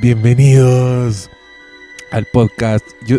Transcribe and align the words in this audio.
Bienvenidos 0.00 1.28
al 2.10 2.24
podcast. 2.32 2.86
Yo, 3.06 3.18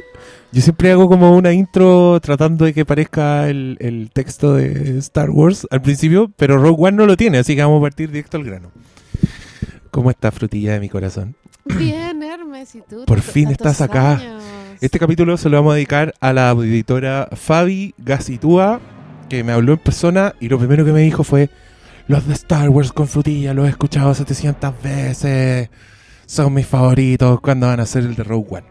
yo 0.51 0.61
siempre 0.63 0.91
hago 0.91 1.07
como 1.07 1.37
una 1.37 1.53
intro 1.53 2.19
tratando 2.21 2.65
de 2.65 2.73
que 2.73 2.85
parezca 2.85 3.49
el, 3.49 3.77
el 3.79 4.09
texto 4.11 4.55
de 4.55 4.97
Star 4.97 5.29
Wars 5.29 5.67
al 5.69 5.83
principio, 5.83 6.31
pero 6.37 6.57
Rogue 6.57 6.87
One 6.87 6.97
no 6.97 7.05
lo 7.05 7.15
tiene, 7.15 7.37
así 7.37 7.55
que 7.55 7.61
vamos 7.61 7.77
a 7.77 7.81
partir 7.83 8.09
directo 8.09 8.37
al 8.37 8.45
grano. 8.45 8.71
¿Cómo 9.91 10.09
está, 10.09 10.31
frutilla 10.31 10.73
de 10.73 10.79
mi 10.79 10.89
corazón? 10.89 11.35
Bien, 11.65 12.23
Hermes, 12.23 12.73
¿y 12.73 12.81
tú? 12.81 13.05
Por 13.05 13.21
fin 13.21 13.49
estás 13.49 13.79
acá. 13.81 14.13
años. 14.13 14.43
Este 14.81 14.97
capítulo 14.97 15.37
se 15.37 15.49
lo 15.49 15.57
vamos 15.57 15.73
a 15.73 15.75
dedicar 15.75 16.15
a 16.19 16.33
la 16.33 16.49
auditora 16.49 17.29
Fabi 17.33 17.93
Gacitúa, 17.99 18.79
que 19.29 19.43
me 19.43 19.51
habló 19.51 19.73
en 19.73 19.79
persona 19.79 20.33
y 20.39 20.49
lo 20.49 20.57
primero 20.57 20.83
que 20.83 20.93
me 20.93 21.01
dijo 21.01 21.23
fue: 21.23 21.51
Los 22.07 22.25
de 22.25 22.33
Star 22.33 22.69
Wars 22.69 22.91
con 22.91 23.07
frutilla, 23.07 23.53
los 23.53 23.67
he 23.67 23.69
escuchado 23.69 24.15
700 24.15 24.81
veces. 24.81 25.69
Son 26.31 26.53
mis 26.53 26.65
favoritos. 26.65 27.41
¿Cuándo 27.41 27.67
van 27.67 27.81
a 27.81 27.83
hacer 27.83 28.05
el 28.05 28.15
de 28.15 28.23
Rogue 28.23 28.47
One? 28.51 28.67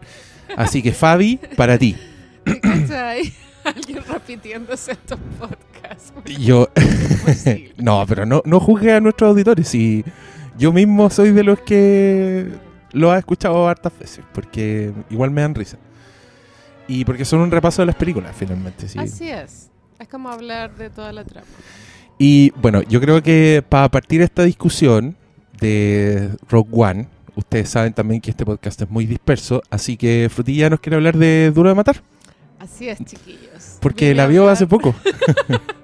Así 0.57 0.81
que, 0.81 0.93
Fabi, 0.93 1.39
para 1.55 1.77
ti. 1.77 1.95
Alguien 3.63 4.03
repitiéndose 4.09 4.93
estos 4.93 5.19
podcasts. 5.37 6.11
Yo. 6.39 6.67
No, 7.77 8.03
pero 8.07 8.25
no, 8.25 8.41
no 8.45 8.59
juzgue 8.59 8.93
a 8.93 8.99
nuestros 8.99 9.29
auditores. 9.29 9.75
Y 9.75 10.03
yo 10.57 10.73
mismo 10.73 11.11
soy 11.11 11.33
de 11.33 11.43
los 11.43 11.59
que 11.59 12.51
lo 12.93 13.11
ha 13.11 13.19
escuchado 13.19 13.67
hartas 13.67 13.93
veces, 13.95 14.25
porque 14.33 14.91
igual 15.11 15.29
me 15.29 15.41
dan 15.41 15.53
risa. 15.53 15.77
Y 16.87 17.05
porque 17.05 17.25
son 17.25 17.41
un 17.41 17.51
repaso 17.51 17.83
de 17.83 17.85
las 17.85 17.95
películas, 17.95 18.35
finalmente. 18.35 18.87
Sí. 18.87 18.97
Así 18.97 19.29
es. 19.29 19.69
Es 19.99 20.07
como 20.07 20.29
hablar 20.29 20.75
de 20.77 20.89
toda 20.89 21.13
la 21.13 21.23
trama. 21.23 21.45
Y 22.17 22.53
bueno, 22.59 22.81
yo 22.81 22.99
creo 22.99 23.21
que 23.21 23.63
para 23.69 23.87
partir 23.91 24.23
esta 24.23 24.41
discusión 24.41 25.15
de 25.59 26.31
Rogue 26.49 26.71
One, 26.71 27.07
ustedes 27.35 27.69
saben 27.69 27.93
también 27.93 28.21
que 28.21 28.31
este 28.31 28.45
podcast 28.45 28.81
es 28.81 28.89
muy 28.89 29.05
disperso, 29.05 29.61
así 29.69 29.97
que 29.97 30.29
Frutilla 30.31 30.69
nos 30.69 30.79
quiere 30.79 30.95
hablar 30.97 31.17
de 31.17 31.51
Duro 31.51 31.69
de 31.69 31.75
Matar, 31.75 32.01
Así 32.59 32.87
es, 32.89 32.99
chiquillos. 33.03 33.77
porque 33.81 34.05
Vine 34.09 34.15
la 34.15 34.27
vio 34.27 34.47
hace 34.49 34.67
poco, 34.67 34.93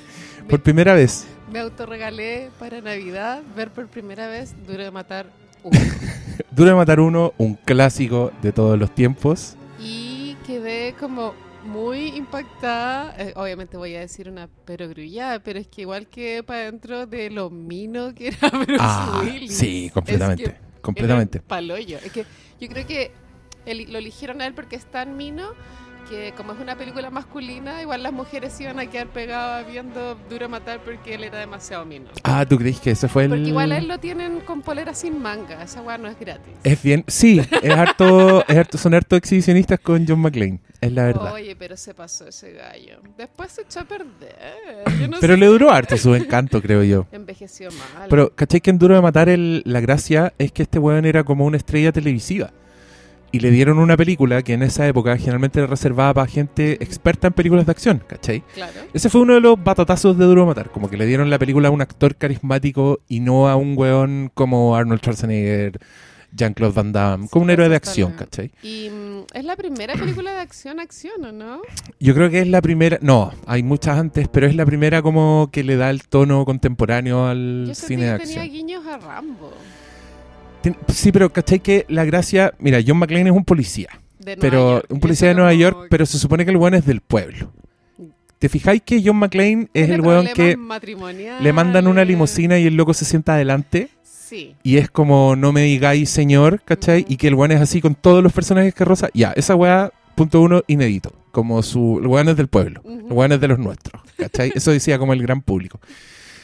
por 0.48 0.62
primera 0.62 0.94
vez. 0.94 1.26
Me 1.52 1.60
autorregalé 1.60 2.50
para 2.58 2.80
Navidad 2.80 3.42
ver 3.56 3.70
por 3.70 3.86
primera 3.88 4.28
vez 4.28 4.54
Duro 4.66 4.82
de 4.84 4.90
Matar 4.90 5.26
1. 5.62 5.78
Duro 6.50 6.70
de 6.70 6.76
Matar 6.76 7.00
1, 7.00 7.34
un 7.38 7.54
clásico 7.54 8.32
de 8.42 8.52
todos 8.52 8.78
los 8.78 8.94
tiempos. 8.94 9.56
y 9.80 10.36
quedé 10.46 10.94
como 10.98 11.34
muy 11.64 12.08
impactada. 12.08 13.14
Eh, 13.18 13.32
obviamente 13.36 13.76
voy 13.76 13.94
a 13.96 14.00
decir 14.00 14.28
una 14.28 14.48
perogrullada, 14.66 15.38
pero 15.40 15.58
es 15.58 15.66
que 15.66 15.82
igual 15.82 16.06
que 16.08 16.42
para 16.42 16.70
dentro 16.70 17.06
de 17.06 17.30
lo 17.30 17.50
mino 17.50 18.14
que 18.14 18.28
era 18.28 18.50
Bruce 18.50 18.76
Ah, 18.80 19.22
Willis. 19.24 19.56
sí, 19.56 19.90
completamente, 19.94 20.42
Es 20.44 20.50
que 20.50 20.56
completamente. 20.84 21.38
era 21.38 21.46
palollo. 21.46 21.98
Es 22.04 22.12
que 22.12 22.24
yo 22.60 22.68
creo 22.68 22.86
que 22.86 23.10
el- 23.66 23.90
lo 23.92 23.98
eligieron 23.98 24.40
a 24.40 24.46
él 24.46 24.54
porque 24.54 24.76
es 24.76 24.84
tan 24.86 25.16
mino 25.16 25.52
que 26.08 26.32
como 26.36 26.52
es 26.52 26.60
una 26.60 26.76
película 26.76 27.10
masculina, 27.10 27.80
igual 27.82 28.02
las 28.02 28.12
mujeres 28.12 28.58
iban 28.60 28.78
a 28.78 28.86
quedar 28.86 29.08
pegadas 29.08 29.66
viendo 29.66 30.16
Duro 30.28 30.48
Matar 30.48 30.80
porque 30.84 31.14
él 31.14 31.24
era 31.24 31.38
demasiado 31.38 31.84
mino. 31.84 32.06
Ah, 32.22 32.44
¿tú 32.48 32.56
crees 32.58 32.80
que 32.80 32.90
ese 32.92 33.08
fue 33.08 33.24
el...? 33.24 33.30
Porque 33.30 33.48
igual 33.48 33.72
a 33.72 33.78
él 33.78 33.88
lo 33.88 33.98
tienen 33.98 34.40
con 34.40 34.62
polera 34.62 34.94
sin 34.94 35.20
manga, 35.20 35.62
esa 35.62 35.80
weá 35.82 35.98
no 35.98 36.08
es 36.08 36.18
gratis. 36.18 36.52
Es 36.62 36.82
bien, 36.82 37.04
sí, 37.08 37.40
es 37.62 37.70
harto, 37.74 38.44
es 38.46 38.56
harto, 38.56 38.78
son 38.78 38.94
harto 38.94 39.16
exhibicionistas 39.16 39.80
con 39.80 40.06
John 40.06 40.20
McClane, 40.20 40.60
es 40.80 40.92
la 40.92 41.04
verdad. 41.04 41.32
Oye, 41.32 41.56
pero 41.56 41.76
se 41.76 41.94
pasó 41.94 42.28
ese 42.28 42.52
gallo. 42.52 43.00
Después 43.16 43.52
se 43.52 43.62
echó 43.62 43.80
a 43.80 43.84
perder. 43.84 44.84
Yo 45.00 45.08
no 45.08 45.16
Pero 45.20 45.34
sé. 45.34 45.40
le 45.40 45.46
duró 45.46 45.70
harto 45.70 45.96
su 45.96 46.14
encanto, 46.14 46.60
creo 46.60 46.82
yo. 46.84 47.06
Envejeció 47.12 47.70
mal. 47.70 48.08
Pero, 48.10 48.30
¿cachai 48.34 48.60
que 48.60 48.70
en 48.70 48.78
Duro 48.78 48.94
de 48.94 49.00
Matar 49.02 49.28
el- 49.28 49.62
la 49.64 49.80
gracia 49.80 50.32
es 50.38 50.52
que 50.52 50.62
este 50.64 50.78
weón 50.78 51.04
era 51.04 51.24
como 51.24 51.44
una 51.46 51.56
estrella 51.56 51.92
televisiva? 51.92 52.52
Y 53.34 53.40
le 53.40 53.50
dieron 53.50 53.80
una 53.80 53.96
película 53.96 54.42
que 54.42 54.52
en 54.52 54.62
esa 54.62 54.86
época 54.86 55.16
generalmente 55.16 55.58
era 55.58 55.66
reservada 55.66 56.14
para 56.14 56.28
gente 56.28 56.74
experta 56.74 57.26
en 57.26 57.32
películas 57.32 57.66
de 57.66 57.72
acción, 57.72 58.00
¿cachai? 58.06 58.44
Claro. 58.54 58.82
Ese 58.92 59.10
fue 59.10 59.22
uno 59.22 59.34
de 59.34 59.40
los 59.40 59.60
batatazos 59.60 60.16
de 60.16 60.24
Duro 60.24 60.46
Matar, 60.46 60.70
como 60.70 60.88
que 60.88 60.96
le 60.96 61.04
dieron 61.04 61.28
la 61.30 61.38
película 61.40 61.66
a 61.66 61.72
un 61.72 61.80
actor 61.80 62.14
carismático 62.14 63.00
y 63.08 63.18
no 63.18 63.48
a 63.48 63.56
un 63.56 63.76
weón 63.76 64.30
como 64.34 64.76
Arnold 64.76 65.00
Schwarzenegger, 65.00 65.80
Jean-Claude 66.30 66.74
Van 66.76 66.92
Damme, 66.92 67.28
como 67.28 67.42
un 67.46 67.50
héroe 67.50 67.68
de 67.68 67.74
acción. 67.74 68.12
¿cachai? 68.12 68.52
Y 68.62 68.88
mm, 68.90 69.24
es 69.34 69.44
la 69.44 69.56
primera 69.56 69.94
película 69.94 70.32
de 70.32 70.38
acción, 70.38 70.78
acción, 70.78 71.24
¿o 71.24 71.32
no? 71.32 71.62
Yo 71.98 72.14
creo 72.14 72.30
que 72.30 72.40
es 72.40 72.46
la 72.46 72.62
primera, 72.62 72.98
no, 73.02 73.32
hay 73.48 73.64
muchas 73.64 73.98
antes, 73.98 74.28
pero 74.28 74.46
es 74.46 74.54
la 74.54 74.64
primera 74.64 75.02
como 75.02 75.48
que 75.50 75.64
le 75.64 75.74
da 75.74 75.90
el 75.90 76.06
tono 76.06 76.44
contemporáneo 76.44 77.26
al 77.26 77.64
Yo 77.66 77.74
cine 77.74 78.12
de 78.12 78.18
que 78.18 78.26
tenía 78.26 78.42
acción. 78.42 78.54
guiños 78.54 78.86
a 78.86 78.98
Rambo. 78.98 79.50
Sí, 80.88 81.12
pero 81.12 81.32
¿cachai 81.32 81.60
que 81.60 81.84
la 81.88 82.04
gracia, 82.04 82.54
mira, 82.58 82.78
John 82.86 82.98
McClane 82.98 83.28
es 83.30 83.36
un 83.36 83.44
policía. 83.44 83.88
De 84.18 84.36
pero 84.36 84.76
York. 84.76 84.86
un 84.90 85.00
policía 85.00 85.28
de 85.28 85.34
Nueva 85.34 85.50
como 85.50 85.60
York, 85.60 85.86
pero 85.90 86.06
se 86.06 86.18
supone 86.18 86.44
que 86.44 86.50
el 86.50 86.56
weón 86.56 86.74
es 86.74 86.86
del 86.86 87.00
pueblo. 87.00 87.52
¿Te 88.38 88.48
fijáis 88.48 88.82
que 88.82 89.02
John 89.04 89.16
McClane 89.16 89.68
es 89.74 89.90
el 89.90 90.00
weón 90.00 90.26
que 90.34 90.56
le 91.40 91.52
mandan 91.52 91.86
una 91.86 92.04
limusina 92.04 92.58
y 92.58 92.66
el 92.66 92.74
loco 92.76 92.94
se 92.94 93.04
sienta 93.04 93.34
adelante 93.34 93.88
Sí. 94.02 94.54
y 94.62 94.78
es 94.78 94.90
como 94.90 95.36
no 95.36 95.52
me 95.52 95.62
digáis 95.62 96.08
señor, 96.10 96.62
¿cachai? 96.64 97.04
Y 97.08 97.16
que 97.18 97.28
el 97.28 97.34
weón 97.34 97.52
es 97.52 97.60
así 97.60 97.80
con 97.80 97.94
todos 97.94 98.22
los 98.22 98.32
personajes 98.32 98.74
que 98.74 98.84
rosa. 98.84 99.08
Ya, 99.14 99.32
esa 99.36 99.54
weá, 99.54 99.92
punto 100.14 100.40
uno, 100.40 100.62
inédito. 100.66 101.12
Como 101.30 101.62
su, 101.62 101.98
el 102.00 102.06
weón 102.06 102.28
es 102.28 102.36
del 102.36 102.48
pueblo, 102.48 102.80
Ujú. 102.84 103.06
el 103.08 103.12
weón 103.12 103.32
es 103.32 103.40
de 103.40 103.48
los 103.48 103.58
nuestros, 103.58 104.02
¿cachai? 104.16 104.52
Eso 104.54 104.70
decía 104.70 104.98
como 104.98 105.12
el 105.12 105.20
gran 105.22 105.42
público. 105.42 105.80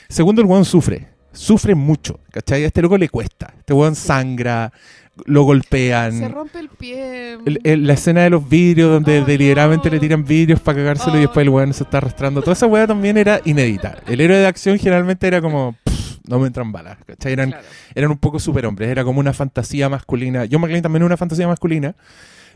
Segundo, 0.08 0.42
el 0.42 0.46
weón 0.48 0.64
sufre, 0.64 1.08
sufre 1.32 1.74
mucho, 1.74 2.20
¿cachai? 2.30 2.64
A 2.64 2.66
este 2.66 2.82
loco 2.82 2.96
le 2.98 3.08
cuesta. 3.08 3.54
Este 3.58 3.72
weón 3.72 3.94
sangra, 3.94 4.72
lo 5.26 5.42
golpean. 5.42 6.12
Se 6.18 6.28
rompe 6.28 6.58
el 6.60 6.68
pie. 6.68 7.34
El- 7.44 7.60
el- 7.64 7.86
la 7.86 7.92
escena 7.92 8.22
de 8.22 8.30
los 8.30 8.48
vidrios 8.48 8.90
donde 8.90 9.20
Oh, 9.20 9.24
deliberadamente 9.24 9.88
no. 9.88 9.94
le 9.94 10.00
tiran 10.00 10.24
vidrios 10.24 10.60
para 10.60 10.78
cagárselo 10.78 11.16
y 11.18 11.20
después 11.22 11.42
el 11.44 11.50
weón 11.50 11.74
se 11.74 11.82
está 11.84 11.98
arrastrando. 11.98 12.40
Toda 12.40 12.54
esa 12.54 12.66
weá 12.66 12.86
también 12.86 13.16
era 13.18 13.40
inédita. 13.44 13.98
El 14.06 14.20
héroe 14.20 14.38
de 14.38 14.46
acción 14.46 14.78
generalmente 14.78 15.26
era 15.26 15.40
como, 15.40 15.76
"Pff, 15.84 16.18
no 16.26 16.38
me 16.38 16.46
entran 16.46 16.72
balas, 16.72 16.96
¿cachai? 17.06 17.32
Eran, 17.32 17.50
Claro. 17.50 17.66
eran 17.94 18.10
un 18.12 18.18
poco 18.18 18.38
superhombres, 18.38 18.88
era 18.88 19.04
como 19.04 19.20
una 19.20 19.32
fantasía 19.32 19.88
masculina. 19.88 20.44
John 20.50 20.60
McClane 20.60 20.82
también 20.82 21.02
es 21.02 21.06
una 21.06 21.16
fantasía 21.16 21.46
masculina, 21.48 21.94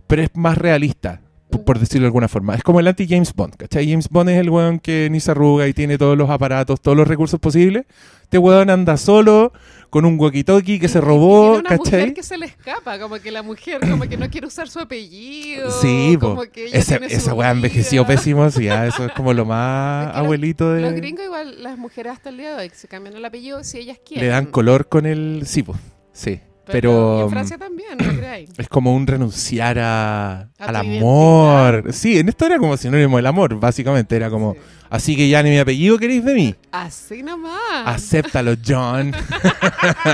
pero 0.06 0.22
es 0.22 0.30
más 0.34 0.56
realista, 0.56 1.20
por 1.65 1.78
decirlo 1.78 2.03
de 2.05 2.09
alguna 2.09 2.28
forma. 2.28 2.55
Es 2.55 2.62
como 2.62 2.81
el 2.81 2.88
anti-James 2.88 3.32
Bond, 3.34 3.55
¿cachai? 3.56 3.88
James 3.88 4.09
Bond 4.09 4.31
es 4.31 4.38
el 4.38 4.50
weón 4.50 4.78
que 4.81 5.09
ni 5.10 5.21
se 5.21 5.31
arruga 5.31 5.69
y 5.69 5.72
tiene 5.72 5.99
todos 5.99 6.16
los 6.19 6.28
aparatos, 6.28 6.81
todos 6.81 6.97
los 6.97 7.06
recursos 7.06 7.38
posibles. 7.38 7.84
Este 8.22 8.38
weón 8.38 8.71
anda 8.71 8.97
solo, 8.97 9.53
con 9.91 10.05
un 10.05 10.19
walkie-talkie 10.19 10.81
que 10.81 10.87
Y- 10.87 10.88
se 10.88 11.00
robó, 11.00 11.53
tiene 11.53 11.59
una 11.60 11.69
¿cachai? 11.69 12.00
mujer 12.00 12.15
que 12.15 12.22
se 12.25 12.37
le 12.38 12.47
escapa, 12.47 12.99
como 12.99 13.16
que 13.21 13.31
la 13.31 13.43
mujer 13.44 13.81
como 13.88 14.09
que 14.09 14.16
no 14.16 14.28
quiere 14.31 14.47
usar 14.49 14.69
su 14.69 14.81
apellido. 14.81 15.71
Sí, 15.71 16.16
como 16.21 16.43
que 16.43 16.66
ella 16.66 16.78
esa 16.78 17.21
su 17.21 17.37
weá 17.37 17.53
envejeció 17.53 18.05
pésimo, 18.05 18.50
sí, 18.50 18.69
ah, 18.69 18.87
eso 18.87 19.05
es 19.06 19.12
como 19.12 19.32
lo 19.32 19.44
más 19.44 20.06
Es 20.06 20.11
que 20.12 20.16
los- 20.19 20.25
abuelito 20.25 20.72
de... 20.72 20.81
Los 20.81 20.94
gringos 20.94 21.25
igual, 21.25 21.62
las 21.62 21.78
mujeres 21.78 22.15
hasta 22.15 22.31
el 22.31 22.38
día 22.38 22.56
de 22.56 22.62
hoy 22.65 22.71
se 22.75 22.88
cambian 22.88 23.15
el 23.15 23.25
apellido 23.25 23.62
si 23.62 23.78
ellas 23.78 23.99
quieren. 24.05 24.25
Le 24.26 24.32
dan 24.32 24.47
color 24.47 24.88
con 24.88 25.06
el... 25.06 25.43
Sí, 25.47 25.62
po, 25.62 25.76
sí. 26.12 26.41
Pero, 26.66 26.72
Pero... 26.91 27.19
y 27.19 27.22
en 27.25 27.30
Francia 27.30 27.58
también, 27.58 27.98
¿no 27.98 28.16
creáis? 28.16 28.50
Es 28.56 28.69
como 28.69 28.94
un 28.94 29.06
renunciar 29.06 29.78
a, 29.78 30.41
A 30.41 30.48
al 30.58 30.76
amor. 30.76 31.92
Sí, 31.92 32.19
en 32.19 32.28
esto 32.28 32.47
era 32.47 32.58
como 32.58 32.76
sinónimo 32.76 33.16
del 33.19 33.26
amor, 33.26 33.58
básicamente. 33.60 34.16
Era 34.16 34.30
como, 34.30 34.54
Sí. 34.54 34.60
así 34.91 35.16
que 35.16 35.28
ya 35.28 35.42
ni 35.42 35.50
mi 35.50 35.58
apellido 35.58 35.98
queréis 35.98 36.25
de 36.25 36.34
mí. 36.34 36.54
Así 36.72 37.22
nomás. 37.22 37.60
Acéptalo, 37.84 38.54
John. 38.66 39.12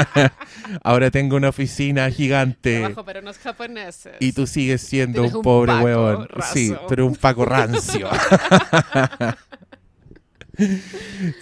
Ahora 0.82 1.10
tengo 1.10 1.36
una 1.36 1.48
oficina 1.50 2.10
gigante. 2.10 2.78
Trabajo 2.80 3.04
para 3.04 3.20
unos 3.20 3.38
japoneses. 3.38 4.14
Y 4.20 4.32
tú 4.32 4.46
sigues 4.46 4.80
siendo 4.82 5.22
un 5.24 5.34
un 5.36 5.42
pobre 5.42 5.72
Paco 5.72 5.84
huevón. 5.84 6.28
raso. 6.28 6.52
Sí, 6.54 6.74
pero 6.88 7.06
un 7.06 7.16
Paco 7.16 7.44
rancio. 7.44 8.08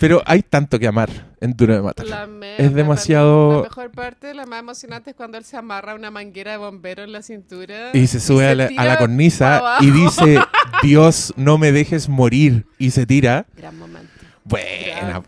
pero 0.00 0.22
hay 0.26 0.42
tanto 0.42 0.78
que 0.78 0.86
amar 0.86 1.10
en 1.40 1.52
Duro 1.56 1.74
de 1.74 1.82
Matar. 1.82 2.06
La 2.06 2.26
me- 2.26 2.56
Es 2.56 2.70
la- 2.70 2.76
demasiado- 2.76 3.56
La 3.62 3.62
mejor 3.68 3.90
parte, 3.90 4.34
la 4.34 4.46
más 4.46 4.60
emocionante, 4.60 5.10
es 5.10 5.16
cuando 5.16 5.38
él 5.38 5.44
se 5.44 5.56
amarra 5.56 5.94
una 5.94 6.10
manguera 6.10 6.52
de 6.52 6.56
bombero 6.58 7.04
en 7.04 7.12
la 7.12 7.22
cintura. 7.22 7.90
Y 7.92 8.06
se 8.06 8.20
sube 8.20 8.40
se 8.40 8.48
a, 8.48 8.54
la, 8.54 8.70
a 8.76 8.84
la 8.84 8.98
cornisa 8.98 9.76
y 9.80 9.90
dice, 9.90 10.38
Dios, 10.82 11.32
no 11.36 11.58
me 11.58 11.72
dejes 11.72 12.08
morir. 12.08 12.66
Y 12.78 12.90
se 12.90 13.06
tira. 13.06 13.46
Gran 13.56 13.76
momento. 13.78 14.08
Buena. 14.44 15.22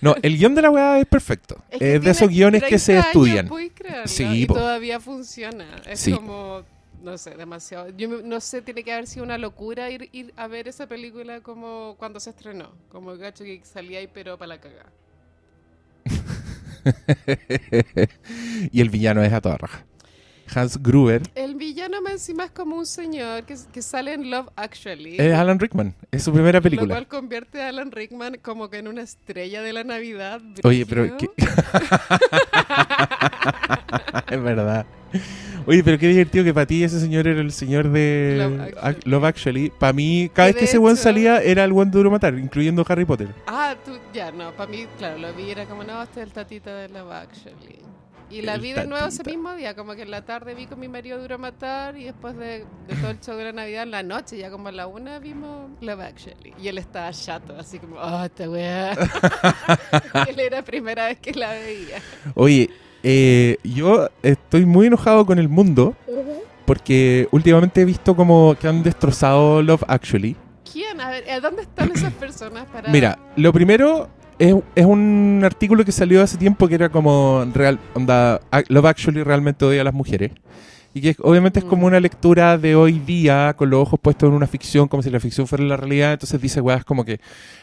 No, 0.00 0.14
el 0.22 0.38
guion 0.38 0.54
de 0.54 0.62
la 0.62 0.70
weá 0.70 0.98
es 0.98 1.06
perfecto. 1.06 1.62
Es 1.70 1.74
Es, 1.74 1.78
que 1.78 1.84
de 1.84 1.98
tiene 2.00 2.10
esos 2.12 2.28
guiones 2.30 2.62
que 2.62 2.68
30 2.68 2.84
se 2.84 2.92
años, 2.94 3.06
estudian. 3.06 3.48
puedes 3.48 3.72
creerlo, 3.74 4.08
Sí, 4.08 4.24
y 4.24 4.46
po. 4.46 4.54
todavía 4.54 4.98
funciona. 4.98 5.66
Es 5.86 6.00
Sí. 6.00 6.12
como, 6.12 6.62
no 7.02 7.18
sé, 7.18 7.36
demasiado. 7.36 7.90
Yo 7.90 8.22
no 8.22 8.40
sé, 8.40 8.62
tiene 8.62 8.84
que 8.84 8.92
haber 8.92 9.06
sido 9.06 9.24
una 9.24 9.38
locura 9.38 9.90
ir, 9.90 10.08
ir 10.12 10.32
a 10.36 10.46
ver 10.46 10.68
esa 10.68 10.86
película 10.86 11.40
como 11.40 11.96
cuando 11.98 12.20
se 12.20 12.30
estrenó. 12.30 12.70
Como 12.90 13.12
el 13.12 13.18
gacho 13.18 13.44
que 13.44 13.60
salía 13.64 13.98
ahí, 13.98 14.08
pero 14.12 14.38
para 14.38 14.48
la 14.48 14.60
cagada. 14.60 14.92
y 18.72 18.80
el 18.80 18.90
villano 18.90 19.22
es 19.22 19.32
a 19.32 19.40
toda 19.40 19.58
raja. 19.58 19.84
Hans 20.54 20.82
Gruber 20.82 21.22
El 21.34 21.54
villano 21.54 22.00
más 22.02 22.12
encima 22.12 22.44
es 22.44 22.50
como 22.50 22.76
un 22.76 22.86
señor 22.86 23.44
que, 23.44 23.56
que 23.72 23.82
sale 23.82 24.12
en 24.14 24.30
Love 24.30 24.48
Actually. 24.56 25.16
es 25.20 25.34
Alan 25.34 25.58
Rickman. 25.58 25.94
Es 26.10 26.22
su 26.24 26.32
primera 26.32 26.58
Lo 26.58 26.62
película. 26.62 26.94
cual 26.94 27.06
convierte 27.06 27.62
a 27.62 27.68
Alan 27.68 27.90
Rickman 27.90 28.38
como 28.42 28.68
que 28.70 28.78
en 28.78 28.88
una 28.88 29.02
estrella 29.02 29.62
de 29.62 29.72
la 29.72 29.84
Navidad. 29.84 30.40
Oye, 30.64 30.84
pero. 30.86 31.16
¿qué- 31.16 31.30
es 34.30 34.42
verdad. 34.42 34.86
Oye, 35.66 35.84
pero 35.84 35.98
qué 35.98 36.08
divertido 36.08 36.44
que 36.44 36.54
para 36.54 36.66
ti 36.66 36.82
ese 36.82 36.98
señor 36.98 37.26
era 37.28 37.40
el 37.40 37.52
señor 37.52 37.88
de 37.90 38.36
Love 38.38 38.60
Ac- 38.60 38.74
Actually. 38.82 39.10
Love 39.10 39.24
Actually. 39.24 39.70
Para 39.70 39.92
mí, 39.92 40.30
cada 40.32 40.48
vez 40.48 40.56
que 40.56 40.64
ese 40.64 40.78
buen 40.78 40.96
salía, 40.96 41.40
era 41.42 41.64
el 41.64 41.72
buen 41.72 41.90
duro 41.90 42.10
matar, 42.10 42.34
incluyendo 42.38 42.84
Harry 42.88 43.04
Potter. 43.04 43.28
Ah, 43.46 43.76
tú, 43.84 43.92
ya, 44.12 44.32
no, 44.32 44.52
para 44.52 44.70
mí, 44.70 44.86
claro, 44.98 45.18
lo 45.18 45.32
vi, 45.34 45.50
era 45.50 45.66
como, 45.66 45.84
no, 45.84 46.02
este 46.02 46.20
es 46.20 46.26
el 46.26 46.32
tatita 46.32 46.74
de 46.74 46.88
Love 46.88 47.12
Actually. 47.12 47.78
Y 48.32 48.40
la 48.40 48.54
El 48.54 48.62
vi 48.62 48.72
de 48.72 48.86
nuevo 48.86 49.06
ese 49.06 49.22
mismo 49.24 49.54
día, 49.54 49.76
como 49.76 49.94
que 49.94 50.02
en 50.02 50.10
la 50.10 50.24
tarde 50.24 50.54
vi 50.54 50.66
con 50.66 50.80
mi 50.80 50.88
marido 50.88 51.20
Duro 51.20 51.38
Matar 51.38 51.98
y 51.98 52.04
después 52.04 52.34
de, 52.38 52.64
de 52.88 52.96
todo 52.98 53.10
el 53.10 53.20
show 53.20 53.36
de 53.36 53.44
la 53.44 53.52
Navidad, 53.52 53.82
en 53.82 53.90
la 53.90 54.02
noche, 54.02 54.38
ya 54.38 54.50
como 54.50 54.68
a 54.68 54.72
la 54.72 54.86
una, 54.86 55.18
vimos 55.18 55.70
Love 55.82 56.00
Actually. 56.00 56.54
Y 56.58 56.68
él 56.68 56.78
estaba 56.78 57.10
chato, 57.12 57.54
así 57.58 57.78
como, 57.78 57.96
oh, 57.96 58.24
esta 58.24 58.48
weá. 58.48 58.92
Él 60.28 60.40
era 60.40 60.56
la 60.56 60.64
primera 60.64 61.08
vez 61.08 61.18
que 61.18 61.32
la 61.32 61.52
veía. 61.52 61.98
Oye, 62.34 62.70
eh, 63.02 63.58
yo 63.64 64.08
estoy 64.22 64.64
muy 64.64 64.86
enojado 64.86 65.26
con 65.26 65.38
el 65.38 65.50
mundo 65.50 65.94
porque 66.64 67.28
últimamente 67.32 67.82
he 67.82 67.84
visto 67.84 68.16
como 68.16 68.56
que 68.58 68.66
han 68.66 68.82
destrozado 68.82 69.62
Love 69.62 69.84
Actually. 69.88 70.36
¿Quién? 70.72 71.02
A 71.02 71.10
ver, 71.10 71.30
¿a 71.30 71.40
dónde 71.40 71.62
están 71.62 71.90
esas 71.92 72.14
personas 72.14 72.64
para...? 72.72 72.90
Mira, 72.90 73.18
lo 73.36 73.52
primero 73.52 74.08
es, 74.42 74.56
es 74.74 74.84
un 74.84 75.40
artículo 75.44 75.84
que 75.84 75.92
salió 75.92 76.20
hace 76.20 76.36
tiempo 76.36 76.66
que 76.66 76.74
era 76.74 76.88
como 76.88 77.44
real, 77.54 77.78
onda, 77.94 78.40
Love 78.68 78.86
Actually 78.86 79.22
realmente 79.22 79.64
odia 79.64 79.82
a 79.82 79.84
las 79.84 79.94
mujeres. 79.94 80.32
Y 80.94 81.00
que 81.00 81.16
obviamente 81.20 81.60
es 81.60 81.64
como 81.64 81.82
Mm. 81.82 81.86
una 81.86 82.00
lectura 82.00 82.58
de 82.58 82.74
hoy 82.74 82.98
día, 82.98 83.54
con 83.56 83.70
los 83.70 83.80
ojos 83.80 84.00
puestos 84.00 84.28
en 84.28 84.34
una 84.34 84.46
ficción, 84.46 84.88
como 84.88 85.02
si 85.02 85.10
la 85.10 85.20
ficción 85.20 85.46
fuera 85.46 85.64
la 85.64 85.76
realidad. 85.76 86.12
Entonces 86.12 86.38
dice, 86.40 86.60
weas, 86.60 86.84
como 86.84 87.04
que 87.04 87.18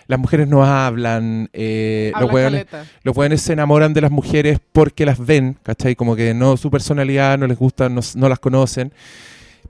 las 0.08 0.18
mujeres 0.18 0.48
no 0.48 0.64
hablan, 0.66 1.50
eh, 1.54 2.12
los, 2.20 2.32
weones, 2.32 2.66
los 3.04 3.16
weones 3.16 3.42
se 3.42 3.54
enamoran 3.54 3.94
de 3.94 4.02
las 4.02 4.10
mujeres 4.10 4.60
porque 4.72 5.06
las 5.06 5.24
ven, 5.24 5.58
¿cachai? 5.62 5.96
Como 5.96 6.16
que 6.16 6.34
no 6.34 6.58
su 6.58 6.72
personalidad, 6.72 7.38
no 7.38 7.46
les 7.46 7.58
gusta, 7.60 7.90
no, 7.90 8.02
no 8.16 8.30
las 8.30 8.40
conocen. 8.40 8.94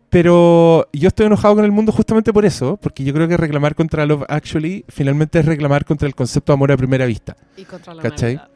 Pero 0.10 0.88
yo 0.92 1.08
estoy 1.10 1.28
enojado 1.28 1.56
con 1.56 1.66
el 1.66 1.72
mundo 1.72 1.92
justamente 1.92 2.34
por 2.34 2.46
eso, 2.46 2.78
porque 2.82 3.04
yo 3.04 3.14
creo 3.14 3.28
que 3.28 3.38
reclamar 3.38 3.76
contra 3.76 4.06
Love 4.06 4.24
Actually 4.28 4.84
finalmente 4.90 5.40
es 5.40 5.46
reclamar 5.46 5.86
contra 5.86 6.08
el 6.08 6.16
concepto 6.16 6.52
de 6.52 6.56
amor 6.56 6.72
a 6.72 6.78
primera 6.78 7.06
vista, 7.06 7.36
Y 7.56 7.64
contra 7.66 7.94
la 7.94 8.02
¿Cachai? 8.02 8.36
Navidad. 8.38 8.52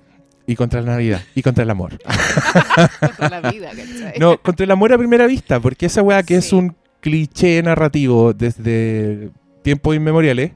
y 0.47 0.55
contra 0.55 0.81
la 0.81 0.91
Navidad, 0.93 1.21
y 1.35 1.41
contra 1.43 1.63
el 1.63 1.69
amor. 1.69 1.99
Contra 2.99 3.29
la 3.41 3.51
vida, 3.51 3.69
¿cachai? 3.69 4.19
No, 4.19 4.37
contra 4.39 4.63
el 4.63 4.71
amor 4.71 4.93
a 4.93 4.97
primera 4.97 5.27
vista, 5.27 5.59
porque 5.59 5.85
esa 5.85 6.01
weá 6.01 6.23
que 6.23 6.35
es 6.37 6.51
un 6.53 6.75
cliché 7.01 7.61
narrativo 7.61 8.33
desde 8.33 9.29
tiempos 9.61 9.95
inmemoriales, 9.95 10.51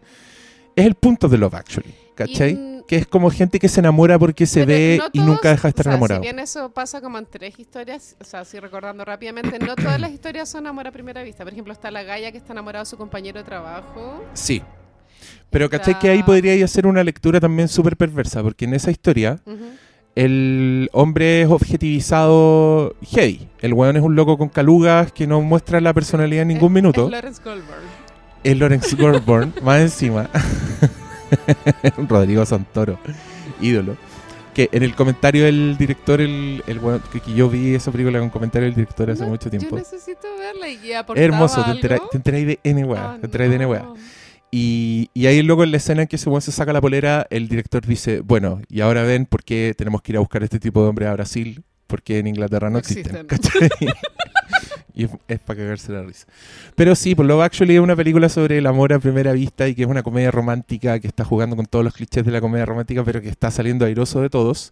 es 0.75 0.85
el 0.85 0.95
punto 0.95 1.29
de 1.29 1.37
Love 1.37 1.53
Actually, 1.55 1.93
¿cachai? 2.15 2.55
Mm, 2.55 2.76
que 2.87 2.95
es 2.95 3.07
como 3.07 3.29
gente 3.29 3.59
que 3.59 3.67
se 3.67 3.79
enamora 3.81 4.17
porque 4.17 4.45
se 4.45 4.61
Pero 4.65 4.67
ve 4.71 4.95
no 4.99 5.07
y 5.11 5.17
todos- 5.19 5.27
nunca 5.27 5.49
deja 5.49 5.63
de 5.63 5.69
estar 5.69 5.81
o 5.81 5.83
sea, 5.83 5.91
enamorado. 5.91 6.21
Si 6.21 6.25
bien 6.27 6.39
eso 6.39 6.69
pasa 6.71 7.01
como 7.01 7.17
en 7.17 7.25
tres 7.25 7.59
historias, 7.59 8.15
o 8.19 8.23
sea, 8.23 8.39
así 8.41 8.59
recordando 8.59 9.03
rápidamente, 9.05 9.59
no 9.59 9.75
todas 9.75 9.99
las 9.99 10.11
historias 10.11 10.47
son 10.49 10.65
amor 10.67 10.87
a 10.87 10.91
primera 10.91 11.21
vista. 11.23 11.43
Por 11.43 11.51
ejemplo, 11.53 11.73
está 11.73 11.91
la 11.91 12.03
Gaia 12.03 12.31
que 12.31 12.37
está 12.37 12.53
enamorada 12.53 12.83
de 12.83 12.89
su 12.89 12.97
compañero 12.97 13.37
de 13.39 13.43
trabajo. 13.43 14.23
Sí. 14.33 14.61
Pero 15.49 15.65
Está- 15.65 15.77
¿cachai? 15.79 15.99
Que 15.99 16.09
ahí 16.09 16.23
podría 16.23 16.63
hacer 16.63 16.87
una 16.87 17.03
lectura 17.03 17.39
también 17.39 17.67
súper 17.67 17.97
perversa, 17.97 18.41
porque 18.43 18.65
en 18.65 18.73
esa 18.73 18.91
historia 18.91 19.39
Ujú. 19.45 19.65
el 20.15 20.89
hombre 20.93 21.41
es 21.41 21.49
objetivizado 21.49 22.95
heavy. 23.01 23.47
El 23.59 23.73
weón 23.73 23.97
es 23.97 24.03
un 24.03 24.15
loco 24.15 24.37
con 24.37 24.49
calugas 24.49 25.11
que 25.11 25.27
no 25.27 25.41
muestra 25.41 25.81
la 25.81 25.93
personalidad 25.93 26.43
en 26.43 26.49
ningún 26.49 26.71
Es- 26.71 26.75
minuto. 26.75 27.05
Es 27.05 27.11
Lawrence 27.11 27.41
Goldberg. 27.43 27.81
Es 28.43 28.57
Lawrence 28.57 28.95
Goldborn, 28.95 29.53
más 29.63 29.81
encima. 29.81 30.29
Rodrigo 32.09 32.45
Santoro, 32.45 32.99
ídolo. 33.61 33.95
Que 34.53 34.69
en 34.71 34.81
el 34.81 34.95
comentario 34.95 35.45
del 35.45 35.77
director, 35.77 36.19
el, 36.19 36.63
el 36.65 36.81
weón- 36.81 37.01
que, 37.11 37.19
que 37.19 37.33
yo 37.33 37.47
vi 37.47 37.75
esa 37.75 37.91
película 37.91 38.17
con 38.19 38.29
comentario 38.31 38.65
del 38.65 38.73
director 38.75 39.09
hace 39.11 39.21
No, 39.23 39.29
mucho 39.29 39.49
tiempo. 39.51 39.69
Yo 39.69 39.75
necesito 39.77 40.27
verla 40.39 40.67
y 40.69 40.91
hermoso, 41.15 41.63
te 41.63 41.71
enteráis 41.71 42.01
te 42.09 42.17
enteráis 42.17 42.47
de 42.47 42.59
N 42.63 42.83
weá, 42.85 43.11
Ah, 43.13 43.17
te 43.19 43.25
enteráis 43.27 43.51
de 43.51 43.55
N 43.57 43.65
weá. 43.67 43.83
no. 43.83 43.93
Y, 44.49 45.09
y 45.13 45.27
ahí 45.27 45.43
luego 45.43 45.63
en 45.63 45.71
la 45.71 45.77
escena 45.77 46.03
en 46.03 46.07
que 46.07 46.17
se 46.17 46.51
saca 46.53 46.71
la 46.73 46.79
polera, 46.81 47.27
el 47.29 47.49
director 47.49 47.85
dice, 47.85 48.21
bueno, 48.21 48.61
y 48.69 48.79
ahora 48.81 49.03
ven 49.03 49.25
por 49.25 49.43
qué 49.43 49.75
tenemos 49.77 50.01
que 50.01 50.13
ir 50.13 50.15
a 50.17 50.21
buscar 50.21 50.41
este 50.41 50.57
tipo 50.59 50.81
de 50.81 50.89
hombres 50.89 51.09
a 51.09 51.13
Brasil, 51.13 51.63
porque 51.85 52.17
en 52.19 52.27
Inglaterra 52.27 52.69
no, 52.69 52.73
No 52.73 52.79
existen. 52.79 53.27
existen. 53.29 53.69
y 54.97 55.07
es, 55.27 55.39
para 55.39 55.59
cagarse 55.59 55.91
la 55.91 56.01
risa. 56.01 56.25
Pero 56.75 56.95
sí, 56.95 57.13
por 57.13 57.25
Love 57.25 57.43
Actually 57.43 57.75
es 57.75 57.81
una 57.81 57.95
película 57.95 58.29
sobre 58.29 58.57
el 58.57 58.65
amor 58.65 58.93
a 58.93 58.99
primera 58.99 59.31
vista 59.31 59.67
y 59.67 59.75
que 59.75 59.83
es 59.83 59.87
una 59.87 60.01
comedia 60.01 60.31
romántica 60.31 60.99
que 60.99 61.07
está 61.07 61.23
jugando 61.23 61.55
con 61.55 61.67
todos 61.67 61.85
los 61.85 61.93
clichés 61.93 62.25
de 62.25 62.31
la 62.31 62.41
comedia 62.41 62.65
romántica, 62.65 63.03
pero 63.03 63.21
que 63.21 63.29
está 63.29 63.51
saliendo 63.51 63.85
airoso 63.85 64.21
de 64.21 64.29
todos. 64.29 64.71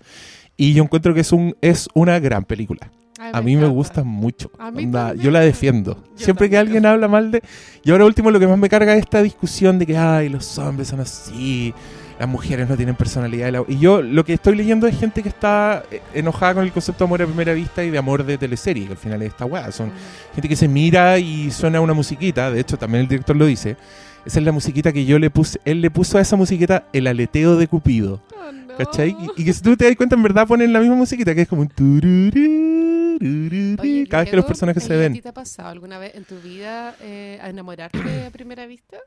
Y 0.58 0.74
yo 0.74 0.84
encuentro 0.84 1.14
que 1.14 1.20
es, 1.20 1.32
un, 1.32 1.56
es 1.62 1.88
una 1.94 2.20
gran 2.20 2.44
película. 2.44 2.92
Ay, 3.20 3.32
A 3.34 3.42
mí 3.42 3.56
me 3.56 3.68
gusta 3.68 4.04
mucho. 4.04 4.52
A 4.60 4.72
mí 4.72 4.84
Onda, 4.86 5.08
también. 5.08 5.26
yo 5.26 5.32
la 5.32 5.40
defiendo. 5.42 6.04
Yo 6.18 6.26
Siempre 6.26 6.50
que 6.50 6.58
alguien 6.58 6.86
habla 6.86 7.08
mal 7.08 7.32
de... 7.32 7.42
Y 7.84 7.92
ahora 7.92 8.06
último 8.06 8.30
lo 8.32 8.40
que 8.40 8.48
más 8.48 8.58
me 8.58 8.68
carga 8.70 8.94
es 8.94 9.00
esta 9.02 9.22
discusión 9.24 9.80
de 9.80 9.86
que, 9.86 9.98
ay, 9.98 10.28
los 10.30 10.58
hombres 10.58 10.90
son 10.90 11.00
así, 11.00 11.74
las 12.20 12.28
mujeres 12.28 12.68
no 12.68 12.76
tienen 12.76 12.96
personalidad. 12.96 13.48
y 13.48 13.52
la- 13.52 13.64
Y 13.68 13.80
yo 13.80 14.02
lo 14.02 14.26
que 14.26 14.34
estoy 14.34 14.56
leyendo 14.56 14.86
es 14.88 15.00
gente 15.00 15.24
que 15.24 15.30
está 15.30 15.84
eh, 15.92 16.02
enojada 16.14 16.56
con 16.56 16.64
el 16.66 16.72
concepto 16.74 17.06
de 17.06 17.08
amor 17.08 17.22
a 17.22 17.26
primera 17.26 17.54
vista 17.54 17.84
y 17.86 17.90
de 17.90 17.98
amor 17.98 18.26
de 18.26 18.38
teleserie, 18.38 18.86
que 18.86 18.92
al 18.94 18.98
final 18.98 19.22
es 19.22 19.30
esta 19.30 19.46
weá. 19.46 19.72
Son 19.72 19.92
gente 20.34 20.50
que 20.50 20.56
se 20.58 20.68
mira 20.68 21.18
y 21.18 21.52
suena 21.52 21.80
una 21.80 21.94
musiquita, 21.94 22.52
de 22.52 22.60
hecho 22.60 22.78
también 22.78 23.04
el 23.04 23.08
director 23.08 23.36
lo 23.36 23.46
dice. 23.46 23.78
Esa 24.26 24.40
es 24.40 24.46
la 24.46 24.52
musiquita 24.52 24.92
que 24.92 25.06
yo 25.06 25.20
le 25.20 25.30
puse, 25.30 25.60
él 25.66 25.82
le 25.82 25.92
puso 25.92 26.18
a 26.18 26.22
esa 26.22 26.36
musiquita 26.36 26.88
el 26.92 27.06
aleteo 27.08 27.56
de 27.58 27.68
Cupido. 27.68 28.22
Oh, 28.36 28.52
no. 28.52 28.76
¿Cachai? 28.76 29.16
Y, 29.38 29.42
y 29.42 29.46
que 29.46 29.54
si 29.54 29.62
tú 29.62 29.78
te 29.78 29.86
das 29.86 29.96
cuenta, 29.96 30.16
en 30.16 30.24
verdad 30.24 30.48
ponen 30.48 30.74
la 30.74 30.80
misma 30.80 30.96
musiquita, 30.96 31.34
que 31.36 31.44
es 31.44 31.48
como 31.48 31.62
un 31.62 31.68
turururururu, 31.70 32.85
Oye, 33.22 34.06
cada 34.10 34.24
vez 34.24 34.30
que 34.32 34.36
los 34.38 34.46
personajes 34.46 34.84
se 34.84 34.94
¿y 34.94 34.96
¿A 34.98 35.00
ven. 35.00 35.14
ti 35.14 35.22
te 35.22 35.30
ha 35.30 35.34
pasado 35.34 35.70
alguna 35.70 35.98
vez 36.00 36.14
en 36.16 36.24
tu 36.26 36.40
vida 36.40 36.96
eh, 37.02 37.40
a 37.42 37.50
enamorarte 37.50 38.26
a 38.26 38.30
primera 38.32 38.66
vista? 38.66 38.98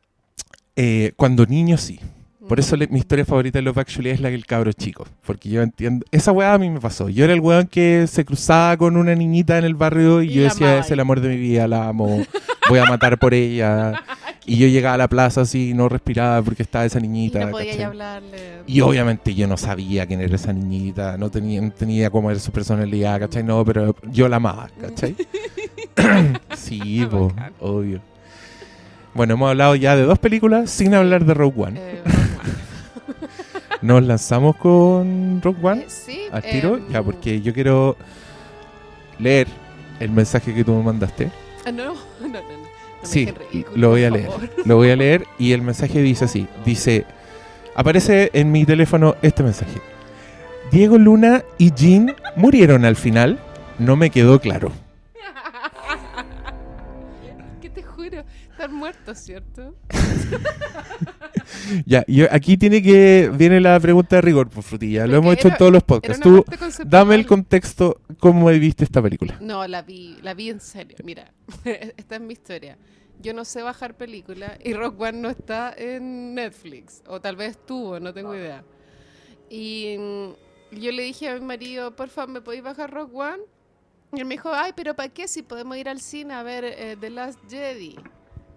Eh, 0.76 1.12
cuando 1.16 1.44
niño 1.46 1.76
sí. 1.76 1.98
Por 2.48 2.58
eso 2.60 2.76
Mm. 2.76 2.78
le- 2.78 2.86
mi 2.88 2.98
historia 3.00 3.24
favorita 3.26 3.58
de 3.58 3.62
Love 3.62 3.78
Actually 3.78 4.10
es 4.10 4.20
la 4.20 4.30
del 4.30 4.46
cabro 4.46 4.72
chico. 4.72 5.06
Porque 5.26 5.50
yo 5.50 5.60
entiendo. 5.60 6.06
Esa 6.12 6.32
weá 6.32 6.54
a 6.54 6.58
mí 6.58 6.70
me 6.70 6.80
pasó. 6.80 7.08
Yo 7.10 7.24
era 7.24 7.34
el 7.34 7.40
weón 7.40 7.66
que 7.66 8.06
se 8.06 8.24
cruzaba 8.24 8.76
con 8.78 8.96
una 8.96 9.14
niñita 9.14 9.58
en 9.58 9.64
el 9.64 9.74
barrio 9.74 10.22
y, 10.22 10.28
Y 10.30 10.32
yo 10.34 10.42
decía: 10.44 10.66
amaba 10.68 10.80
es 10.80 10.90
el 10.90 11.00
amor 11.00 11.20
de 11.20 11.28
mi 11.28 11.36
vida, 11.36 11.68
la 11.68 11.88
amo. 11.88 12.24
Voy 12.70 12.78
a 12.78 12.84
matar 12.86 13.18
por 13.18 13.34
ella. 13.34 13.92
y 14.48 14.56
yo 14.56 14.66
llegaba 14.66 14.94
a 14.94 14.98
la 14.98 15.08
plaza 15.08 15.42
así, 15.42 15.74
no 15.74 15.88
respiraba 15.88 16.42
porque 16.42 16.62
estaba 16.62 16.84
esa 16.86 16.98
Y 16.98 17.02
niñita. 17.02 17.38
no 17.44 17.50
podía 17.50 17.66
¿cachai? 17.66 17.78
ya 17.80 17.86
hablarle. 17.88 18.38
Y 18.66 18.80
obviamente 18.80 19.34
yo 19.34 19.46
no 19.46 19.56
sabía 19.56 20.06
quién 20.06 20.20
era 20.20 20.34
esa 20.36 20.52
niñita, 20.52 21.16
no 21.18 21.30
tenía, 21.30 21.60
no 21.60 21.70
tenía 21.70 22.10
cómo 22.10 22.30
era 22.30 22.40
su 22.40 22.50
personalidad, 22.50 23.20
¿cachai? 23.20 23.42
No, 23.44 23.64
pero 23.64 23.94
yo 24.10 24.28
la 24.28 24.36
amaba, 24.36 24.70
¿cachai? 24.80 25.14
sí, 26.56 27.06
po, 27.10 27.32
obvio. 27.60 28.00
Bueno, 29.14 29.34
hemos 29.34 29.50
hablado 29.50 29.74
ya 29.74 29.96
de 29.96 30.02
dos 30.02 30.18
películas 30.18 30.70
sin 30.70 30.94
hablar 30.94 31.24
de 31.24 31.34
Rogue 31.34 31.62
One. 31.62 31.80
Eh, 31.80 32.02
Rogue 32.04 32.18
Nos 33.82 34.02
lanzamos 34.02 34.56
con 34.56 35.40
Rogue 35.42 35.58
One. 35.62 35.80
Eh, 35.82 35.86
sí. 35.88 36.20
al 36.32 36.42
tiro, 36.42 36.76
em, 36.76 36.88
ya, 36.90 37.02
porque 37.02 37.40
yo 37.40 37.52
quiero 37.52 37.96
leer 39.18 39.46
el 40.00 40.10
mensaje 40.10 40.54
que 40.54 40.64
tú 40.64 40.72
me 40.74 40.82
mandaste. 40.82 41.30
ah, 41.66 41.72
no, 41.72 41.94
no, 42.20 42.28
no. 42.28 42.40
no. 42.40 42.67
No 43.02 43.08
Sí, 43.08 43.26
ridículo, 43.26 43.76
lo 43.76 43.88
voy 43.90 44.04
a 44.04 44.10
leer. 44.10 44.26
favor. 44.26 44.50
Lo 44.64 44.76
voy 44.76 44.90
a 44.90 44.96
leer 44.96 45.26
y 45.38 45.52
el 45.52 45.62
mensaje 45.62 46.00
dice 46.02 46.24
así. 46.24 46.46
Dice, 46.64 47.04
aparece 47.74 48.30
en 48.32 48.50
mi 48.52 48.64
teléfono 48.64 49.16
este 49.22 49.42
mensaje. 49.42 49.80
Diego 50.72 50.98
Luna 50.98 51.44
y 51.58 51.72
Jean 51.72 52.14
murieron 52.36 52.84
al 52.84 52.96
final. 52.96 53.38
No 53.78 53.96
me 53.96 54.10
quedó 54.10 54.40
claro. 54.40 54.72
que 57.62 57.70
te 57.70 57.82
juro, 57.82 58.24
están 58.50 58.74
muertos, 58.74 59.18
¿cierto? 59.18 59.74
Ya, 61.86 62.04
yo, 62.06 62.26
aquí 62.30 62.56
tiene 62.56 62.82
que 62.82 63.30
viene 63.34 63.60
la 63.60 63.78
pregunta 63.80 64.16
de 64.16 64.22
rigor, 64.22 64.48
por 64.48 64.62
frutilla. 64.62 65.06
Lo 65.06 65.14
Porque 65.14 65.16
hemos 65.16 65.34
hecho 65.34 65.48
en 65.48 65.56
todos 65.56 65.72
los 65.72 65.82
podcasts. 65.82 66.22
Tú, 66.22 66.44
dame 66.84 67.14
el 67.14 67.26
contexto, 67.26 68.00
cómo 68.18 68.46
viste 68.48 68.84
esta 68.84 69.02
película. 69.02 69.38
No, 69.40 69.66
la 69.66 69.82
vi, 69.82 70.18
la 70.22 70.34
vi 70.34 70.50
en 70.50 70.60
serio. 70.60 70.96
Mira, 71.04 71.32
esta 71.64 72.16
es 72.16 72.20
mi 72.20 72.32
historia. 72.32 72.78
Yo 73.20 73.34
no 73.34 73.44
sé 73.44 73.62
bajar 73.62 73.96
películas 73.96 74.52
y 74.62 74.74
Rock 74.74 75.00
One 75.00 75.20
no 75.20 75.28
está 75.28 75.74
en 75.76 76.34
Netflix. 76.34 77.02
O 77.06 77.20
tal 77.20 77.36
vez 77.36 77.52
estuvo, 77.52 77.98
no 77.98 78.14
tengo 78.14 78.34
idea. 78.34 78.62
Y 79.50 79.96
mm, 79.98 80.76
yo 80.76 80.92
le 80.92 81.02
dije 81.02 81.28
a 81.28 81.34
mi 81.34 81.40
marido, 81.40 81.96
por 81.96 82.08
favor, 82.08 82.30
¿me 82.30 82.40
podéis 82.40 82.62
bajar 82.62 82.90
Rock 82.92 83.14
One? 83.14 83.42
Y 84.12 84.20
él 84.20 84.24
me 84.24 84.34
dijo, 84.34 84.50
ay, 84.52 84.72
pero 84.74 84.94
¿para 84.94 85.08
qué 85.08 85.28
si 85.28 85.42
podemos 85.42 85.76
ir 85.76 85.88
al 85.88 86.00
cine 86.00 86.34
a 86.34 86.42
ver 86.42 86.64
eh, 86.64 86.96
The 86.98 87.10
Last 87.10 87.38
Jedi? 87.48 87.96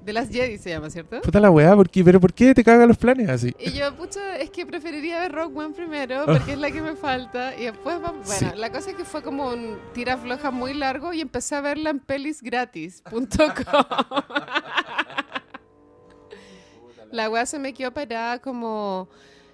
The 0.06 0.14
Last 0.14 0.34
Jedi 0.34 0.58
se 0.58 0.70
llama, 0.72 0.90
¿cierto? 0.90 1.22
Puta 1.22 1.40
la 1.40 1.52
weá, 1.52 1.76
¿por 1.76 1.88
qué? 1.90 2.04
¿pero 2.04 2.20
por 2.20 2.34
qué 2.34 2.56
te 2.56 2.64
cagan 2.64 2.88
los 2.88 2.98
planes 2.98 3.30
así? 3.30 3.54
Y 3.60 3.72
yo, 3.74 3.94
pucha, 3.96 4.38
es 4.38 4.50
que 4.50 4.66
preferiría 4.66 5.20
ver 5.20 5.32
Rock 5.32 5.56
One 5.56 5.76
primero, 5.76 6.26
porque 6.26 6.54
es 6.54 6.58
la 6.58 6.72
que 6.72 6.82
me 6.82 6.96
falta. 6.96 7.56
Y 7.56 7.66
después, 7.66 8.02
vamos. 8.02 8.26
bueno, 8.26 8.52
Sí. 8.52 8.58
la 8.60 8.72
cosa 8.72 8.90
es 8.92 8.96
que 8.96 9.06
fue 9.06 9.22
como 9.22 9.50
un 9.50 9.78
tira 9.94 10.18
floja 10.18 10.50
muy 10.50 10.74
largo 10.74 11.14
y 11.14 11.22
empecé 11.22 11.56
a 11.56 11.62
verla 11.62 11.92
en 11.92 12.00
pelisgratis.com. 12.00 13.28
la 17.12 17.30
weá 17.30 17.46
se 17.46 17.60
me 17.60 17.74
quedó 17.74 17.92
parada 17.94 18.40
como, 18.40 19.10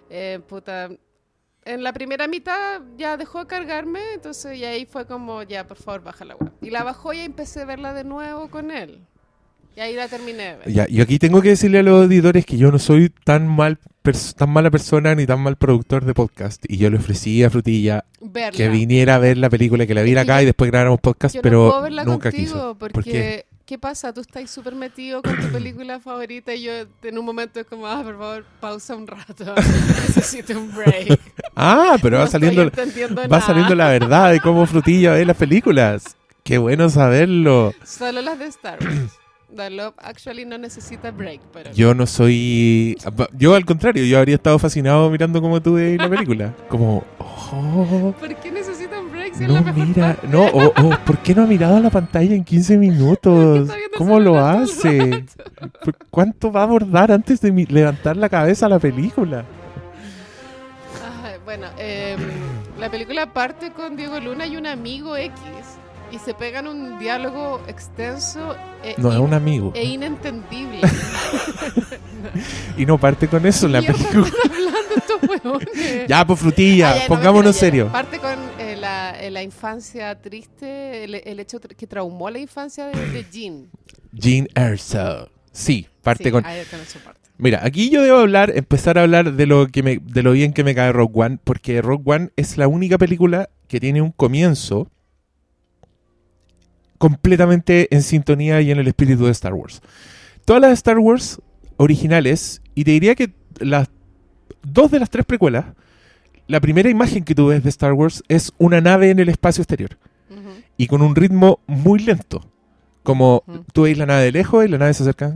eh, 0.09 0.39
puta, 0.47 0.89
en 1.65 1.83
la 1.83 1.91
primera 1.91 2.27
mitad 2.27 2.81
ya 2.95 3.17
dejó 3.17 3.39
de 3.39 3.47
cargarme, 3.47 4.13
entonces 4.13 4.57
y 4.57 4.63
ahí 4.63 4.85
fue 4.85 5.05
como, 5.05 5.43
ya, 5.43 5.67
por 5.67 5.77
favor, 5.77 6.01
baja 6.03 6.23
la 6.23 6.35
web. 6.35 6.51
Y 6.61 6.69
la 6.69 6.83
bajó 6.83 7.11
y 7.13 7.19
empecé 7.19 7.61
a 7.61 7.65
verla 7.65 7.93
de 7.93 8.03
nuevo 8.05 8.49
con 8.49 8.71
él. 8.71 9.05
Y 9.77 9.79
ahí 9.79 9.93
la 9.93 10.07
terminé. 10.07 10.55
Ya, 10.65 10.87
y 10.89 11.01
aquí 11.01 11.19
tengo 11.19 11.39
que 11.41 11.49
decirle 11.49 11.77
a 11.79 11.83
los 11.83 12.03
auditores 12.05 12.45
que 12.47 12.57
yo 12.57 12.71
no 12.71 12.79
soy 12.79 13.09
tan 13.23 13.47
mal 13.47 13.77
tan 14.37 14.49
mala 14.49 14.71
persona 14.71 15.13
ni 15.15 15.25
tan 15.27 15.39
mal 15.41 15.57
productor 15.57 16.03
de 16.05 16.13
podcast. 16.13 16.63
Y 16.67 16.77
yo 16.77 16.89
le 16.89 16.95
ofrecí 16.97 17.43
a 17.43 17.49
Frutilla 17.49 18.05
Verla. 18.21 18.55
que 18.57 18.69
viniera 18.69 19.15
a 19.15 19.19
ver 19.19 19.37
la 19.37 19.49
película, 19.49 19.85
que 19.85 19.93
la 19.93 20.01
viera 20.01 20.21
acá 20.21 20.37
yo- 20.37 20.43
y 20.43 20.45
después 20.45 20.71
grabáramos 20.71 20.99
podcast, 21.01 21.35
Yo 21.35 21.41
pero 21.41 21.63
no 21.65 21.69
puedo 21.69 21.81
verla 21.83 22.03
nunca 22.05 22.31
contigo 22.31 22.53
quiso. 22.53 22.75
porque 22.79 22.93
¿Por 22.93 23.03
qué? 23.03 23.45
qué? 23.65 23.77
pasa? 23.77 24.13
Tú 24.13 24.21
estás 24.21 24.49
súper 24.49 24.75
metido 24.75 25.21
con 25.21 25.37
tu 25.39 25.47
película 25.49 25.99
favorita 25.99 26.53
y 26.55 26.63
yo 26.63 26.71
en 27.03 27.17
un 27.19 27.25
momento 27.25 27.59
es 27.59 27.65
como, 27.67 27.85
ah, 27.85 28.01
por 28.01 28.17
favor, 28.17 28.45
pausa 28.61 28.95
un 28.95 29.05
rato. 29.07 29.53
Necesito 30.07 30.57
un 30.57 30.73
break. 30.73 31.19
Ah, 31.59 31.97
pero 32.01 32.17
No 32.17 32.23
va 32.23 32.29
saliendo, 32.29 32.63
va 32.65 33.27
nada. 33.27 33.41
saliendo 33.41 33.75
la 33.75 33.89
verdad 33.89 34.31
de 34.31 34.39
cómo 34.39 34.65
Frutilla 34.67 35.13
ve 35.13 35.25
las 35.25 35.35
películas. 35.37 36.15
Qué 36.43 36.57
bueno 36.59 36.87
saberlo. 36.89 37.73
Solo 37.83 38.21
las 38.21 38.39
de 38.39 38.45
Star 38.45 38.79
Wars. 38.81 39.11
The 39.55 39.69
Love 39.69 39.93
Actually 39.97 40.45
no 40.45 40.57
necesita 40.57 41.11
break, 41.11 41.39
pero 41.53 41.71
Yo 41.71 41.93
no 41.93 42.05
soy. 42.05 42.97
Yo 43.37 43.55
al 43.55 43.65
contrario, 43.65 44.03
yo 44.03 44.17
habría 44.19 44.35
estado 44.35 44.59
fascinado 44.59 45.09
mirando 45.09 45.41
cómo 45.41 45.61
tú 45.61 45.75
ves 45.75 45.97
la 45.97 46.09
película. 46.09 46.53
Como, 46.67 47.03
oh, 47.19 48.13
¿por 48.19 48.35
qué 48.35 48.51
necesitan 48.51 49.09
break 49.09 49.35
si 49.35 49.43
es 49.45 49.49
no 49.49 49.55
la 49.55 49.61
mejor 49.61 49.87
mira, 49.87 50.15
parte? 50.15 50.27
no, 50.27 50.45
o 50.47 50.65
o, 50.67 50.97
¿por 51.05 51.17
qué 51.19 51.33
no 51.33 51.43
ha 51.43 51.47
mirado 51.47 51.79
la 51.79 51.89
pantalla 51.89 52.35
en 52.35 52.43
15 52.43 52.77
Porque 52.77 52.87
minutos? 52.89 53.69
¿Cómo 53.97 54.19
lo 54.19 54.37
hace? 54.37 55.25
rato. 55.61 55.73
¿Por 55.83 55.95
¿Cuánto 56.11 56.51
va 56.51 56.61
a 56.61 56.63
abordar 56.63 57.11
antes 57.11 57.39
de 57.39 57.51
levantar 57.69 58.17
la 58.17 58.27
cabeza 58.29 58.65
a 58.65 58.69
la 58.69 58.79
película? 58.79 59.45
Ay, 61.23 61.35
bueno, 61.45 61.67
em, 61.77 62.19
la 62.79 62.89
película 62.91 63.31
parte 63.33 63.71
con 63.71 63.95
Diego 63.95 64.19
Luna 64.19 64.45
y 64.45 64.57
un 64.57 64.67
amigo 64.67 65.15
X 65.15 65.33
y 66.11 66.19
se 66.19 66.33
pegan 66.33 66.67
un 66.67 66.97
diálogo 66.99 67.61
extenso 67.67 68.55
e, 68.83 68.95
No, 68.97 69.11
es 69.11 69.19
un 69.19 69.33
amigo. 69.33 69.71
e 69.75 69.83
inentendible. 69.83 70.81
Y 72.77 72.85
no 72.85 72.97
parte 72.97 73.27
con 73.27 73.45
eso 73.45 73.67
la 73.67 73.81
Mierda, 73.81 73.97
película. 73.97 74.27
Ya, 76.07 76.25
pues 76.25 76.39
frutilla, 76.39 76.91
Ah, 76.91 76.95
ya, 76.97 77.01
no, 77.03 77.07
pongámonos 77.15 77.55
ya, 77.55 77.59
serio. 77.59 77.91
Parte 77.91 78.19
con 78.19 78.35
eh, 78.59 78.75
la, 78.75 79.11
eh, 79.19 79.29
la 79.31 79.43
infancia 79.43 80.19
triste, 80.21 81.03
el, 81.03 81.15
el 81.15 81.39
hecho 81.39 81.59
que 81.59 81.87
traumó 81.87 82.29
la 82.29 82.39
infancia 82.39 82.85
de, 82.87 83.09
de 83.11 83.25
Jean. 83.31 83.69
Jean 84.11 84.47
Erso. 84.55 85.29
Sí, 85.51 85.87
parte 86.03 86.25
Sí, 86.25 86.31
con. 86.31 86.45
ahí 86.45 86.63
parte. 87.03 87.19
Mira, 87.39 87.61
aquí 87.63 87.89
yo 87.89 88.01
debo 88.01 88.17
hablar, 88.17 88.51
empezar 88.55 88.97
a 88.97 89.03
hablar 89.03 89.33
de 89.33 89.45
lo 89.45 89.67
que 89.67 89.83
me, 89.83 89.99
de 90.01 90.23
lo 90.23 90.31
bien 90.31 90.53
que 90.53 90.63
me 90.63 90.73
cae 90.73 90.91
Rock 90.91 91.15
One, 91.17 91.37
porque 91.43 91.81
Rock 91.81 92.07
One 92.07 92.29
es 92.35 92.57
la 92.57 92.67
única 92.67 92.97
película 92.97 93.49
que 93.67 93.79
tiene 93.79 94.01
un 94.01 94.11
comienzo 94.11 94.89
completamente 96.97 97.93
en 97.93 98.01
sintonía 98.01 98.61
y 98.61 98.71
en 98.71 98.79
el 98.79 98.87
espíritu 98.87 99.25
de 99.25 99.31
Star 99.31 99.53
Wars. 99.53 99.81
Todas 100.45 100.61
las 100.61 100.71
Star 100.73 100.99
Wars 100.99 101.41
originales, 101.77 102.61
y 102.75 102.83
te 102.83 102.91
diría 102.91 103.15
que 103.15 103.31
las 103.59 103.89
dos 104.63 104.91
de 104.91 104.99
las 104.99 105.09
tres 105.09 105.25
precuelas, 105.25 105.65
la 106.47 106.59
primera 106.61 106.89
imagen 106.89 107.23
que 107.23 107.35
tú 107.35 107.47
ves 107.47 107.63
de 107.63 107.69
Star 107.69 107.93
Wars 107.93 108.23
es 108.27 108.51
una 108.57 108.81
nave 108.81 109.09
en 109.09 109.19
el 109.19 109.29
espacio 109.29 109.61
exterior 109.61 109.97
y 110.77 110.87
con 110.87 111.01
un 111.01 111.15
ritmo 111.15 111.59
muy 111.67 111.99
lento. 111.99 112.41
Como 113.03 113.43
tú 113.73 113.83
veis 113.83 113.97
la 113.97 114.05
nave 114.05 114.23
de 114.23 114.31
lejos 114.33 114.65
y 114.65 114.67
la 114.67 114.77
nave 114.77 114.93
se 114.93 115.03
acerca 115.03 115.33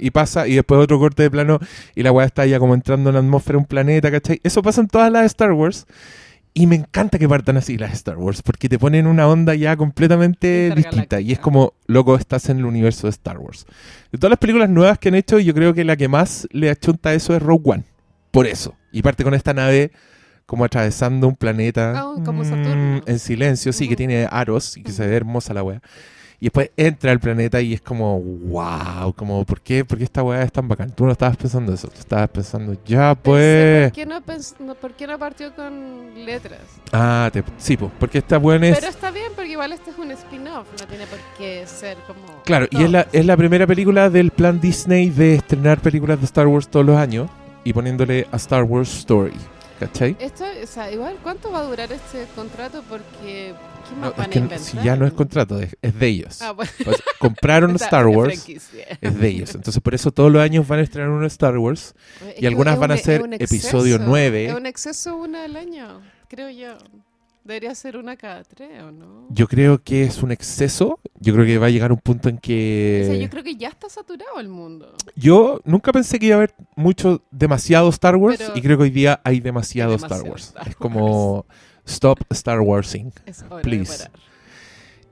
y 0.00 0.10
pasa 0.10 0.46
y 0.46 0.54
después 0.54 0.80
otro 0.80 0.98
corte 0.98 1.24
de 1.24 1.30
plano 1.30 1.58
y 1.94 2.02
la 2.02 2.12
weá 2.12 2.26
está 2.26 2.46
ya 2.46 2.58
como 2.58 2.74
entrando 2.74 3.10
en 3.10 3.14
la 3.14 3.20
atmósfera 3.20 3.56
de 3.56 3.58
un 3.58 3.66
planeta, 3.66 4.10
¿cachai? 4.10 4.40
Eso 4.42 4.62
pasa 4.62 4.80
en 4.80 4.88
todas 4.88 5.10
las 5.10 5.26
Star 5.26 5.52
Wars 5.52 5.86
y 6.54 6.66
me 6.66 6.76
encanta 6.76 7.18
que 7.18 7.28
partan 7.28 7.56
así 7.56 7.78
las 7.78 7.92
Star 7.94 8.18
Wars 8.18 8.42
porque 8.42 8.68
te 8.68 8.78
ponen 8.78 9.06
una 9.06 9.26
onda 9.26 9.54
ya 9.54 9.74
completamente 9.76 10.70
distinta 10.76 11.20
y 11.20 11.32
es 11.32 11.38
como, 11.38 11.72
loco, 11.86 12.14
estás 12.16 12.48
en 12.50 12.58
el 12.58 12.66
universo 12.66 13.06
de 13.06 13.10
Star 13.10 13.38
Wars. 13.38 13.64
De 14.10 14.18
todas 14.18 14.30
las 14.30 14.38
películas 14.38 14.68
nuevas 14.68 14.98
que 14.98 15.08
han 15.08 15.14
hecho, 15.14 15.38
yo 15.38 15.54
creo 15.54 15.72
que 15.72 15.84
la 15.84 15.96
que 15.96 16.08
más 16.08 16.46
le 16.52 16.68
achunta 16.70 17.08
a 17.10 17.14
eso 17.14 17.34
es 17.34 17.42
Rogue 17.42 17.70
One. 17.70 17.84
Por 18.30 18.46
eso. 18.46 18.74
Y 18.92 19.00
parte 19.02 19.24
con 19.24 19.32
esta 19.34 19.54
nave 19.54 19.92
como 20.44 20.64
atravesando 20.66 21.26
un 21.28 21.36
planeta 21.36 21.92
Ah, 21.96 22.14
como 22.24 22.44
Saturno. 22.44 22.98
mm, 22.98 23.02
en 23.10 23.18
silencio, 23.18 23.72
sí, 23.72 23.86
que 23.86 23.94
Ujú. 23.94 23.98
tiene 23.98 24.28
aros 24.30 24.76
y 24.76 24.82
que 24.82 24.92
se 24.92 25.02
Ujú. 25.02 25.10
ve 25.10 25.16
hermosa 25.16 25.54
la 25.54 25.62
wea. 25.62 25.80
Y 26.42 26.46
después 26.46 26.72
entra 26.76 27.12
al 27.12 27.20
planeta 27.20 27.60
y 27.60 27.72
es 27.72 27.80
como, 27.80 28.18
wow, 28.18 29.12
como, 29.14 29.44
¿por 29.44 29.60
qué? 29.60 29.84
¿Por 29.84 29.96
qué 29.96 30.02
esta 30.02 30.24
weá 30.24 30.42
es 30.42 30.50
tan 30.50 30.66
bacán? 30.66 30.90
Tú 30.90 31.06
no 31.06 31.12
estabas 31.12 31.36
pensando 31.36 31.72
eso, 31.72 31.86
tú 31.86 32.00
estabas 32.00 32.28
pensando, 32.30 32.76
ya 32.84 33.14
Pensé, 33.14 33.22
pues. 33.22 33.84
¿por, 33.84 33.92
qué 33.92 34.06
no 34.06 34.74
¿Por 34.74 34.92
qué 34.94 35.06
no 35.06 35.18
partió 35.20 35.54
con 35.54 36.24
letras? 36.26 36.58
Ah, 36.92 37.30
te- 37.32 37.44
sí, 37.58 37.76
pues, 37.76 37.92
porque 37.96 38.18
esta 38.18 38.38
weá 38.38 38.56
es... 38.56 38.76
Pero 38.76 38.90
está 38.90 39.12
bien, 39.12 39.30
porque 39.36 39.52
igual 39.52 39.70
este 39.70 39.90
es 39.92 39.98
un 39.98 40.10
spin-off, 40.10 40.66
no 40.80 40.86
tiene 40.88 41.06
por 41.06 41.20
qué 41.38 41.64
ser 41.64 41.96
como. 42.08 42.42
Claro, 42.42 42.66
y 42.72 42.82
es 42.82 42.90
la, 42.90 43.06
es 43.12 43.24
la 43.24 43.36
primera 43.36 43.64
película 43.64 44.10
del 44.10 44.32
plan 44.32 44.60
Disney 44.60 45.10
de 45.10 45.36
estrenar 45.36 45.78
películas 45.78 46.18
de 46.18 46.24
Star 46.24 46.48
Wars 46.48 46.66
todos 46.66 46.84
los 46.84 46.96
años 46.96 47.30
y 47.62 47.72
poniéndole 47.72 48.26
a 48.32 48.36
Star 48.38 48.64
Wars 48.64 48.92
Story, 48.98 49.36
¿cachai? 49.78 50.16
Esto, 50.18 50.42
o 50.60 50.66
sea, 50.66 50.90
igual, 50.90 51.18
¿cuánto 51.22 51.52
va 51.52 51.60
a 51.60 51.62
durar 51.62 51.92
este 51.92 52.26
contrato? 52.34 52.82
Porque, 52.88 53.54
¿qué 53.92 54.00
No, 54.00 54.00
más 54.00 54.10
es 54.12 54.16
van 54.16 54.26
a 54.26 54.30
que 54.30 54.38
inventar? 54.38 54.58
si 54.66 54.76
ya 54.82 54.96
no 54.96 55.06
es 55.06 55.12
contrato, 55.12 55.58
es, 55.60 55.76
es 55.82 55.98
de 55.98 56.06
ellos. 56.08 56.42
Ah, 56.42 56.52
bueno. 56.52 56.70
Pues, 56.84 57.02
compraron 57.18 57.74
Star 57.76 58.06
Wars, 58.06 58.46
es 59.00 59.18
de 59.18 59.28
ellos. 59.28 59.54
Entonces 59.54 59.82
por 59.82 59.94
eso 59.94 60.10
todos 60.10 60.30
los 60.32 60.42
años 60.42 60.66
van 60.66 60.80
a 60.80 60.82
estrenar 60.82 61.10
uno 61.10 61.20
de 61.22 61.26
Star 61.28 61.56
Wars 61.58 61.94
Es 62.28 62.38
y 62.38 62.40
que 62.40 62.46
algunas 62.48 62.74
es 62.74 62.80
van 62.80 62.90
a 62.90 62.94
un- 62.94 62.98
es 62.98 63.04
ser 63.04 63.20
episodio 63.38 63.94
exceso. 63.96 64.08
9. 64.10 64.46
Es 64.46 64.54
un 64.54 64.66
exceso 64.66 65.16
una 65.16 65.44
al 65.44 65.56
año, 65.56 66.00
creo 66.28 66.50
yo. 66.50 66.76
Debería 67.44 67.74
ser 67.74 67.96
una 67.96 68.14
cada 68.16 68.44
tres, 68.44 68.80
¿o 68.84 68.92
no? 68.92 69.26
Yo 69.30 69.48
creo 69.48 69.82
que 69.82 70.04
es 70.04 70.22
un 70.22 70.30
exceso. 70.30 71.00
Yo 71.18 71.34
creo 71.34 71.44
que 71.44 71.58
va 71.58 71.66
a 71.66 71.70
llegar 71.70 71.90
un 71.90 71.98
punto 71.98 72.28
en 72.28 72.36
O 72.36 72.40
sea, 72.40 73.14
yo 73.14 73.18
que. 73.22 73.28
creo 73.30 73.42
que 73.42 73.56
ya 73.56 73.68
está 73.68 73.88
saturado 73.88 74.38
el 74.38 74.48
mundo. 74.48 74.94
Yo 75.16 75.60
nunca 75.64 75.92
pensé 75.92 76.20
que 76.20 76.26
iba 76.26 76.36
a 76.36 76.38
haber 76.38 76.54
mucho, 76.76 77.20
demasiado 77.32 77.88
Star 77.88 78.14
Wars 78.14 78.36
Pero- 78.38 78.52
y 78.56 78.62
creo 78.62 78.76
que 78.76 78.84
hoy 78.84 78.90
día 78.90 79.20
hay 79.24 79.40
demasiado, 79.40 79.90
Hay 79.90 79.96
Star 79.96 80.10
demasiado 80.10 80.32
Wars. 80.32 80.44
Star 80.44 80.68
es 80.68 80.76
como 80.76 81.44
stop 81.86 82.20
Star 82.30 82.60
Warsing. 82.60 83.12
Es 83.26 83.44
hora 83.50 83.62
Please. 83.62 84.04
de. 84.04 84.10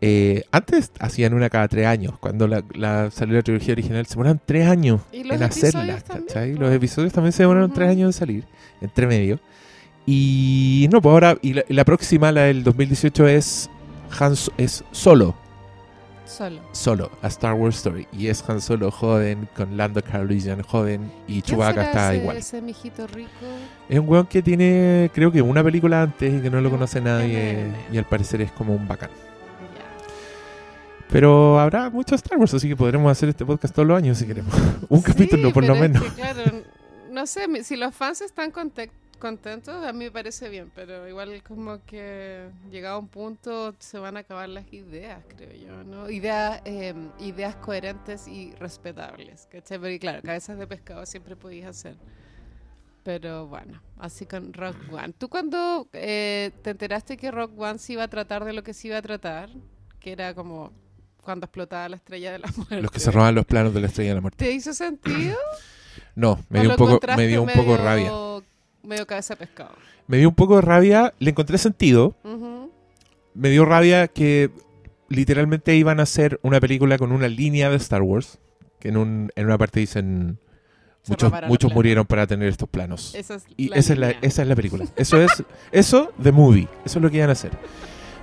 Eh, 0.03 0.45
antes 0.51 0.93
hacían 0.99 1.35
una 1.35 1.51
cada 1.51 1.69
tres 1.69 1.87
años. 1.87 2.15
Cuando 2.21 2.49
la, 2.49 2.63
la- 2.75 3.11
salió 3.11 3.37
la 3.37 3.43
trilogía 3.43 3.73
original, 3.73 4.07
se 4.07 4.13
demoraron 4.15 4.41
tres 4.47 4.67
años 4.67 5.03
en 5.13 5.43
hacerla. 5.43 6.01
también. 6.01 6.59
Los 6.59 6.73
episodios 6.73 7.13
también 7.13 7.33
se 7.33 7.43
demoraron 7.43 7.73
tres 7.73 7.91
años 7.91 8.07
en 8.09 8.13
salir, 8.19 8.45
entre 8.81 9.07
medio. 9.07 9.39
Y 10.07 10.89
no, 10.91 11.03
pues 11.03 11.13
ahora, 11.13 11.37
y 11.43 11.53
la, 11.53 11.65
la 11.69 11.85
próxima, 11.85 12.33
la 12.33 12.43
del 12.45 12.65
2018, 12.65 13.29
es, 13.29 13.69
Han, 14.19 14.37
So- 14.37 14.53
es 14.57 14.83
solo. 14.91 15.37
Solo. 16.31 16.61
solo 16.73 17.11
a 17.23 17.27
Star 17.27 17.55
Wars 17.55 17.77
Story 17.79 18.07
y 18.13 18.29
es 18.29 18.49
Han 18.49 18.61
Solo 18.61 18.91
joven 18.91 19.49
con 19.57 19.77
Lando 19.77 20.01
Calrissian 20.03 20.63
joven 20.63 21.11
y 21.27 21.43
¿Quién 21.43 21.59
Chewbacca 21.59 21.83
está 21.87 22.13
ese, 22.13 22.23
igual. 22.23 22.37
Ese 22.37 22.63
mijito 22.63 23.07
rico. 23.09 23.29
Es 23.89 23.99
un 23.99 24.09
weón 24.09 24.27
que 24.27 24.41
tiene 24.43 25.11
creo 25.13 25.33
que 25.33 25.43
una 25.43 25.63
película 25.65 26.03
antes 26.03 26.33
y 26.33 26.41
que 26.41 26.49
no 26.51 26.61
lo 26.61 26.69
Ah, 26.69 26.73
conoce 26.73 27.01
nadie 27.01 27.67
y 27.93 27.99
al 27.99 28.05
parecer 28.05 28.41
es 28.43 28.53
como 28.53 28.75
un 28.75 28.87
bacán. 28.87 29.11
Pero 31.11 31.59
habrá 31.59 31.91
mucho 31.91 32.15
Star 32.15 32.39
Wars, 32.39 32.55
así 32.55 32.69
que 32.69 32.77
podremos 32.77 33.11
hacer 33.11 33.29
este 33.29 33.45
podcast 33.45 33.75
todos 33.75 33.89
los 33.89 33.97
años 33.99 34.17
si 34.17 34.27
queremos. 34.27 34.55
un 34.89 35.01
Sí, 35.01 35.05
capítulo 35.07 35.53
por 35.53 35.65
lo 35.65 35.75
es 35.75 35.81
menos. 35.81 36.03
que, 36.03 36.11
claro, 36.11 36.43
no 37.11 37.27
sé, 37.27 37.47
si 37.65 37.75
los 37.77 37.93
fans 37.95 38.21
están 38.21 38.53
contentos, 39.21 39.85
a 39.85 39.93
mí 39.93 40.07
me 40.07 40.11
parece 40.11 40.49
bien, 40.49 40.73
pero 40.75 41.07
igual 41.07 41.43
como 41.45 41.85
que 41.85 42.49
llegado 42.71 42.97
a 42.97 42.99
un 42.99 43.09
punto 43.09 43.75
se 43.79 43.99
van 43.99 44.17
a 44.17 44.21
acabar 44.21 44.49
las 44.49 44.73
ideas, 44.73 45.23
creo 45.29 45.53
yo, 45.53 45.85
¿no? 45.85 46.11
Ideas, 46.11 46.61
eh, 46.65 46.95
ideas 47.21 47.55
coherentes 47.57 48.27
y 48.27 48.53
respetables, 48.59 49.47
¿cachai? 49.51 49.79
Porque 49.79 50.01
claro, 50.01 50.23
cabezas 50.23 50.59
de 50.59 50.67
pescado 50.67 51.07
siempre 51.07 51.37
podéis 51.37 51.67
hacer. 51.67 51.97
Pero 53.05 53.47
bueno, 53.47 53.81
así 53.99 54.27
con 54.27 54.53
Rock 54.53 54.77
One. 54.93 55.15
¿Tú 55.17 55.29
cuando 55.29 55.89
eh, 55.93 56.51
te 56.63 56.71
enteraste 56.71 57.17
que 57.17 57.31
Rock 57.31 57.59
One 57.59 57.79
se 57.79 57.95
iba 57.95 58.03
a 58.03 58.09
tratar 58.09 58.45
de 58.45 58.53
lo 58.53 58.63
que 58.63 58.75
se 58.75 58.89
iba 58.89 58.99
a 58.99 59.03
tratar? 59.03 59.51
Que 60.01 60.13
era 60.13 60.35
como 60.35 60.73
cuando 61.23 61.47
explotaba 61.47 61.89
la 61.89 61.97
estrella 61.97 62.33
de 62.33 62.41
la 62.41 62.49
muerte. 62.57 62.83
Los 62.83 62.91
que 62.91 63.01
se 63.01 63.11
roban 63.11 63.35
los 63.35 63.47
planos 63.47 63.73
de 63.73 63.81
la 63.81 63.87
Estrella 63.87 64.11
de 64.11 64.15
la 64.17 64.21
Muerte. 64.21 64.45
¿Te 64.45 64.53
hizo 64.53 64.73
sentido? 64.75 65.37
No, 66.15 66.39
me 66.49 66.61
¿O 66.61 66.63
dio 66.63 66.71
un 66.71 66.77
poco 66.77 67.01
me 67.17 67.27
dio 67.27 67.43
un 67.43 67.49
poco 67.49 67.77
rabia. 67.77 68.13
Medio 68.83 69.07
cabeza 69.07 69.35
de 69.35 69.39
pescado. 69.39 69.73
Me 70.07 70.19
dio 70.19 70.29
un 70.29 70.35
poco 70.35 70.57
de 70.57 70.63
rabia, 70.63 71.15
le 71.19 71.31
encontré 71.31 71.59
sentido, 71.59 72.17
me 73.35 73.51
dio 73.51 73.65
rabia 73.65 74.09
que 74.09 74.51
literalmente 75.09 75.77
iban 75.77 76.01
a 76.01 76.05
hacer 76.05 76.41
una 76.43 76.61
película 76.61 76.99
con 76.99 77.13
una 77.13 77.29
línea 77.29 77.71
de 77.71 77.77
Star 77.77 78.03
Wars, 78.03 78.39
que 78.79 78.89
en, 78.89 78.97
un, 78.97 79.31
en 79.37 79.47
una 79.47 79.59
parte 79.59 79.81
dicen 79.81 80.39
Se 81.03 81.13
muchos, 81.13 81.33
muchos 81.47 81.75
murieron 81.75 82.07
para 82.07 82.27
tener 82.27 82.49
estos 82.49 82.69
planos. 82.69 83.15
Esa 83.15 83.35
es 83.35 83.45
Y 83.57 83.69
la 83.69 83.77
esa 83.77 83.93
es, 83.93 83.99
la, 83.99 84.11
esa 84.11 84.43
es 84.43 84.49
la 84.49 84.57
película. 84.57 84.87
Eso 84.97 85.21
es, 85.21 85.45
eso, 85.73 86.13
The 86.23 86.33
Movie. 86.33 86.69
Eso 86.85 86.99
es 86.99 87.03
lo 87.03 87.11
que 87.11 87.19
iban 87.19 87.29
a 87.29 87.33
hacer. 87.33 87.51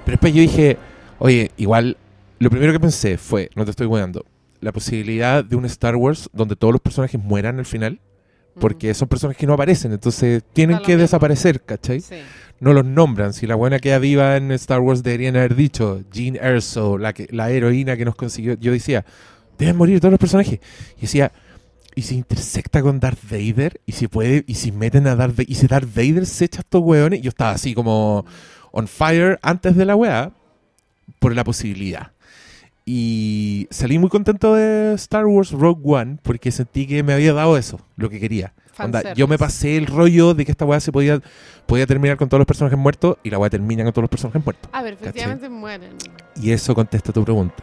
Pero 0.04 0.14
después 0.14 0.34
yo 0.34 0.42
dije, 0.42 0.78
oye, 1.20 1.52
igual, 1.58 1.98
lo 2.40 2.50
primero 2.50 2.74
que 2.74 2.80
pensé 2.80 3.18
fue, 3.18 3.50
no 3.56 3.66
te 3.66 3.72
estoy 3.72 3.88
weando, 3.88 4.26
la 4.62 4.72
posibilidad 4.72 5.44
de 5.44 5.56
un 5.56 5.66
Star 5.66 5.96
Wars 5.96 6.30
donde 6.34 6.56
todos 6.56 6.74
los 6.74 6.82
personajes 6.82 7.22
mueran 7.22 7.60
al 7.60 7.66
final. 7.66 8.00
Porque 8.60 8.94
son 8.94 9.08
personas 9.08 9.38
que 9.38 9.48
no 9.48 9.54
aparecen, 9.54 9.92
entonces 9.92 10.44
tienen 10.54 10.78
que 10.80 10.94
mismo. 10.94 11.02
desaparecer, 11.02 11.62
¿cachai? 11.62 12.02
Sí. 12.02 12.16
No 12.60 12.74
los 12.74 12.86
nombran. 12.86 13.34
Si 13.34 13.46
la 13.46 13.56
buena 13.56 13.80
queda 13.80 14.00
viva 14.00 14.36
en 14.36 14.52
Star 14.52 14.80
Wars 14.80 15.04
deberían 15.04 15.36
haber 15.36 15.56
dicho 15.56 16.02
Jean 16.12 16.36
Erso, 16.36 16.98
la, 16.98 17.14
que, 17.14 17.28
la 17.32 17.52
heroína 17.52 17.98
que 17.98 18.06
nos 18.06 18.16
consiguió. 18.16 18.56
Yo 18.60 18.72
decía, 18.72 19.06
deben 19.58 19.76
morir 19.76 20.00
todos 20.00 20.12
los 20.12 20.20
personajes. 20.20 20.60
Y 20.98 21.02
decía, 21.02 21.32
y 21.94 22.04
si 22.04 22.16
intersecta 22.16 22.82
con 22.82 23.00
Darth 23.00 23.20
Vader, 23.30 23.82
y 23.86 23.92
si 23.94 24.08
puede, 24.08 24.44
y 24.48 24.56
si 24.56 24.72
meten 24.72 25.08
a 25.08 25.16
Darth 25.16 25.34
Vader, 25.34 25.50
y 25.50 25.56
si 25.56 25.68
Darth 25.68 25.94
Vader 25.96 26.26
se 26.26 26.46
echa 26.46 26.60
a 26.60 26.62
estos 26.62 26.82
hueones, 26.82 27.22
yo 27.22 27.30
estaba 27.30 27.52
así 27.52 27.74
como 27.74 28.26
on 28.72 28.88
fire 28.88 29.40
antes 29.42 29.76
de 29.76 29.86
la 29.86 29.96
weá 29.96 30.32
por 31.20 31.36
la 31.36 31.44
posibilidad. 31.44 32.12
Y 32.89 33.67
salí 33.70 34.00
muy 34.00 34.10
contento 34.10 34.56
de 34.56 34.94
Star 34.94 35.25
Wars 35.25 35.51
Rogue 35.51 35.82
One 35.84 36.20
porque 36.24 36.53
sentí 36.53 36.88
que 36.88 37.03
me 37.03 37.12
había 37.12 37.34
dado 37.34 37.58
eso, 37.58 37.82
lo 37.98 38.10
que 38.10 38.17
quería. 38.17 38.53
Onda, 38.79 39.13
yo 39.13 39.27
me 39.27 39.38
pasé 39.38 39.75
el 39.75 39.88
rollo 39.88 40.34
de 40.34 40.46
que 40.46 40.51
esta 40.51 40.63
weá 40.63 40.79
se 40.79 40.94
podía, 40.94 41.20
podía 41.65 41.86
terminar 41.86 42.15
con 42.15 42.29
todos 42.29 42.39
los 42.39 42.46
personajes 42.48 42.79
muertos 42.79 43.17
y 43.24 43.29
la 43.29 43.39
weá 43.39 43.50
termina 43.50 43.84
con 43.84 43.91
todos 43.91 44.03
los 44.03 44.10
personajes 44.10 44.41
muertos. 44.41 44.70
A 44.72 44.82
ver, 44.84 44.94
efectivamente 44.94 45.50
mueren. 45.50 45.98
Y 46.41 46.51
eso 46.51 46.74
contesta 46.74 47.12
tu 47.12 47.25
pregunta. 47.25 47.62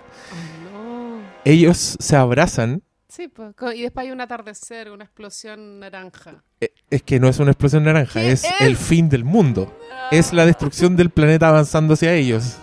Oh, 0.77 0.79
no. 1.17 1.21
Ellos 1.47 1.97
se 1.99 2.17
abrazan. 2.17 2.83
Sí, 3.09 3.29
pues, 3.29 3.55
y 3.77 3.81
después 3.83 4.05
hay 4.05 4.13
un 4.13 4.21
atardecer, 4.21 4.91
una 4.91 5.05
explosión 5.05 5.79
naranja. 5.81 6.43
eh, 6.61 6.69
Es 6.91 7.03
que 7.03 7.19
no 7.19 7.29
es 7.29 7.39
una 7.39 7.53
explosión 7.53 7.85
naranja, 7.85 8.21
¿Qué 8.21 8.33
es, 8.33 8.45
es? 8.45 8.51
el 8.61 8.77
fin 8.77 9.09
del 9.09 9.25
mundo. 9.25 9.73
Es 10.11 10.35
la 10.35 10.45
destrucción 10.45 10.97
del 10.97 11.09
planeta 11.09 11.49
avanzando 11.49 11.95
hacia 11.95 12.13
ellos. 12.13 12.57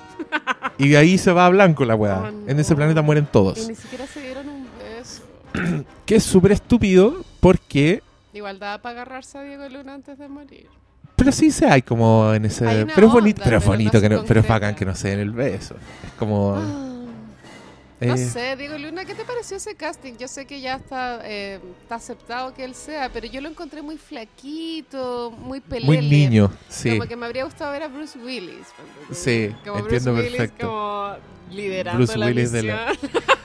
Y 0.82 0.90
de 0.90 0.98
ahí 0.98 1.18
se 1.18 1.32
va 1.32 1.46
a 1.46 1.50
blanco 1.50 1.86
la 1.86 1.96
weá. 1.96 2.20
Oh, 2.20 2.32
no. 2.32 2.50
En 2.50 2.60
ese 2.60 2.76
planeta 2.76 3.02
mueren 3.02 3.26
Y 3.26 3.32
todos. 3.32 3.68
ni 3.68 3.76
siquiera 3.76 4.08
se 4.08 4.22
dieron 4.22 4.50
un 4.50 4.68
beso. 4.80 5.22
Que 6.06 6.16
es 6.16 6.24
súper 6.24 6.52
estúpido 6.54 7.24
porque... 7.40 8.02
Igual 8.34 8.60
daba 8.60 8.82
para 8.82 9.02
agarrarse 9.02 9.38
a 9.38 9.44
Diego 9.44 9.68
Luna 9.70 9.94
antes 9.94 10.18
de 10.18 10.28
morir. 10.28 10.68
Pero 11.16 11.32
sí 11.32 11.52
se 11.52 11.68
hay 11.68 11.84
como 11.84 12.34
en 12.34 12.46
ese... 12.46 12.86
Pero 12.96 13.08
es 13.08 13.14
bonito, 13.14 13.42
pero 13.44 13.58
es 13.58 13.66
bonito, 13.66 14.02
que 14.02 14.10
no, 14.10 14.24
pero 14.26 14.40
es 14.40 14.48
bacán 14.48 14.74
que 14.76 14.86
no 14.86 14.96
se 14.96 15.10
den 15.10 15.20
el 15.20 15.32
beso. 15.32 15.76
Es 16.04 16.12
como... 16.18 16.56
Ah, 16.56 16.91
No 18.02 18.16
eh, 18.16 18.18
sé, 18.18 18.56
Diego 18.56 18.80
Luna, 18.80 19.06
¿qué 19.06 19.14
te 19.14 19.24
pareció 19.24 19.58
ese 19.58 19.76
casting? 19.76 20.14
Yo 20.18 20.28
sé 20.28 20.48
que 20.48 20.60
ya 20.60 20.76
está, 20.78 21.22
eh, 21.24 21.60
está 21.84 21.96
aceptado 21.96 22.52
que 22.52 22.64
él 22.64 22.74
sea, 22.74 23.10
pero 23.14 23.28
yo 23.28 23.42
lo 23.42 23.48
encontré 23.48 23.84
muy 23.84 23.98
flaquito, 23.98 25.30
muy 25.30 25.60
pelele. 25.60 25.86
muy 25.86 26.10
niño, 26.10 26.52
sí. 26.68 26.90
Como 26.90 27.08
que 27.08 27.16
me 27.16 27.28
habría 27.28 27.44
gustado 27.44 27.72
ver 27.72 27.84
a 27.84 27.88
Bruce 27.88 28.18
Willis. 28.18 28.66
Sí, 29.12 29.56
como 29.64 29.78
entiendo 29.80 30.14
Bruce 30.14 30.26
Willis 30.28 30.38
perfecto. 30.38 30.68
como 30.68 31.16
liderando 31.56 31.98
Bruce 32.00 32.18
la 32.18 32.26
Willis 32.26 32.52
de 32.52 32.62
misión. 32.64 32.80
la- 32.80 33.38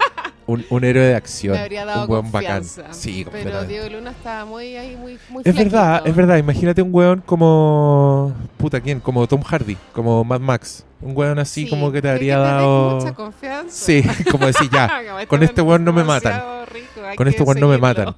Un, 0.48 0.64
un 0.70 0.84
héroe 0.84 1.04
de 1.06 1.14
acción. 1.16 1.54
me 1.54 1.60
habría 1.60 1.84
dado 1.84 2.02
un 2.02 2.06
buen 2.08 2.30
bacán. 2.32 2.58
confianza. 2.62 2.92
Sí, 2.94 3.26
pero. 3.30 3.64
Diego 3.64 3.88
Luna 3.88 4.10
estaba 4.12 4.44
muy 4.44 4.76
ahí, 4.76 4.94
muy, 4.96 5.18
muy 5.28 5.42
Es 5.44 5.54
verdad, 5.56 6.02
es 6.06 6.14
verdad. 6.14 6.36
Imagínate 6.36 6.82
un 6.82 6.94
weón 6.94 7.20
como. 7.26 8.32
Puta, 8.56 8.80
¿quién? 8.80 9.00
Como 9.00 9.26
Tom 9.26 9.42
Hardy, 9.42 9.76
como 9.92 10.22
Mad 10.24 10.40
Max. 10.40 10.84
Un 11.02 11.16
weón 11.16 11.38
así 11.38 11.64
Sí, 11.64 11.70
como 11.70 11.92
que 11.92 12.00
te 12.00 12.08
habría 12.08 12.36
que 12.36 12.40
dado. 12.42 12.96
mucha 12.96 13.12
confianza. 13.14 13.70
Sí, 13.70 14.02
como 14.30 14.46
decir 14.46 14.70
ya. 14.72 14.90
Con 15.28 15.42
este 15.42 15.60
weón 15.62 15.84
no 15.84 15.92
me 15.92 16.04
matan. 16.04 16.40
rico, 16.72 17.00
Con 17.16 17.28
este 17.28 17.42
weón 17.42 17.60
no 17.60 17.68
me 17.68 17.78
matan. 17.78 18.14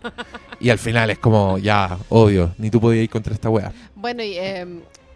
Y 0.61 0.71
al 0.71 0.79
final 0.79 1.09
es 1.11 1.19
como, 1.19 1.57
ya, 1.59 1.97
obvio, 2.09 2.53
ni 2.59 2.69
tú 2.71 2.81
podías 2.81 3.05
ir 3.05 3.11
contra 3.11 3.33
esta 3.33 3.49
wea. 3.49 3.73
Bueno, 3.95 4.23
y 4.23 4.37
eh, 4.39 4.67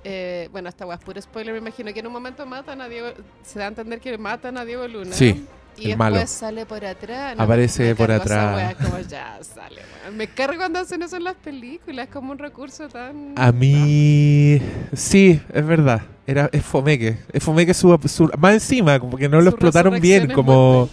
eh, 0.05 0.49
bueno, 0.53 0.69
esta 0.69 0.87
weá 0.87 0.97
es 0.97 1.05
puro 1.05 1.21
spoiler, 1.21 1.53
me 1.53 1.59
imagino 1.59 1.93
que 1.93 2.01
en 2.01 2.07
un 2.07 2.13
momento 2.13 2.47
matan 2.47 2.81
a 2.81 2.89
Diego, 2.89 3.09
se 3.45 3.59
da 3.59 3.67
a 3.67 3.69
entender 3.69 4.01
que 4.01 4.17
matan 4.19 4.57
a 4.59 4.65
Diego 4.65 4.87
Luna. 4.89 5.13
Sí, 5.13 5.45
y 5.77 5.83
el 5.85 5.89
después 5.91 5.99
malo. 5.99 6.27
sale 6.27 6.67
por 6.67 6.85
atrás. 6.85 7.35
Aparece 7.39 7.85
me 7.85 7.95
por 7.95 8.11
atrás. 8.11 8.57
weá, 8.57 8.75
como 8.75 8.99
ya 9.09 9.39
sale, 9.43 9.81
weón. 10.05 10.17
Me 10.17 10.27
cargo 10.29 10.57
cuando 10.59 10.79
hacen 10.81 11.03
eso 11.03 11.17
en 11.17 11.25
las 11.25 11.35
películas, 11.37 12.09
como 12.13 12.33
un 12.33 12.39
recurso 12.39 12.89
tan. 12.89 13.33
A 13.37 13.53
mí. 13.53 14.61
Sí, 14.95 15.41
es 15.53 15.67
verdad. 15.67 16.03
Era, 16.27 16.49
es 16.53 16.63
fomeque. 16.63 17.19
Es 17.33 17.43
fomeque 17.43 17.75
su, 17.75 17.99
su- 18.07 18.31
Más 18.39 18.55
encima, 18.55 18.99
como 19.01 19.17
que 19.17 19.29
no 19.29 19.41
lo 19.41 19.51
explotaron 19.51 20.01
bien. 20.01 20.31
es 20.31 20.35
Como. 20.35 20.89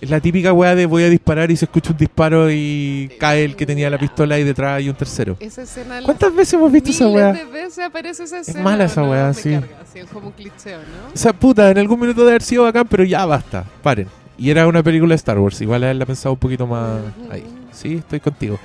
Es 0.00 0.08
la 0.08 0.18
típica 0.18 0.54
weá 0.54 0.74
de 0.74 0.86
voy 0.86 1.02
a 1.02 1.10
disparar 1.10 1.50
y 1.50 1.56
se 1.56 1.66
escucha 1.66 1.90
un 1.90 1.98
disparo 1.98 2.50
y 2.50 3.10
cae 3.20 3.44
el 3.44 3.54
que 3.54 3.66
tenía 3.66 3.90
la 3.90 3.98
pistola 3.98 4.38
y 4.38 4.44
detrás 4.44 4.78
hay 4.78 4.88
un 4.88 4.94
tercero. 4.94 5.36
Esa 5.40 5.60
escena. 5.60 6.00
¿Cuántas 6.02 6.34
veces 6.34 6.54
hemos 6.54 6.72
visto 6.72 6.88
esa 6.88 7.06
weá? 7.06 7.34
de 7.34 7.44
veces 7.44 7.80
aparece 7.84 8.22
esa 8.24 8.38
escena. 8.38 8.62
mala 8.62 8.84
esa 8.84 9.02
¿no? 9.02 9.10
weá, 9.10 9.26
Me 9.28 9.34
sí. 9.34 9.50
carga, 9.50 9.68
sí, 9.92 9.98
es 9.98 10.06
como 10.06 10.28
un 10.28 10.32
cliché, 10.32 10.72
¿no? 10.76 11.12
O 11.12 11.16
sea, 11.18 11.34
puta, 11.34 11.70
en 11.70 11.76
algún 11.76 12.00
minuto 12.00 12.22
de 12.24 12.30
haber 12.30 12.40
sido 12.42 12.62
bacán, 12.62 12.86
pero 12.88 13.04
ya 13.04 13.26
basta. 13.26 13.62
Paren. 13.82 14.08
Y 14.40 14.50
era 14.50 14.66
una 14.66 14.82
película 14.82 15.10
de 15.10 15.16
Star 15.16 15.38
Wars. 15.38 15.60
Igual 15.60 15.84
haberla 15.84 16.06
pensado 16.06 16.32
un 16.32 16.38
poquito 16.38 16.66
más 16.66 17.00
ahí. 17.30 17.44
Sí, 17.72 17.96
estoy 17.96 18.18
contigo. 18.20 18.58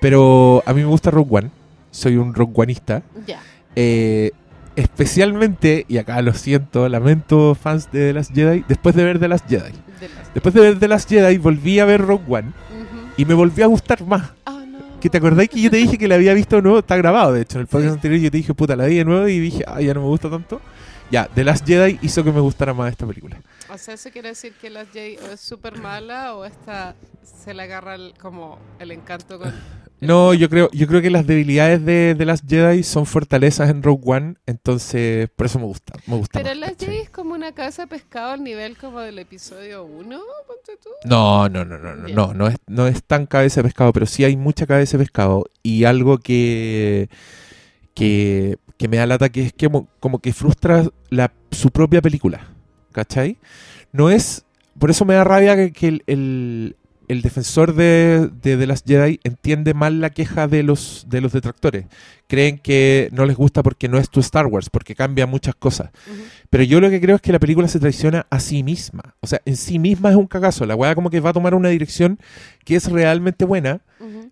Pero 0.00 0.62
a 0.66 0.72
mí 0.72 0.80
me 0.80 0.86
gusta 0.86 1.10
Rogue 1.10 1.28
One. 1.38 1.50
Soy 1.90 2.16
un 2.16 2.34
Rogue 2.34 2.52
Oneista. 2.56 3.02
Ya. 3.26 3.38
Eh, 3.76 4.32
especialmente, 4.74 5.84
y 5.88 5.98
acá 5.98 6.20
lo 6.22 6.32
siento, 6.34 6.88
lamento 6.88 7.54
fans 7.54 7.90
de 7.92 8.08
The 8.08 8.12
Last 8.14 8.34
Jedi, 8.34 8.64
después 8.68 8.94
de 8.94 9.04
ver 9.04 9.18
The 9.18 9.28
Last 9.28 9.48
Jedi. 9.48 9.72
De 10.00 10.08
las- 10.08 10.34
Después 10.34 10.54
de 10.54 10.60
ver 10.60 10.78
The 10.78 10.88
Last 10.88 11.08
Jedi, 11.08 11.36
volví 11.38 11.78
a 11.78 11.84
ver 11.84 12.00
Rogue 12.00 12.24
One 12.28 12.48
Ujú. 12.48 13.08
y 13.16 13.24
me 13.24 13.34
volvió 13.34 13.64
a 13.64 13.68
gustar 13.68 14.02
más. 14.04 14.30
Ah, 14.46 14.64
no. 14.66 14.78
Que 15.00 15.10
te 15.10 15.18
acordáis 15.18 15.48
que 15.50 15.60
yo 15.60 15.70
te 15.70 15.76
dije 15.76 15.98
que 15.98 16.08
la 16.08 16.14
había 16.14 16.32
visto 16.34 16.56
de 16.56 16.62
nuevo, 16.62 16.78
está 16.78 16.96
grabado 16.96 17.32
de 17.32 17.42
hecho. 17.42 17.58
En 17.58 17.62
el 17.62 17.66
podcast 17.66 17.90
Sí. 17.92 17.94
anterior 17.96 18.20
yo 18.20 18.30
te 18.30 18.36
dije, 18.38 18.54
puta, 18.54 18.76
la 18.76 18.86
vi 18.86 18.96
de 18.96 19.04
nuevo 19.04 19.28
y 19.28 19.38
dije, 19.38 19.64
ah, 19.66 19.80
ya 19.80 19.92
no 19.94 20.00
me 20.02 20.06
gusta 20.06 20.30
tanto. 20.30 20.60
Ya, 21.10 21.26
The 21.34 21.42
Last 21.44 21.66
Jedi 21.66 21.98
hizo 22.02 22.22
que 22.22 22.32
me 22.32 22.40
gustara 22.40 22.74
más 22.74 22.90
esta 22.90 23.06
película. 23.06 23.40
O 23.72 23.78
sea, 23.78 23.94
eso 23.94 24.10
quiere 24.10 24.28
decir 24.30 24.52
que 24.60 24.68
la 24.70 24.84
Jay 24.92 25.16
o 25.16 25.32
es 25.32 25.40
súper 25.40 25.78
mala 25.78 26.34
o 26.34 26.44
esta 26.44 26.94
se 27.22 27.54
le 27.54 27.62
agarra 27.62 27.94
el- 27.94 28.14
como 28.20 28.58
el 28.78 28.90
encanto 28.92 29.38
con... 29.38 29.52
No, 30.00 30.32
yo 30.32 30.48
creo, 30.48 30.70
yo 30.70 30.86
creo 30.86 31.02
que 31.02 31.10
las 31.10 31.26
debilidades 31.26 31.84
de 31.84 32.14
The 32.16 32.24
Last 32.24 32.48
Jedi 32.48 32.84
son 32.84 33.04
fortalezas 33.04 33.68
en 33.68 33.82
Rogue 33.82 34.02
One, 34.06 34.34
entonces 34.46 35.28
por 35.34 35.46
eso 35.46 35.58
me 35.58 35.64
gusta, 35.64 35.92
me 36.06 36.14
gusta 36.14 36.38
Pero 36.40 36.50
más, 36.50 36.58
la 36.60 36.66
¿cachai? 36.68 36.88
Jay 36.88 36.98
es 36.98 37.10
como 37.10 37.34
una 37.34 37.50
cabeza 37.50 37.82
de 37.82 37.88
pescado 37.88 38.30
al 38.30 38.44
nivel 38.44 38.76
como 38.78 39.00
del 39.00 39.18
episodio 39.18 39.82
1, 39.82 40.20
ponte 40.46 40.76
tú. 40.80 40.90
No, 41.04 41.48
no, 41.48 41.64
no, 41.64 41.78
no, 41.78 41.96
no, 41.96 42.06
no, 42.06 42.32
no 42.32 42.46
es, 42.46 42.56
no 42.68 42.86
es 42.86 43.02
tan 43.02 43.26
cabeza 43.26 43.60
de 43.60 43.64
pescado, 43.64 43.92
pero 43.92 44.06
sí 44.06 44.22
hay 44.22 44.36
mucha 44.36 44.66
cabeza 44.68 44.96
de 44.96 45.02
pescado 45.04 45.46
y 45.64 45.82
algo 45.82 46.18
que, 46.18 47.08
que, 47.94 48.58
que 48.78 48.88
me 48.88 48.96
da 48.96 49.06
lata 49.06 49.28
que 49.28 49.42
es 49.42 49.52
que 49.52 49.68
como, 50.00 50.18
que 50.20 50.32
frustra 50.32 50.84
la, 51.10 51.32
su 51.50 51.70
propia 51.70 52.00
película, 52.00 52.40
¿cachai? 52.92 53.36
No 53.92 54.08
es, 54.10 54.44
por 54.78 54.90
eso 54.90 55.04
me 55.04 55.14
da 55.14 55.24
rabia 55.24 55.56
que, 55.56 55.72
que 55.72 55.88
el, 55.88 56.02
el- 56.06 56.76
el 57.08 57.22
defensor 57.22 57.74
de, 57.74 58.28
de 58.42 58.58
The 58.58 58.66
Last 58.66 58.86
Jedi 58.86 59.18
entiende 59.24 59.72
mal 59.72 59.98
la 59.98 60.10
queja 60.10 60.46
de 60.46 60.62
los, 60.62 61.06
de 61.08 61.22
los 61.22 61.32
detractores. 61.32 61.86
Creen 62.26 62.58
que 62.58 63.08
no 63.12 63.24
les 63.24 63.34
gusta 63.34 63.62
porque 63.62 63.88
no 63.88 63.96
es 63.96 64.10
tu 64.10 64.20
Star 64.20 64.44
Wars, 64.44 64.68
porque 64.68 64.94
cambia 64.94 65.26
muchas 65.26 65.54
cosas. 65.54 65.88
Pero 66.50 66.64
yo 66.64 66.82
lo 66.82 66.90
que 66.90 67.00
creo 67.00 67.16
es 67.16 67.22
que 67.22 67.32
la 67.32 67.38
película 67.38 67.66
se 67.66 67.80
traiciona 67.80 68.26
a 68.28 68.40
sí 68.40 68.62
misma. 68.62 69.14
O 69.20 69.26
sea, 69.26 69.40
en 69.46 69.56
sí 69.56 69.78
misma 69.78 70.10
es 70.10 70.16
un 70.16 70.26
cagazo. 70.26 70.66
La 70.66 70.76
weá 70.76 70.94
como 70.94 71.08
que 71.08 71.20
va 71.20 71.30
a 71.30 71.32
tomar 71.32 71.54
una 71.54 71.70
dirección 71.70 72.18
que 72.66 72.76
es 72.76 72.90
realmente 72.92 73.46
buena, 73.46 73.80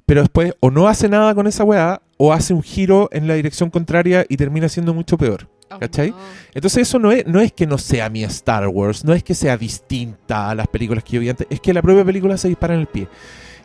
pero 0.04 0.20
después 0.20 0.52
o 0.60 0.70
no 0.70 0.86
hace 0.86 1.08
nada 1.08 1.34
con 1.34 1.46
esa 1.46 1.64
weá, 1.64 2.02
o 2.16 2.32
hace 2.32 2.54
un 2.54 2.62
giro 2.62 3.08
en 3.12 3.26
la 3.28 3.34
dirección 3.34 3.70
contraria 3.70 4.24
y 4.28 4.36
termina 4.36 4.68
siendo 4.68 4.94
mucho 4.94 5.16
peor. 5.18 5.48
Oh, 5.70 5.78
¿Cachai? 5.80 6.10
no. 6.10 6.16
Entonces 6.54 6.82
eso 6.88 6.98
no 6.98 7.10
es, 7.10 7.26
no 7.26 7.40
es 7.40 7.52
que 7.52 7.66
no 7.66 7.76
sea 7.76 8.08
mi 8.08 8.22
Star 8.24 8.68
Wars, 8.68 9.04
no 9.04 9.12
es 9.14 9.22
que 9.24 9.34
sea 9.34 9.56
distinta 9.56 10.48
a 10.50 10.54
las 10.54 10.68
películas 10.68 11.02
que 11.04 11.12
yo 11.12 11.20
vi 11.20 11.28
antes, 11.28 11.46
es 11.50 11.60
que 11.60 11.74
la 11.74 11.82
propia 11.82 12.04
película 12.04 12.36
se 12.38 12.48
dispara 12.48 12.74
en 12.74 12.80
el 12.80 12.86
pie. 12.86 13.08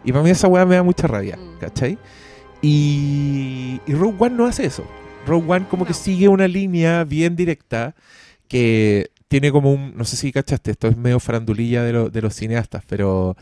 Y 0.04 0.12
para 0.12 0.24
mí 0.24 0.32
esa 0.32 0.48
weá 0.48 0.66
me 0.66 0.76
da 0.76 0.84
mucha 0.84 1.06
rabia, 1.08 1.38
Mm. 1.38 1.60
¿cachai? 1.60 1.98
Y, 2.62 3.80
y 3.86 3.94
Rogue 3.94 4.16
One 4.20 4.36
no 4.36 4.46
hace 4.46 4.66
eso. 4.66 4.84
Rogue 5.28 5.46
One 5.52 5.66
como 5.70 5.86
que 5.86 5.94
sigue 5.94 6.28
una 6.28 6.48
línea 6.48 7.04
bien 7.04 7.36
directa 7.36 7.96
que 8.48 9.10
tiene 9.28 9.52
como 9.52 9.72
un, 9.72 9.94
no 9.96 10.04
sé 10.06 10.16
si 10.18 10.32
cachaste, 10.32 10.72
esto 10.72 10.88
es 10.88 10.98
medio 10.98 11.20
farandulilla 11.20 11.84
de, 11.84 11.94
lo- 11.94 12.10
de 12.10 12.22
los 12.22 12.34
cineastas, 12.36 12.84
pero 12.88 13.36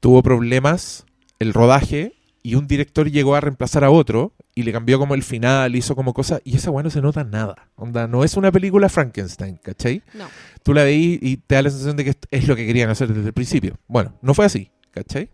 tuvo 0.00 0.22
problemas 0.22 1.06
el 1.38 1.54
rodaje 1.54 2.12
y 2.42 2.56
un 2.56 2.66
director 2.66 3.10
llegó 3.10 3.34
a 3.36 3.40
reemplazar 3.40 3.84
a 3.84 3.90
otro 3.90 4.32
y 4.54 4.64
le 4.64 4.72
cambió 4.72 4.98
como 4.98 5.14
el 5.14 5.22
final, 5.22 5.76
hizo 5.76 5.94
como 5.94 6.12
cosas 6.12 6.40
y 6.44 6.56
esa 6.56 6.70
weá 6.70 6.82
no 6.82 6.90
se 6.90 7.00
nota 7.00 7.22
nada. 7.24 7.68
Onda, 7.76 8.06
no 8.08 8.24
es 8.24 8.36
una 8.36 8.50
película 8.50 8.88
Frankenstein, 8.88 9.58
¿cachai? 9.62 10.02
No. 10.14 10.26
Tú 10.62 10.74
la 10.74 10.82
veís 10.84 11.18
y 11.22 11.36
te 11.36 11.54
da 11.54 11.62
la 11.62 11.70
sensación 11.70 11.96
de 11.96 12.04
que 12.04 12.14
es 12.30 12.48
lo 12.48 12.56
que 12.56 12.66
querían 12.66 12.90
hacer 12.90 13.08
desde 13.12 13.28
el 13.28 13.32
principio. 13.32 13.76
Bueno, 13.86 14.14
no 14.22 14.34
fue 14.34 14.44
así, 14.46 14.70
¿cachai? 14.90 15.30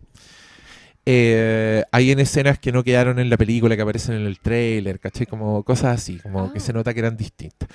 Eh, 1.05 1.83
hay 1.91 2.11
en 2.11 2.19
escenas 2.19 2.59
que 2.59 2.71
no 2.71 2.83
quedaron 2.83 3.17
en 3.19 3.29
la 3.29 3.37
película, 3.37 3.75
que 3.75 3.81
aparecen 3.81 4.15
en 4.15 4.27
el 4.27 4.39
trailer, 4.39 4.99
¿cachai? 4.99 5.25
Como 5.25 5.63
cosas 5.63 5.95
así, 5.99 6.17
como 6.19 6.43
Ah. 6.45 6.53
que 6.53 6.59
se 6.59 6.73
nota 6.73 6.93
que 6.93 6.99
eran 6.99 7.17
distintas. 7.17 7.67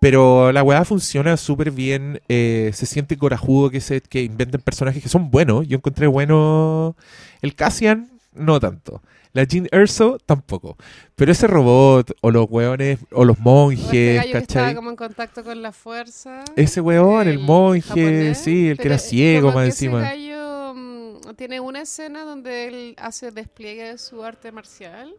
Pero 0.00 0.52
la 0.52 0.62
weá 0.62 0.84
funciona 0.84 1.36
súper 1.36 1.72
bien, 1.72 2.20
eh, 2.28 2.70
se 2.72 2.86
siente 2.86 3.16
corajudo 3.16 3.70
que, 3.70 3.80
se, 3.80 4.00
que 4.00 4.22
inventen 4.22 4.60
personajes 4.60 5.02
que 5.02 5.08
son 5.08 5.28
buenos. 5.32 5.66
Yo 5.66 5.76
encontré 5.78 6.06
bueno 6.06 6.94
el 7.42 7.56
Cassian, 7.56 8.08
no 8.38 8.58
tanto. 8.60 9.02
La 9.32 9.44
Jean 9.44 9.68
Erso 9.70 10.18
tampoco. 10.24 10.76
Pero 11.14 11.32
ese 11.32 11.46
robot, 11.46 12.12
o 12.22 12.30
los 12.30 12.46
weones, 12.48 12.98
o 13.12 13.24
los 13.24 13.36
O 13.36 13.38
este 13.38 13.42
monjes, 13.42 13.90
que 13.92 14.16
estaba 14.16 14.40
¿cachai? 14.40 14.74
como 14.74 14.90
en 14.90 14.96
contacto 14.96 15.44
con 15.44 15.60
la 15.60 15.72
fuerza. 15.72 16.44
Ese 16.56 16.80
weón, 16.80 17.22
el, 17.28 17.34
el 17.34 17.38
monje, 17.40 17.82
japonés, 17.82 18.38
sí, 18.38 18.68
el 18.68 18.78
que 18.78 18.88
era 18.88 18.98
ciego 18.98 19.52
más 19.52 19.64
que 19.64 19.68
ese 19.68 19.84
encima. 19.86 20.00
gallo, 20.00 20.74
mm, 20.74 21.34
tiene 21.36 21.60
una 21.60 21.82
escena 21.82 22.24
donde 22.24 22.68
él 22.68 22.94
hace 22.98 23.30
despliegue 23.30 23.84
de 23.90 23.98
su 23.98 24.24
arte 24.24 24.50
marcial. 24.50 25.14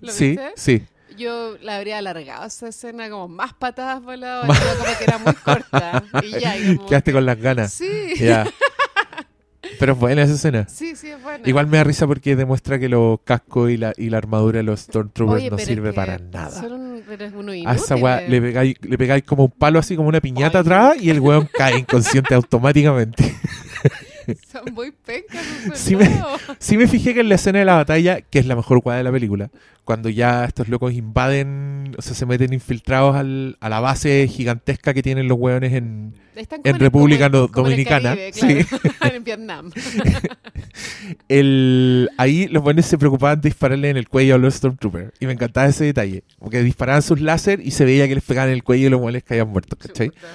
¿Lo 0.00 0.10
sí, 0.12 0.28
viste? 0.30 0.52
sí. 0.56 0.82
Yo 1.18 1.56
la 1.60 1.76
habría 1.76 1.98
alargado 1.98 2.44
esa 2.46 2.66
escena 2.68 3.08
como 3.08 3.28
más 3.28 3.52
patadas 3.52 4.02
voladas, 4.02 4.46
como 4.78 4.98
que 4.98 5.04
era 5.04 5.18
muy 5.18 5.34
corta. 5.34 6.02
Y 6.24 6.30
ya, 6.40 6.54
como 6.76 6.88
Quedaste 6.88 7.10
que- 7.10 7.14
con 7.14 7.26
las 7.26 7.38
ganas. 7.38 7.72
Sí, 7.74 8.14
Ya. 8.18 8.46
Pero 9.78 9.92
es 9.92 9.98
buena 9.98 10.22
esa 10.22 10.34
escena. 10.34 10.66
sí, 10.68 10.94
sí, 10.96 11.08
es 11.08 11.22
buena. 11.22 11.46
Igual 11.48 11.66
me 11.66 11.76
da 11.78 11.84
risa 11.84 12.06
porque 12.06 12.36
demuestra 12.36 12.78
que 12.78 12.88
los 12.88 13.20
cascos 13.24 13.70
y 13.70 13.76
la, 13.76 13.92
y 13.96 14.10
la 14.10 14.18
armadura 14.18 14.58
de 14.58 14.62
los 14.64 14.80
Stormtroopers 14.80 15.36
Oye, 15.42 15.50
no 15.50 15.56
pero 15.56 15.62
es 15.62 15.68
sirve 15.68 15.90
que 15.90 15.94
para 15.96 16.18
nada. 16.18 16.50
Son 16.60 16.72
un, 16.72 17.02
eres 17.10 17.32
uno 17.36 17.52
A 17.52 17.74
esa 17.74 17.96
weá 17.96 18.22
inútil. 18.22 18.30
le 18.32 18.40
pegáis, 18.40 18.74
le 18.82 18.98
pegáis 18.98 19.24
como 19.24 19.44
un 19.44 19.50
palo 19.50 19.78
así 19.78 19.96
como 19.96 20.08
una 20.08 20.20
piñata 20.20 20.58
Ay. 20.58 20.62
atrás 20.62 20.96
y 21.00 21.10
el 21.10 21.20
weón 21.20 21.48
cae 21.52 21.78
inconsciente 21.78 22.34
automáticamente. 22.34 23.34
Son 24.52 24.74
muy 24.74 24.90
pencas 24.92 25.42
Sí 25.74 25.96
me-. 25.96 26.10
Sí 26.58 26.76
me 26.76 26.86
fijé 26.88 27.14
que 27.14 27.20
en 27.20 27.28
la 27.28 27.34
escena 27.36 27.58
de 27.60 27.64
la 27.64 27.74
batalla, 27.76 28.20
que 28.20 28.38
es 28.38 28.46
la 28.46 28.56
mejor 28.56 28.80
weá 28.84 28.96
de 28.98 29.04
la 29.04 29.12
película, 29.12 29.50
cuando 29.84 30.08
ya 30.08 30.44
estos 30.46 30.68
locos 30.68 30.94
invaden, 30.94 31.94
o 31.98 32.02
sea, 32.02 32.14
se 32.14 32.24
meten 32.26 32.52
infiltrados 32.54 33.16
al- 33.16 33.56
a 33.60 33.68
la 33.68 33.80
base 33.80 34.26
gigantesca 34.30 34.94
que 34.94 35.02
tienen 35.02 35.28
los 35.28 35.38
weones 35.38 35.72
en... 35.74 36.14
En 36.64 36.80
República 36.80 37.26
en 37.26 37.32
Dominicana, 37.32 38.16
Caribe, 38.16 38.66
claro, 38.66 39.14
en 39.16 39.24
Vietnam. 39.24 39.70
El, 41.28 42.10
ahí 42.16 42.48
los 42.48 42.64
weones 42.64 42.86
se 42.86 42.98
preocupaban 42.98 43.40
de 43.40 43.48
dispararle 43.50 43.90
en 43.90 43.96
el 43.96 44.08
cuello 44.08 44.34
a 44.34 44.38
los 44.38 44.54
Stormtroopers. 44.54 45.12
Y 45.20 45.26
me 45.26 45.32
encantaba 45.32 45.68
ese 45.68 45.84
detalle. 45.84 46.24
Porque 46.38 46.62
disparaban 46.62 47.02
sus 47.02 47.20
láser 47.20 47.60
y 47.60 47.70
se 47.70 47.84
veía 47.84 48.08
que 48.08 48.14
les 48.16 48.24
pegaban 48.24 48.48
en 48.50 48.54
el 48.56 48.64
cuello 48.64 48.86
y 48.86 48.90
los 48.90 49.00
weones 49.00 49.22
caían 49.22 49.48
muertos, 49.48 49.78
¿cachai? 49.78 50.08
Chuta. 50.10 50.26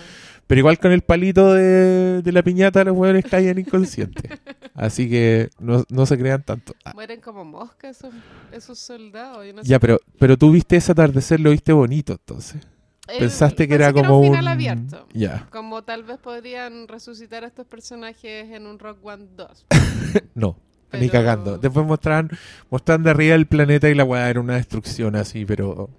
Pero 0.49 0.59
igual 0.61 0.79
con 0.79 0.91
el 0.91 1.03
palito 1.03 1.53
de, 1.53 2.23
de 2.23 2.31
la 2.31 2.41
piñata 2.41 2.83
los 2.83 2.97
hueones 2.97 3.23
caían 3.23 3.59
inconscientes. 3.59 4.31
Así 4.73 5.07
que 5.07 5.51
no, 5.59 5.83
no 5.89 6.07
se 6.07 6.17
crean 6.17 6.41
tanto. 6.41 6.73
Ah, 6.83 6.93
Mueren 6.95 7.21
como 7.21 7.45
moscas 7.45 7.97
esos, 7.97 8.11
esos 8.51 8.79
soldados. 8.79 9.45
yo 9.45 9.53
no 9.53 9.61
ya, 9.61 9.75
sé. 9.75 9.79
pero, 9.79 9.99
pero 10.17 10.37
tú 10.37 10.49
viste 10.51 10.75
ese 10.77 10.91
atardecer, 10.93 11.39
lo 11.39 11.51
viste 11.51 11.71
bonito 11.71 12.13
entonces. 12.13 12.63
Eh, 13.09 13.19
Pensaste 13.19 13.67
que 13.67 13.75
era 13.75 13.93
como 13.93 14.17
un 14.19 14.29
un... 14.29 14.31
final 14.31 14.47
abierto. 14.47 15.07
Ya, 15.13 15.47
Como 15.51 15.83
tal 15.83 16.03
vez 16.03 16.17
podrían 16.17 16.87
resucitar 16.87 17.43
a 17.43 17.47
estos 17.47 17.67
personajes 17.67 18.49
en 18.49 18.65
un 18.65 18.79
Rock 18.79 19.05
One 19.05 19.27
2. 19.35 19.67
no. 20.33 20.57
Ni 20.93 21.09
cagando. 21.09 21.59
Después 21.59 21.85
mostraban, 21.85 22.31
mostraban 22.71 23.03
de 23.03 23.11
arriba 23.11 23.35
el 23.35 23.45
planeta 23.45 23.87
y 23.87 23.93
la 23.93 24.03
weá 24.03 24.27
era 24.31 24.39
una 24.39 24.55
destrucción 24.55 25.15
así, 25.15 25.45
pero 25.45 25.91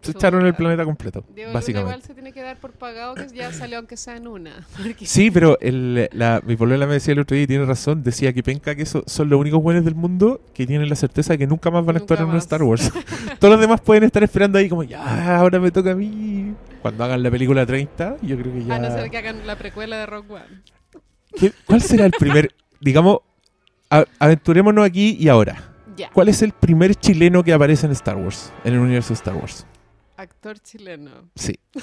se 0.00 0.12
echaron 0.12 0.46
el 0.46 0.54
planeta 0.54 0.84
completo, 0.84 1.24
Diego 1.34 1.52
básicamente. 1.52 1.90
igual 1.92 2.02
se 2.02 2.14
tiene 2.14 2.32
que 2.32 2.40
dar 2.40 2.56
por 2.58 2.72
pagado 2.72 3.14
que 3.14 3.26
ya 3.34 3.52
salió 3.52 3.78
aunque 3.78 3.96
sea 3.96 4.16
en 4.16 4.28
una. 4.28 4.66
Porque 4.76 5.06
Sí, 5.06 5.30
pero 5.30 5.58
el, 5.60 6.08
la, 6.12 6.40
mi 6.46 6.56
polola 6.56 6.86
me 6.86 6.94
decía 6.94 7.12
el 7.12 7.18
otro 7.20 7.34
día 7.34 7.44
y 7.44 7.46
tiene 7.46 7.64
razón. 7.64 8.02
Decía 8.02 8.32
que 8.32 8.42
penca 8.42 8.74
que 8.74 8.82
eso 8.82 9.02
son 9.06 9.28
los 9.28 9.40
únicos 9.40 9.62
buenos 9.62 9.84
del 9.84 9.94
mundo 9.96 10.40
que 10.54 10.66
tienen 10.66 10.88
la 10.88 10.96
certeza 10.96 11.32
de 11.34 11.38
que 11.38 11.46
nunca 11.46 11.70
más 11.70 11.84
van 11.84 11.96
a 11.96 11.98
Nunca 11.98 12.14
actuar 12.14 12.20
en 12.20 12.26
un 12.26 12.34
más. 12.34 12.44
Star 12.44 12.62
Wars. 12.62 12.90
Todos 13.40 13.52
los 13.52 13.60
demás 13.60 13.80
pueden 13.80 14.04
estar 14.04 14.22
esperando 14.22 14.58
ahí 14.58 14.68
como, 14.68 14.82
ya, 14.84 15.36
ahora 15.38 15.58
me 15.60 15.70
toca 15.70 15.90
a 15.90 15.94
mí. 15.94 16.54
Cuando 16.80 17.04
hagan 17.04 17.22
la 17.22 17.30
película 17.30 17.66
30, 17.66 18.16
yo 18.22 18.36
creo 18.38 18.52
que 18.54 18.64
ya... 18.64 18.76
A 18.76 18.78
no 18.78 18.90
ser 18.90 19.10
que 19.10 19.18
hagan 19.18 19.46
la 19.46 19.56
precuela 19.58 19.96
de 19.98 20.06
Rock 20.06 20.30
One. 20.30 20.62
¿Qué- 21.36 21.52
¿Cuál 21.66 21.82
será 21.82 22.06
el 22.06 22.12
primer, 22.12 22.54
digamos, 22.80 23.18
a- 23.90 24.04
aventurémonos 24.20 24.86
aquí 24.86 25.16
y 25.18 25.28
ahora? 25.28 25.74
Ya. 25.96 26.08
¿Cuál 26.10 26.28
es 26.28 26.42
el 26.42 26.52
primer 26.52 26.94
chileno 26.94 27.42
que 27.42 27.52
aparece 27.52 27.86
en 27.86 27.92
Star 27.92 28.16
Wars, 28.16 28.52
en 28.64 28.74
el 28.74 28.78
universo 28.78 29.08
de 29.08 29.14
Star 29.14 29.34
Wars? 29.34 29.66
Actor 30.18 30.58
chileno. 30.60 31.30
Sí. 31.36 31.58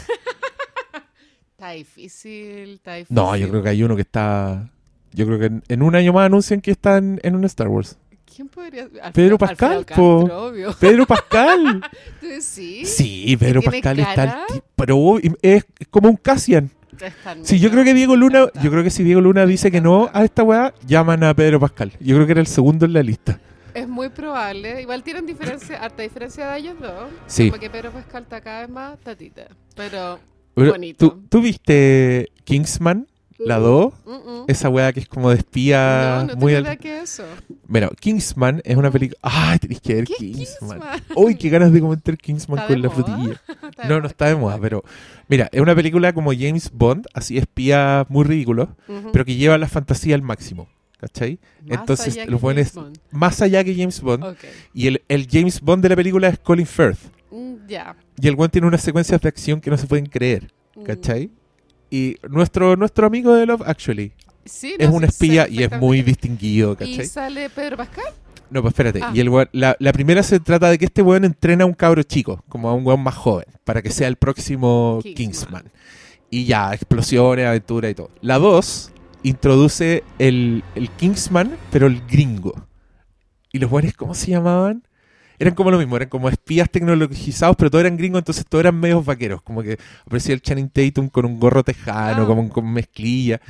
Está 1.51 1.71
difícil, 1.71 2.73
está 2.73 2.95
difícil. 2.95 3.15
No, 3.15 3.33
yo 3.37 3.47
creo 3.49 3.63
que 3.63 3.69
hay 3.69 3.81
uno 3.81 3.95
que 3.95 4.01
está... 4.01 4.69
Yo 5.13 5.25
creo 5.25 5.39
que 5.39 5.45
en, 5.45 5.63
en 5.69 5.81
un 5.83 5.95
año 5.95 6.11
más 6.11 6.25
anuncian 6.25 6.59
que 6.59 6.71
está 6.71 6.97
en, 6.97 7.17
en 7.23 7.33
un 7.33 7.45
Star 7.45 7.69
Wars. 7.69 7.97
¿Quién 8.35 8.49
podría 8.49 8.83
Alfredo- 8.83 9.13
Pedro 9.13 9.37
Pascal, 9.37 9.85
po. 9.95 10.27
Castro. 10.27 10.75
Pedro 10.81 11.05
Pascal. 11.07 11.81
¿Tú 12.19 12.27
sí? 12.41 12.83
Sí, 12.85 13.37
Pedro 13.39 13.61
¿Tiene 13.61 13.77
Pascal 13.77 13.99
está 13.99 14.15
cara? 14.15 14.43
ti- 14.49 14.59
pero 14.75 15.17
es, 15.19 15.65
es 15.79 15.87
como 15.89 16.09
un 16.09 16.17
Cassian. 16.17 16.69
Sí, 17.43 17.57
yo 17.59 17.71
creo 17.71 17.85
que 17.85 17.93
Diego 17.93 18.17
Luna, 18.17 18.47
yo 18.61 18.69
creo 18.69 18.83
que 18.83 18.89
si 18.89 19.03
Diego 19.03 19.21
Luna 19.21 19.45
dice 19.45 19.71
que 19.71 19.79
no 19.79 20.09
a 20.13 20.25
esta 20.25 20.43
weá, 20.43 20.73
llaman 20.85 21.23
a 21.23 21.33
Pedro 21.33 21.61
Pascal. 21.61 21.93
Yo 22.01 22.15
creo 22.15 22.25
que 22.25 22.33
era 22.33 22.41
el 22.41 22.47
segundo 22.47 22.85
en 22.85 22.91
la 22.91 23.01
lista. 23.03 23.39
Es 23.75 23.88
muy 23.88 24.09
probable. 24.09 24.81
Igual 24.81 25.03
tienen 25.03 25.25
diferencia, 25.25 25.77
harta 25.83 26.01
diferencia 26.01 26.49
de 26.51 26.59
ellos 26.59 26.75
dos. 26.79 27.09
Sí. 27.27 27.49
Como 27.49 27.59
que 27.59 27.69
Pedro 27.69 27.91
Pascal 27.91 28.23
está 28.23 28.41
cada 28.41 28.61
vez 28.61 28.69
más 28.69 28.97
tatita. 28.99 29.47
Pero, 29.75 30.19
Pero, 30.55 30.71
Bonito. 30.71 31.09
¿tú, 31.11 31.21
tú 31.29 31.41
viste 31.41 32.29
Kingsman, 32.45 33.07
la 33.38 33.57
2? 33.59 33.93
mm, 34.05 34.09
mm. 34.11 34.43
Esa 34.47 34.69
weá 34.69 34.93
que 34.93 35.01
es 35.01 35.09
como 35.09 35.29
de 35.29 35.35
espía 35.35 36.23
no, 36.25 36.33
no 36.33 36.39
muy 36.39 36.55
al- 36.55 36.65
es 36.65 36.85
eso. 36.85 37.25
Bueno, 37.67 37.89
Kingsman 37.99 38.61
es 38.63 38.77
una 38.77 38.89
película... 38.91 39.19
¡Ay, 39.21 39.59
tenéis 39.59 39.81
que 39.81 39.95
ver 39.95 40.05
¿Qué 40.05 40.13
Kingsman! 40.15 40.79
¡Uy, 41.15 41.35
qué 41.35 41.49
ganas 41.49 41.73
de 41.73 41.81
comentar 41.81 42.17
Kingsman 42.17 42.59
¿Está 42.59 42.73
con 42.73 42.81
la 42.81 42.89
moda? 42.89 42.95
frutilla! 43.03 43.41
No, 43.89 43.99
no 43.99 44.07
está 44.07 44.27
de 44.27 44.35
moda, 44.38 44.57
pero... 44.61 44.83
Mira, 45.27 45.49
es 45.51 45.59
una 45.59 45.75
película 45.75 46.13
como 46.13 46.31
James 46.31 46.71
Bond, 46.71 47.07
así 47.13 47.38
espía 47.38 48.05
muy 48.07 48.23
ridículo, 48.23 48.69
pero 49.11 49.25
que 49.25 49.35
lleva 49.35 49.57
la 49.57 49.67
fantasía 49.67 50.15
al 50.15 50.21
máximo. 50.21 50.69
¿Cachai? 51.05 51.39
Más 51.67 51.79
entonces, 51.81 52.13
allá 52.17 52.25
los 52.25 52.41
buenos- 52.41 52.73
Bond. 52.73 52.97
Más 53.11 53.39
allá 53.41 53.63
que 53.63 53.75
James 53.75 54.01
Bond. 54.01 54.35
Y 54.73 54.87
el, 54.87 55.03
el 55.07 55.27
James 55.29 55.61
Bond 55.61 55.83
de 55.83 55.89
la 55.89 55.95
película 55.95 56.27
es 56.29 56.39
Colin 56.39 56.65
Firth. 56.65 56.97
Mm, 57.31 57.67
Ya. 57.67 57.95
Y 58.19 58.27
el 58.27 58.35
buen 58.35 58.49
tiene 58.49 58.65
unas 58.67 58.81
secuencias 58.81 59.21
de 59.21 59.27
acción 59.29 59.61
que 59.61 59.69
no 59.69 59.77
se 59.77 59.85
pueden 59.85 60.07
creer. 60.07 60.51
Mm. 60.75 60.83
¿Cachai? 60.83 61.29
Y 61.91 62.15
nuestro, 62.27 62.75
nuestro 62.75 63.05
amigo 63.05 63.35
de 63.35 63.45
Love 63.45 63.61
Actually 63.65 64.13
Sí, 64.45 64.75
es 64.79 64.89
no, 64.89 64.95
un 64.95 65.01
sí, 65.03 65.07
espía 65.09 65.47
y 65.47 65.61
es 65.63 65.71
muy 65.79 66.01
distinguido. 66.01 66.73
¿Y 66.73 66.75
¿Cachai? 66.75 67.05
sale 67.05 67.49
Pedro 67.51 67.77
Pascal? 67.77 68.05
No, 68.49 68.61
pues 68.61 68.71
espérate. 68.73 69.01
Ah. 69.03 69.11
Y 69.13 69.19
el 69.19 69.31
la, 69.51 69.75
la 69.79 69.93
primera 69.93 70.23
se 70.23 70.39
trata 70.39 70.69
de 70.69 70.77
que 70.79 70.85
este 70.85 71.01
weón 71.03 71.23
entrena 71.25 71.63
a 71.63 71.67
un 71.67 71.73
cabro 71.73 72.01
chico, 72.03 72.43
como 72.49 72.69
a 72.69 72.73
un 72.73 72.85
weón 72.85 73.01
más 73.01 73.15
joven, 73.15 73.45
para 73.63 73.81
que 73.81 73.91
sea 73.91 74.07
el 74.07 74.15
próximo 74.17 74.99
Kingsman. 75.03 75.15
Kingsman. 75.63 75.71
Y 76.29 76.45
ya, 76.45 76.73
explosiones, 76.73 77.45
aventura 77.47 77.89
y 77.89 77.95
todo. 77.95 78.09
La 78.21 78.37
2 78.37 78.91
introduce 79.29 80.03
el, 80.19 80.63
el 80.75 80.89
Kingsman, 80.91 81.57
pero 81.71 81.88
el 81.88 82.01
gringo. 82.07 82.67
Y 83.51 83.59
los 83.59 83.71
weones, 83.71 83.95
¿cómo 83.95 84.13
se 84.13 84.31
llamaban? 84.31 84.83
Eran 85.39 85.53
como 85.55 85.69
lo 85.71 85.77
mismo, 85.77 85.95
eran 85.97 86.07
como 86.09 86.29
espías 86.29 86.69
tecnologizados, 86.69 87.55
pero 87.57 87.69
todos 87.69 87.83
eran 87.83 87.97
gringos, 87.97 88.19
entonces 88.19 88.45
todos 88.47 88.61
eran 88.61 88.79
medios 88.79 89.03
vaqueros. 89.05 89.41
Como 89.41 89.61
que 89.63 89.77
aparecía 90.05 90.33
el 90.33 90.41
Channing 90.41 90.69
Tatum 90.69 91.09
con 91.09 91.25
un 91.25 91.39
gorro 91.39 91.63
tejano, 91.63 92.23
Ah. 92.23 92.25
como 92.25 92.47
con 92.49 92.71
mezclilla. 92.71 93.41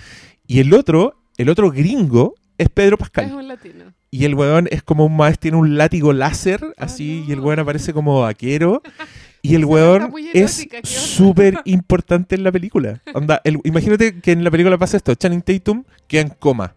Y 0.47 0.59
el 0.59 0.73
otro, 0.73 1.15
el 1.37 1.49
otro 1.49 1.69
gringo, 1.71 2.35
es 2.57 2.69
Pedro 2.69 2.97
Pascal. 2.97 3.25
Es 3.25 3.31
un 3.33 3.47
latino. 3.47 3.85
Y 4.09 4.25
el 4.25 4.33
weón 4.33 4.67
es 4.71 4.81
como 4.81 5.05
un 5.05 5.15
maestro, 5.17 5.41
tiene 5.41 5.57
un 5.57 5.77
látigo 5.77 6.13
láser, 6.13 6.61
así, 6.77 7.21
no. 7.21 7.29
y 7.29 7.31
el 7.33 7.39
weón 7.41 7.59
aparece 7.59 7.93
como 7.93 8.21
vaquero. 8.21 8.81
Y 9.51 9.55
el 9.55 9.65
weón 9.65 10.13
es 10.33 10.67
súper 10.83 11.59
importante 11.65 12.35
en 12.35 12.43
la 12.43 12.51
película. 12.51 13.01
Onda, 13.13 13.41
el- 13.43 13.59
imagínate 13.63 14.19
que 14.21 14.31
en 14.31 14.43
la 14.43 14.51
película 14.51 14.77
pasa 14.77 14.97
esto, 14.97 15.13
Channing 15.15 15.41
Tatum 15.41 15.83
queda 16.07 16.21
en 16.21 16.29
coma. 16.29 16.73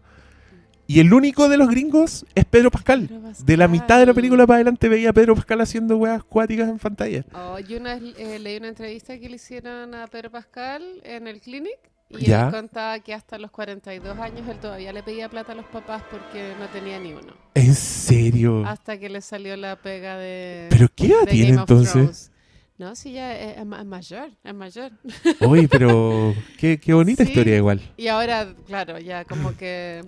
Y 0.87 0.99
el 0.99 1.13
único 1.13 1.49
de 1.49 1.57
los 1.57 1.69
gringos 1.69 2.25
es 2.33 2.45
Pedro 2.45 2.71
Pascal. 2.71 3.07
Pedro 3.07 3.31
De 3.45 3.57
la 3.57 3.67
mitad 3.67 3.99
de 3.99 4.07
la 4.07 4.13
película 4.15 4.47
para 4.47 4.55
adelante 4.57 4.89
veía 4.89 5.11
a 5.11 5.13
Pedro 5.13 5.35
Pascal 5.35 5.61
haciendo 5.61 5.97
weas 5.97 6.19
acuáticas 6.21 6.67
en 6.67 6.79
pantalla. 6.79 7.23
Oh, 7.33 7.59
yo 7.59 7.77
una 7.77 7.93
eh, 7.93 8.39
leí 8.39 8.57
una 8.57 8.69
entrevista 8.69 9.15
que 9.19 9.29
le 9.29 9.35
hicieron 9.35 9.93
a 9.93 10.07
Pedro 10.07 10.31
Pascal 10.31 10.81
en 11.03 11.27
el 11.27 11.41
clinic 11.41 11.77
y 12.09 12.25
Ya. 12.25 12.47
él 12.47 12.51
contaba 12.51 12.97
que 13.01 13.13
hasta 13.13 13.37
los 13.37 13.51
42 13.51 14.17
años 14.17 14.47
él 14.49 14.57
todavía 14.57 14.91
le 14.91 15.03
pedía 15.03 15.29
plata 15.29 15.51
a 15.51 15.55
los 15.55 15.65
papás 15.67 16.01
porque 16.09 16.53
no 16.59 16.65
tenía 16.69 16.99
ni 16.99 17.13
uno. 17.13 17.33
¿En 17.53 17.75
serio? 17.75 18.65
Hasta 18.65 18.97
que 18.97 19.09
le 19.09 19.21
salió 19.21 19.55
la 19.57 19.75
pega 19.75 20.17
de. 20.17 20.67
¿Pero 20.71 20.87
qué 20.95 21.05
edad 21.05 21.27
tiene 21.29 21.49
entonces? 21.49 22.31
No, 22.79 22.95
sí, 22.95 23.11
ya 23.11 23.37
es, 23.37 23.57
es 23.57 23.65
ma- 23.65 23.79
es 23.81 23.85
mayor, 23.85 24.29
es 24.43 24.53
mayor. 24.55 24.91
Oye, 25.41 25.67
pero 25.67 26.33
qué, 26.57 26.79
qué 26.79 26.93
bonita 26.93 27.23
Sí. 27.25 27.29
historia 27.31 27.57
igual. 27.57 27.81
Y 27.97 28.07
ahora, 28.07 28.55
claro, 28.65 28.97
ya 28.99 29.25
como 29.25 29.55
que 29.57 30.01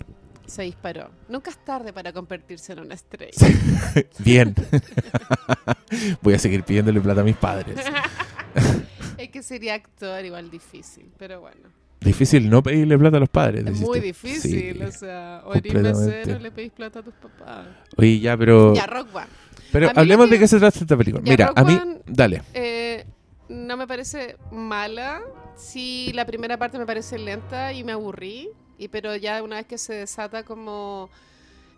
se 0.46 0.62
disparó. 0.62 1.10
Nunca 1.28 1.50
es 1.50 1.58
tarde 1.64 1.92
para 1.92 2.12
convertirse 2.12 2.72
en 2.72 2.80
una 2.80 2.94
estrella. 2.94 3.46
Bien. 4.18 4.54
Voy 6.22 6.34
a 6.34 6.38
seguir 6.38 6.62
pidiéndole 6.64 7.00
plata 7.00 7.20
a 7.20 7.24
mis 7.24 7.36
padres. 7.36 7.76
es 9.18 9.28
que 9.28 9.42
sería 9.42 9.74
actor 9.74 10.24
igual 10.24 10.50
difícil, 10.50 11.10
pero 11.18 11.40
bueno. 11.40 11.68
Difícil 12.00 12.50
no 12.50 12.62
pedirle 12.62 12.98
plata 12.98 13.18
a 13.18 13.20
los 13.20 13.28
padres. 13.28 13.64
Es 13.66 13.80
muy 13.80 14.00
difícil, 14.00 14.76
Sí. 14.78 14.82
o 14.82 14.90
sea, 14.90 15.42
o 15.44 15.52
mesero 15.54 16.38
le 16.40 16.50
pedís 16.50 16.72
plata 16.72 16.98
a 16.98 17.02
tus 17.02 17.14
papás. 17.14 17.66
Oye, 17.96 18.18
ya, 18.18 18.36
pero. 18.36 18.74
Ya, 18.74 18.86
Rock 18.86 19.14
One. 19.14 19.26
Pero 19.72 19.90
hablemos 19.94 20.28
de 20.30 20.38
qué 20.38 20.46
se 20.46 20.58
trata 20.58 20.78
esta 20.78 20.96
película. 20.96 21.22
Ya, 21.24 21.30
Mira, 21.32 21.46
Rock 21.48 21.58
a 21.58 21.64
mí. 21.64 21.74
One- 21.80 22.00
Dale. 22.06 22.42
Eh, 22.54 23.04
no 23.48 23.76
me 23.76 23.86
parece 23.86 24.36
mala. 24.50 25.20
Sí, 25.56 26.10
la 26.14 26.24
primera 26.26 26.56
parte 26.58 26.78
me 26.78 26.86
parece 26.86 27.18
lenta 27.18 27.72
y 27.72 27.82
me 27.84 27.92
aburrí. 27.92 28.48
Y, 28.78 28.88
pero 28.88 29.14
ya 29.16 29.42
una 29.42 29.56
vez 29.56 29.66
que 29.66 29.78
se 29.78 29.94
desata 29.94 30.42
como 30.44 31.08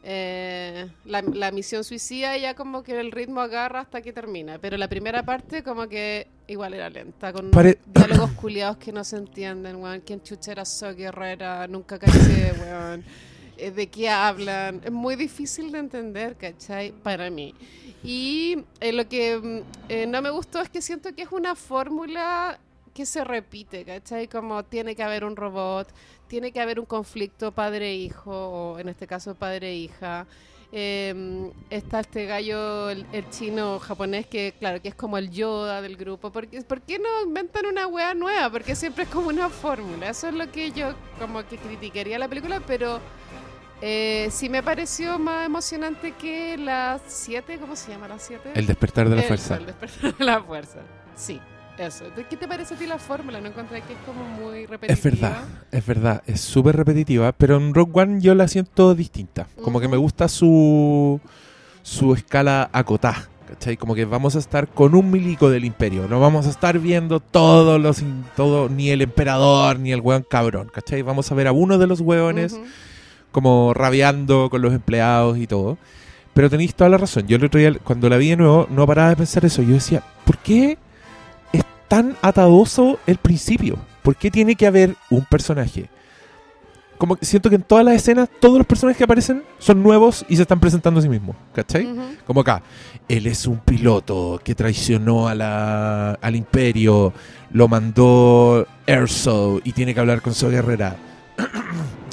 eh, 0.02 0.86
la, 1.04 1.22
la 1.22 1.50
misión 1.50 1.82
suicida, 1.84 2.36
ya 2.36 2.54
como 2.54 2.82
que 2.82 2.98
el 3.00 3.10
ritmo 3.10 3.40
agarra 3.40 3.80
hasta 3.80 4.00
que 4.02 4.12
termina. 4.12 4.58
Pero 4.58 4.76
la 4.76 4.88
primera 4.88 5.22
parte 5.24 5.62
como 5.62 5.88
que 5.88 6.28
igual 6.46 6.74
era 6.74 6.90
lenta, 6.90 7.32
con 7.32 7.50
Pare- 7.50 7.78
diálogos 7.86 8.30
culiados 8.32 8.76
que 8.76 8.92
no 8.92 9.02
se 9.04 9.16
entienden, 9.16 9.76
weón. 9.76 10.00
¿Quién 10.00 10.22
chucha 10.22 10.52
era 10.52 10.64
So 10.64 10.94
Guerrera? 10.94 11.66
Nunca 11.68 11.98
caché, 11.98 12.52
weón. 12.60 13.04
eh, 13.56 13.70
de 13.70 13.86
qué 13.88 14.08
hablan. 14.08 14.80
Es 14.84 14.92
muy 14.92 15.16
difícil 15.16 15.72
de 15.72 15.78
entender, 15.78 16.36
¿cachai? 16.36 16.92
Para 16.92 17.30
mí. 17.30 17.54
Y 18.02 18.58
eh, 18.80 18.92
lo 18.92 19.08
que 19.08 19.38
mm, 19.38 19.60
eh, 19.88 20.06
no 20.06 20.20
me 20.20 20.30
gustó 20.30 20.60
es 20.60 20.68
que 20.68 20.82
siento 20.82 21.14
que 21.14 21.22
es 21.22 21.32
una 21.32 21.54
fórmula 21.54 22.58
que 22.92 23.06
se 23.06 23.24
repite, 23.24 23.84
¿cachai? 23.84 24.28
Como 24.28 24.62
tiene 24.64 24.94
que 24.94 25.02
haber 25.02 25.24
un 25.24 25.36
robot, 25.36 25.88
tiene 26.28 26.52
que 26.52 26.60
haber 26.60 26.78
un 26.78 26.86
conflicto 26.86 27.50
padre-hijo, 27.52 28.30
o 28.30 28.78
en 28.78 28.88
este 28.88 29.06
caso 29.06 29.34
padre-hija. 29.34 30.26
Eh, 30.76 31.50
está 31.70 32.00
este 32.00 32.26
gallo, 32.26 32.90
el, 32.90 33.06
el 33.12 33.30
chino 33.30 33.78
japonés, 33.78 34.26
que 34.26 34.54
claro, 34.58 34.82
que 34.82 34.88
es 34.88 34.94
como 34.94 35.16
el 35.16 35.30
Yoda 35.30 35.80
del 35.80 35.96
grupo. 35.96 36.30
¿Por 36.30 36.48
qué, 36.48 36.60
por 36.62 36.82
qué 36.82 36.98
no 36.98 37.22
inventan 37.24 37.66
una 37.66 37.86
wea 37.86 38.12
nueva? 38.14 38.50
Porque 38.50 38.74
siempre 38.74 39.04
es 39.04 39.10
como 39.10 39.28
una 39.28 39.48
fórmula. 39.48 40.10
Eso 40.10 40.28
es 40.28 40.34
lo 40.34 40.50
que 40.50 40.72
yo 40.72 40.92
como 41.18 41.46
que 41.46 41.56
criticaría 41.58 42.18
la 42.18 42.28
película, 42.28 42.60
pero 42.66 43.00
eh, 43.86 44.30
sí 44.30 44.48
me 44.48 44.62
pareció 44.62 45.18
más 45.18 45.44
emocionante 45.44 46.12
que 46.12 46.56
la 46.56 46.98
7, 47.06 47.58
¿cómo 47.58 47.76
se 47.76 47.90
llama 47.92 48.08
la 48.08 48.18
7? 48.18 48.52
El 48.54 48.64
despertar 48.64 49.10
de 49.10 49.16
la 49.16 49.22
fuerza. 49.24 49.56
El 49.56 49.66
despertar 49.66 50.16
de 50.16 50.24
la 50.24 50.42
fuerza. 50.42 50.78
Sí, 51.14 51.38
eso. 51.76 52.06
¿De 52.16 52.24
¿Qué 52.24 52.38
te 52.38 52.48
parece 52.48 52.72
a 52.72 52.78
ti 52.78 52.86
la 52.86 52.96
fórmula? 52.96 53.42
¿No 53.42 53.48
encontré 53.48 53.82
que 53.82 53.92
es 53.92 53.98
como 54.06 54.24
muy 54.24 54.64
repetitiva? 54.64 54.94
Es 54.94 55.02
verdad, 55.20 55.44
es 55.70 55.86
verdad, 55.86 56.22
es 56.26 56.40
súper 56.40 56.76
repetitiva, 56.76 57.32
pero 57.32 57.58
en 57.58 57.74
Rock 57.74 57.94
One 57.94 58.22
yo 58.22 58.34
la 58.34 58.48
siento 58.48 58.94
distinta. 58.94 59.48
Como 59.62 59.80
que 59.80 59.88
me 59.88 59.98
gusta 59.98 60.28
su, 60.28 61.20
su 61.82 62.14
escala 62.14 62.70
acotada. 62.72 63.28
¿Cachai? 63.46 63.76
Como 63.76 63.94
que 63.94 64.06
vamos 64.06 64.34
a 64.34 64.38
estar 64.38 64.66
con 64.66 64.94
un 64.94 65.10
milico 65.10 65.50
del 65.50 65.66
imperio. 65.66 66.08
No 66.08 66.20
vamos 66.20 66.46
a 66.46 66.50
estar 66.50 66.78
viendo 66.78 67.20
todos 67.20 67.78
los. 67.78 68.02
Todo, 68.34 68.70
ni 68.70 68.88
el 68.88 69.02
emperador, 69.02 69.78
ni 69.78 69.92
el 69.92 70.00
weón 70.00 70.24
cabrón. 70.26 70.70
¿Cachai? 70.72 71.02
Vamos 71.02 71.30
a 71.30 71.34
ver 71.34 71.48
a 71.48 71.52
uno 71.52 71.76
de 71.76 71.86
los 71.86 72.00
weones. 72.00 72.58
Como 73.34 73.74
rabiando 73.74 74.48
con 74.48 74.62
los 74.62 74.72
empleados 74.72 75.38
y 75.38 75.48
todo. 75.48 75.76
Pero 76.34 76.48
tenéis 76.48 76.72
toda 76.72 76.88
la 76.88 76.98
razón. 76.98 77.26
Yo 77.26 77.36
el 77.36 77.44
otro 77.44 77.58
día, 77.58 77.74
cuando 77.82 78.08
la 78.08 78.16
vi 78.16 78.28
de 78.28 78.36
nuevo, 78.36 78.68
no 78.70 78.86
paraba 78.86 79.08
de 79.08 79.16
pensar 79.16 79.44
eso. 79.44 79.60
Yo 79.60 79.74
decía, 79.74 80.04
¿por 80.24 80.38
qué 80.38 80.78
es 81.52 81.64
tan 81.88 82.16
atadoso 82.22 83.00
el 83.08 83.16
principio? 83.16 83.76
¿Por 84.04 84.14
qué 84.14 84.30
tiene 84.30 84.54
que 84.54 84.68
haber 84.68 84.94
un 85.10 85.24
personaje? 85.24 85.90
Como 86.96 87.16
que 87.16 87.26
siento 87.26 87.50
que 87.50 87.56
en 87.56 87.62
todas 87.62 87.84
las 87.84 87.96
escenas, 87.96 88.28
todos 88.40 88.56
los 88.56 88.66
personajes 88.68 88.98
que 88.98 89.04
aparecen 89.04 89.42
son 89.58 89.82
nuevos 89.82 90.24
y 90.28 90.36
se 90.36 90.42
están 90.42 90.60
presentando 90.60 91.00
a 91.00 91.02
sí 91.02 91.08
mismos. 91.08 91.34
¿Cachai? 91.52 91.88
Como 92.24 92.42
acá, 92.42 92.62
él 93.08 93.26
es 93.26 93.48
un 93.48 93.58
piloto 93.58 94.40
que 94.44 94.54
traicionó 94.54 95.26
a 95.26 95.34
la, 95.34 96.12
al 96.22 96.36
imperio, 96.36 97.12
lo 97.50 97.66
mandó 97.66 98.64
Erso 98.86 99.60
y 99.64 99.72
tiene 99.72 99.92
que 99.92 99.98
hablar 99.98 100.22
con 100.22 100.34
su 100.34 100.48
guerrera. 100.48 100.96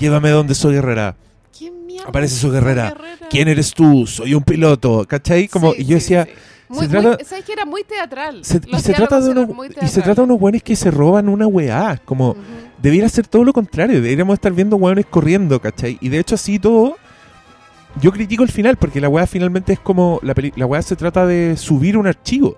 Llévame 0.02 0.30
donde 0.32 0.56
soy 0.56 0.74
guerrera. 0.74 1.16
¿Quién 1.58 1.86
mierda 1.86 2.10
Aparece 2.10 2.36
su 2.36 2.52
guerrera. 2.52 2.94
¿Quién 3.30 3.48
eres 3.48 3.74
tú? 3.74 4.06
Soy 4.08 4.34
un 4.34 4.44
piloto. 4.44 5.06
¿Cachai? 5.08 5.48
Como, 5.48 5.74
Sí, 5.74 5.82
y 5.82 5.86
yo 5.86 5.88
sí, 5.90 5.94
decía, 6.16 6.26
sí. 6.26 6.32
se 6.32 6.74
Muy, 6.74 6.88
trata- 6.88 7.24
¿Sabes 7.24 7.46
que 7.46 7.54
era 7.54 7.66
muy 7.66 7.84
teatral? 7.84 8.44
se- 8.44 8.60
Los 8.68 8.82
y, 8.82 8.84
se 8.86 8.94
trata 8.94 9.22
de 9.22 9.30
unos, 9.30 9.48
muy 9.50 9.68
y 9.68 9.70
se 9.70 9.74
teatrales. 9.76 10.04
trata 10.04 10.22
de 10.22 10.26
unos 10.26 10.40
buenos 10.40 10.64
que 10.64 10.76
se 10.76 10.90
roban 10.92 11.30
una 11.30 11.46
weá. 11.48 12.02
Como, 12.04 12.32
Ujú. 12.32 12.40
debiera 12.82 13.08
ser 13.10 13.28
todo 13.28 13.44
lo 13.44 13.54
contrario. 13.54 14.02
Deberíamos 14.02 14.34
estar 14.34 14.52
viendo 14.54 14.76
weones 14.76 15.06
corriendo, 15.06 15.62
¿cachai? 15.62 15.98
Y 16.02 16.10
de 16.10 16.20
hecho, 16.20 16.36
así 16.36 16.58
todo. 16.60 16.96
Yo 18.02 18.12
critico 18.12 18.44
el 18.44 18.50
final, 18.50 18.78
porque 18.78 19.00
la 19.02 19.10
weá 19.10 19.28
finalmente 19.28 19.74
es 19.74 19.80
como. 19.80 20.20
La, 20.24 20.34
peli- 20.34 20.54
la 20.56 20.66
weá 20.66 20.82
se 20.82 20.96
trata 20.96 21.26
de 21.28 21.58
subir 21.58 21.98
un 21.98 22.08
archivo. 22.08 22.58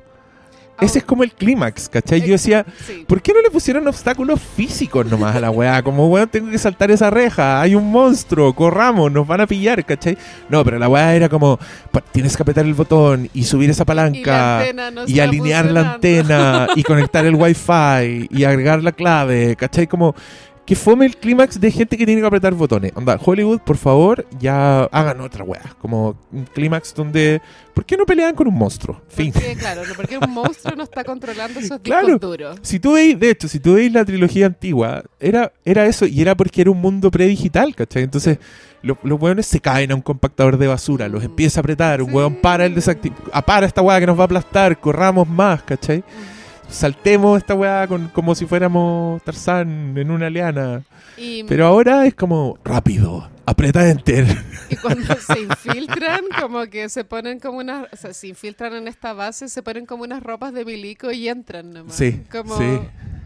Ese 0.81 0.99
es 0.99 1.05
como 1.05 1.23
el 1.23 1.31
clímax, 1.31 1.87
¿cachai? 1.87 2.21
Yo 2.21 2.33
decía, 2.33 2.65
sí. 2.85 3.05
¿por 3.07 3.21
qué 3.21 3.33
no 3.33 3.41
le 3.41 3.49
pusieron 3.49 3.87
obstáculos 3.87 4.39
físicos 4.41 5.05
nomás 5.05 5.35
a 5.35 5.39
la 5.39 5.49
weá? 5.49 5.81
Como, 5.83 6.07
weón, 6.09 6.27
tengo 6.27 6.49
que 6.49 6.57
saltar 6.57 6.91
esa 6.91 7.09
reja, 7.09 7.61
hay 7.61 7.75
un 7.75 7.89
monstruo, 7.91 8.53
corramos, 8.53 9.11
nos 9.11 9.25
van 9.27 9.41
a 9.41 9.47
pillar, 9.47 9.85
¿cachai? 9.85 10.17
No, 10.49 10.63
pero 10.63 10.79
la 10.79 10.89
weá 10.89 11.15
era 11.15 11.29
como, 11.29 11.59
tienes 12.11 12.35
que 12.35 12.43
apretar 12.43 12.65
el 12.65 12.73
botón 12.73 13.29
y 13.33 13.43
subir 13.43 13.69
esa 13.69 13.83
Y 13.83 13.85
la 13.85 13.85
palanca 13.85 14.65
no 14.91 15.05
y 15.05 15.13
está 15.13 15.23
alinear 15.23 15.65
la 15.65 15.93
antena 15.93 16.67
y 16.75 16.83
conectar 16.83 17.25
el 17.25 17.35
wifi 17.39 18.27
y 18.29 18.43
agregar 18.43 18.83
la 18.83 18.91
clave, 18.91 19.55
¿cachai? 19.55 19.87
Como 19.87 20.15
que 20.65 20.75
fome 20.77 21.05
el 21.05 21.17
clímax 21.17 21.59
de 21.59 21.69
gente 21.71 21.97
que 21.97 22.05
tiene 22.05 22.21
que 22.21 22.27
apretar 22.27 22.53
botones. 22.53 22.93
Onda, 22.95 23.19
Hollywood, 23.21 23.59
por 23.59 23.75
favor, 23.75 24.25
ya 24.39 24.83
hagan 24.85 25.19
otra 25.19 25.43
weá. 25.43 25.61
Como 25.81 26.15
un 26.31 26.45
clímax 26.45 26.93
donde, 26.93 27.41
¿por 27.73 27.83
qué 27.83 27.97
no 27.97 28.05
pelean 28.05 28.33
con 28.33 28.47
un 28.47 28.53
monstruo? 28.55 29.01
Fin. 29.09 29.33
Porque, 29.33 29.55
claro, 29.57 29.81
porque 29.95 30.17
un 30.17 30.29
monstruo 30.31 30.73
no 30.77 30.83
está 30.83 31.03
controlando 31.03 31.59
esos 31.59 31.79
Claro. 31.83 32.17
duros. 32.17 32.57
Si 32.61 32.79
tú 32.79 32.93
veis, 32.93 33.19
de 33.19 33.31
hecho, 33.31 33.49
si 33.49 33.59
tú 33.59 33.73
veis 33.73 33.91
la 33.91 34.05
trilogía 34.05 34.45
antigua, 34.45 35.03
era, 35.19 35.51
era 35.65 35.85
eso, 35.85 36.05
y 36.05 36.21
era 36.21 36.33
porque 36.35 36.61
era 36.61 36.71
un 36.71 36.79
mundo 36.79 37.11
predigital, 37.11 37.75
¿cachai? 37.75 38.03
Entonces, 38.03 38.37
lo- 38.83 38.97
los 39.03 39.19
hueones 39.21 39.45
se 39.45 39.59
caen 39.59 39.91
a 39.91 39.95
un 39.95 40.01
compactador 40.01 40.57
de 40.57 40.67
basura, 40.67 41.09
los 41.09 41.23
Mm. 41.23 41.25
empieza 41.25 41.59
a 41.59 41.61
apretar, 41.61 42.01
un 42.01 42.09
Sí. 42.09 42.15
hueón 42.15 42.35
para 42.35 42.65
el 42.65 42.73
desactiv... 42.73 43.11
para 43.45 43.65
esta 43.65 43.81
weá 43.81 43.99
que 43.99 44.07
nos 44.07 44.17
va 44.17 44.21
a 44.21 44.25
aplastar, 44.25 44.79
corramos 44.79 45.27
más, 45.27 45.61
¿cachai? 45.63 46.05
Saltemos 46.73 47.37
esta 47.37 47.53
weá 47.53 47.87
con, 47.87 48.07
como 48.09 48.33
si 48.33 48.45
fuéramos 48.47 49.21
Tarzán 49.23 49.95
en 49.95 50.09
una 50.09 50.29
liana. 50.29 50.83
Y, 51.17 51.43
Pero 51.43 51.67
ahora 51.67 52.07
es 52.07 52.15
como, 52.15 52.57
rápido, 52.65 53.29
aprieta 53.45 53.87
enter. 53.89 54.25
y 54.69 54.75
cuando 54.77 55.13
se 55.15 55.39
infiltran, 55.41 56.21
como 56.41 56.65
que 56.65 56.89
se 56.89 57.03
ponen 57.03 57.39
como 57.39 57.59
unas. 57.59 57.87
O 57.93 57.95
sea, 57.95 58.11
se 58.13 58.27
infiltran 58.27 58.73
en 58.73 58.87
esta 58.87 59.13
base, 59.13 59.49
se 59.49 59.61
ponen 59.61 59.85
como 59.85 60.03
unas 60.03 60.23
ropas 60.23 60.51
de 60.53 60.65
milico 60.65 61.11
y 61.11 61.29
entran 61.29 61.71
nomás. 61.71 61.95
Sí, 61.95 62.23
Como, 62.31 62.57
sí. 62.57 62.79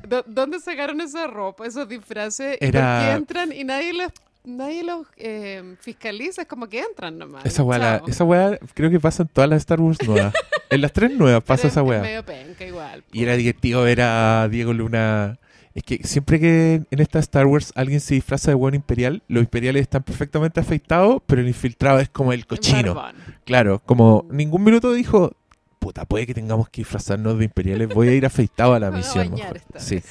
¿dó- 0.08 0.26
¿Dónde 0.28 0.60
sacaron 0.60 1.00
esa 1.00 1.28
ropa, 1.28 1.66
esos 1.66 1.88
disfraces? 1.88 2.58
¿Y 2.60 2.66
Era- 2.66 3.00
¿Por 3.00 3.06
qué 3.08 3.12
entran 3.16 3.54
y 3.54 3.64
nadie 3.64 3.94
los, 3.94 4.12
nadie 4.44 4.84
los 4.84 5.08
eh, 5.16 5.76
fiscaliza? 5.80 6.42
Es 6.42 6.48
como 6.50 6.68
que 6.68 6.80
entran 6.82 7.18
nomás. 7.18 7.46
Esa 7.46 7.64
weá, 7.64 8.02
esa 8.08 8.26
weá 8.26 8.60
creo 8.74 8.90
que 8.90 9.00
pasa 9.00 9.24
en 9.24 9.30
todas 9.30 9.50
las 9.50 9.60
Star 9.60 9.80
Wars 9.80 9.98
nuevas. 10.06 10.34
en 10.70 10.82
las 10.82 10.92
tres 10.94 11.12
nuevas 11.12 11.44
pasa 11.44 11.68
es- 11.68 11.74
esa 11.74 11.82
es 11.82 11.88
weá. 11.88 12.02
medio 12.02 12.24
penca 12.26 12.66
igual. 12.66 13.04
Y 13.12 13.24
era 13.24 13.36
divertido 13.36 13.84
ver 13.84 14.02
a 14.02 14.48
Diego 14.50 14.74
Luna. 14.74 15.40
Es 15.74 15.84
que 15.84 16.00
siempre 16.04 16.40
que 16.40 16.82
en 16.90 17.00
esta 17.00 17.20
Star 17.20 17.46
Wars 17.46 17.72
alguien 17.76 18.00
se 18.00 18.16
disfraza 18.16 18.50
de 18.50 18.56
buen 18.56 18.74
imperial, 18.74 19.22
los 19.28 19.42
imperiales 19.44 19.84
están 19.84 20.02
perfectamente 20.02 20.60
afeitados, 20.60 21.22
pero 21.28 21.42
el 21.42 21.48
infiltrado 21.48 22.00
es 22.00 22.10
como 22.10 22.34
el 22.34 22.48
cochino. 22.48 22.96
Barbón. 22.96 23.22
Claro, 23.46 23.80
como 23.86 24.26
ningún 24.32 24.64
minuto 24.64 24.92
dijo, 24.94 25.34
puta, 25.78 26.06
puede 26.06 26.26
que 26.26 26.34
tengamos 26.34 26.68
que 26.70 26.82
disfrazarnos 26.82 27.38
de 27.38 27.46
imperiales, 27.46 27.90
voy 27.90 28.08
a 28.08 28.14
ir 28.14 28.26
afeitado 28.26 28.74
a 28.74 28.80
la 28.80 28.90
misión. 28.92 29.32
mejor". 29.32 29.62
Sí. 29.78 30.02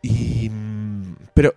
Y, 0.00 0.48
mm, 0.50 1.16
pero 1.34 1.54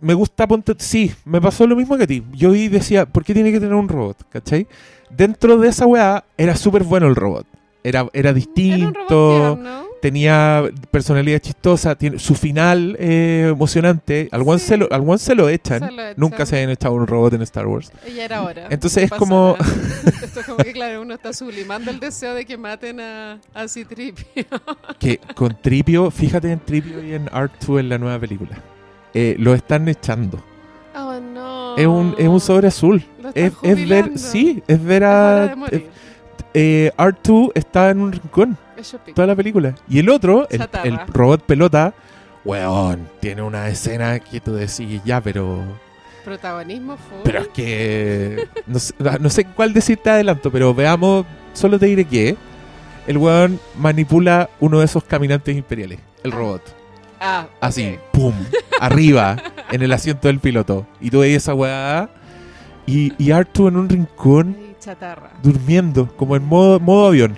me 0.00 0.14
gusta, 0.14 0.46
ponte, 0.46 0.74
sí, 0.78 1.12
me 1.24 1.40
pasó 1.40 1.66
lo 1.66 1.76
mismo 1.76 1.96
que 1.96 2.04
a 2.04 2.06
ti. 2.06 2.22
Yo 2.32 2.54
y 2.54 2.68
decía, 2.68 3.06
¿por 3.06 3.24
qué 3.24 3.34
tiene 3.34 3.52
que 3.52 3.60
tener 3.60 3.74
un 3.74 3.88
robot? 3.88 4.16
¿Cachai? 4.30 4.66
Dentro 5.10 5.56
de 5.58 5.68
esa 5.68 5.86
weá 5.86 6.24
era 6.38 6.56
súper 6.56 6.84
bueno 6.84 7.06
el 7.06 7.16
robot. 7.16 7.46
Era, 7.82 8.00
era 8.00 8.10
Era 8.12 8.32
distinto 8.34 9.54
tierno. 9.56 9.84
tenía 10.02 10.64
personalidad 10.90 11.38
chistosa, 11.38 11.94
tiene 11.94 12.18
su 12.18 12.34
final 12.34 12.94
eh, 13.00 13.48
emocionante. 13.50 14.28
Al 14.32 14.42
one, 14.46 14.58
Sí. 14.58 14.66
se 14.66 14.76
lo, 14.76 14.86
al 14.92 15.00
one 15.00 15.18
se 15.18 15.34
lo 15.34 15.48
echan. 15.48 15.80
Se 15.80 15.90
lo 15.90 16.02
echan. 16.02 16.14
Nunca 16.18 16.44
se 16.44 16.56
habían 16.56 16.70
echado 16.70 16.94
un 16.94 17.06
robot 17.06 17.32
en 17.32 17.42
Star 17.42 17.66
Wars. 17.66 17.90
Ella 18.06 18.26
era 18.26 18.36
ahora. 18.38 18.66
Entonces 18.68 19.04
es 19.04 19.10
como-. 19.12 19.56
Esto 20.22 20.40
es 20.40 20.46
como 20.46 20.58
que, 20.58 20.72
claro, 20.72 21.00
uno 21.00 21.14
está 21.14 21.32
sublimando 21.32 21.90
el 21.90 22.00
deseo 22.00 22.34
de 22.34 22.44
que 22.44 22.58
maten 22.58 23.00
a, 23.00 23.40
a 23.54 23.66
Citripio. 23.66 24.24
Que 24.98 25.18
con 25.34 25.56
Tripio, 25.60 26.10
fíjate 26.10 26.52
en 26.52 26.60
Tripio 26.60 27.02
y 27.02 27.14
en 27.14 27.26
R2 27.28 27.80
en 27.80 27.88
la 27.88 27.96
nueva 27.98 28.18
película. 28.18 28.62
Eh, 29.14 29.36
lo 29.38 29.54
están 29.54 29.88
echando. 29.88 30.42
Oh, 30.94 31.18
no. 31.20 31.76
Es, 31.76 31.86
un, 31.86 32.14
es 32.18 32.28
un 32.28 32.40
sobre 32.40 32.68
azul. 32.68 33.04
Es, 33.34 33.52
es 33.62 33.88
ver, 33.88 34.18
sí, 34.18 34.62
es 34.66 34.82
ver 34.82 35.02
Es 35.02 35.08
a... 35.08 35.52
morir. 35.56 35.88
eh, 36.54 36.90
R2 36.96 37.52
está 37.54 37.90
en 37.90 38.00
un 38.00 38.12
rincón 38.12 38.58
Es 38.76 38.96
toda 39.14 39.26
la 39.26 39.36
película. 39.36 39.74
Y 39.88 39.98
el 40.00 40.08
otro, 40.10 40.46
el, 40.50 40.68
el 40.84 40.98
robot 41.06 41.42
pelota, 41.42 41.94
weón, 42.44 43.08
tiene 43.20 43.42
una 43.42 43.68
escena 43.68 44.18
que 44.20 44.40
tú 44.40 44.54
decís, 44.54 45.00
ya, 45.04 45.20
pero... 45.20 45.62
Protagonismo 46.24 46.96
full. 46.96 47.20
Pero 47.24 47.40
es 47.40 47.48
que. 47.48 48.46
No 48.66 48.78
sé, 48.78 48.94
no 49.20 49.30
sé 49.30 49.44
cuál 49.46 49.72
decirte 49.72 50.10
adelanto, 50.10 50.50
pero 50.52 50.74
veamos. 50.74 51.24
Solo 51.54 51.78
te 51.78 51.86
diré 51.86 52.04
que. 52.04 52.36
El 53.06 53.16
weón 53.16 53.58
manipula 53.78 54.50
uno 54.60 54.80
de 54.80 54.84
esos 54.84 55.02
caminantes 55.02 55.56
imperiales. 55.56 55.98
El 56.22 56.32
Ah, 56.32 56.36
robot. 56.36 56.62
Ah, 57.18 57.46
Así, 57.60 57.96
pum. 58.12 58.34
Arriba. 58.80 59.36
en 59.70 59.82
el 59.82 59.92
asiento 59.92 60.28
del 60.28 60.40
piloto. 60.40 60.86
Y 61.00 61.10
tú 61.10 61.20
veis 61.20 61.36
esa 61.36 61.54
weá. 61.54 62.10
Y, 62.86 63.12
y 63.22 63.30
Artu 63.30 63.68
en 63.68 63.76
un 63.76 63.88
rincón. 63.88 64.56
Ay, 64.58 64.76
chatarra. 64.80 65.30
Durmiendo. 65.42 66.08
Como 66.16 66.34
en 66.36 66.44
modo, 66.44 66.80
modo 66.80 67.08
avión. 67.08 67.36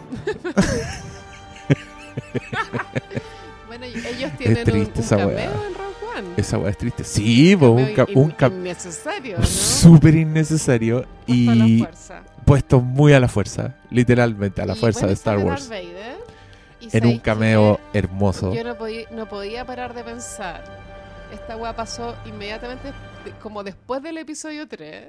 Bueno, 3.66 3.86
y 3.86 3.90
ellos 4.06 4.30
tienen 4.38 4.58
un- 4.58 4.64
triste 4.64 4.98
un, 5.00 5.04
esa 5.04 5.16
cameo 5.16 5.34
weá. 5.36 5.44
en 5.44 5.50
Rogue 5.74 6.18
One. 6.18 6.28
Esa 6.36 6.58
weá 6.58 6.70
es 6.70 6.78
triste. 6.78 7.04
Sí, 7.04 7.54
un, 7.54 7.60
Cameo 7.60 7.94
ca- 7.94 8.06
un 8.14 8.30
ca- 8.30 8.46
innecesario, 8.48 9.38
¿no? 9.38 9.46
súper 9.46 10.14
innecesario. 10.14 11.04
Puesto 11.26 11.50
a 11.50 11.54
la 11.54 11.66
Y 11.66 11.78
fuerza. 11.78 12.22
puesto 12.44 12.80
muy 12.80 13.12
a 13.14 13.20
la 13.20 13.28
fuerza. 13.28 13.74
Literalmente, 13.90 14.60
a 14.62 14.66
la 14.66 14.74
Y 14.74 14.76
fuerza 14.78 15.00
bueno, 15.00 15.08
de 15.08 15.14
Star 15.14 15.38
Wars. 15.38 15.68
Darth 15.68 15.82
Vader, 15.84 16.16
y 16.80 16.84
En 16.84 16.90
¿sabes 16.90 17.04
un 17.14 17.18
cameo 17.20 17.80
hermoso. 17.94 18.54
Yo 18.54 18.64
no 18.64 18.76
podía, 18.76 19.06
no 19.10 19.26
podía 19.28 19.64
parar 19.64 19.94
de 19.94 20.04
pensar. 20.04 20.62
Esta 21.32 21.56
weá 21.56 21.74
pasó 21.74 22.16
inmediatamente 22.26 22.88
de- 23.24 23.30
como 23.42 23.62
después 23.64 24.02
del 24.02 24.18
episodio 24.18 24.68
3. 24.68 25.08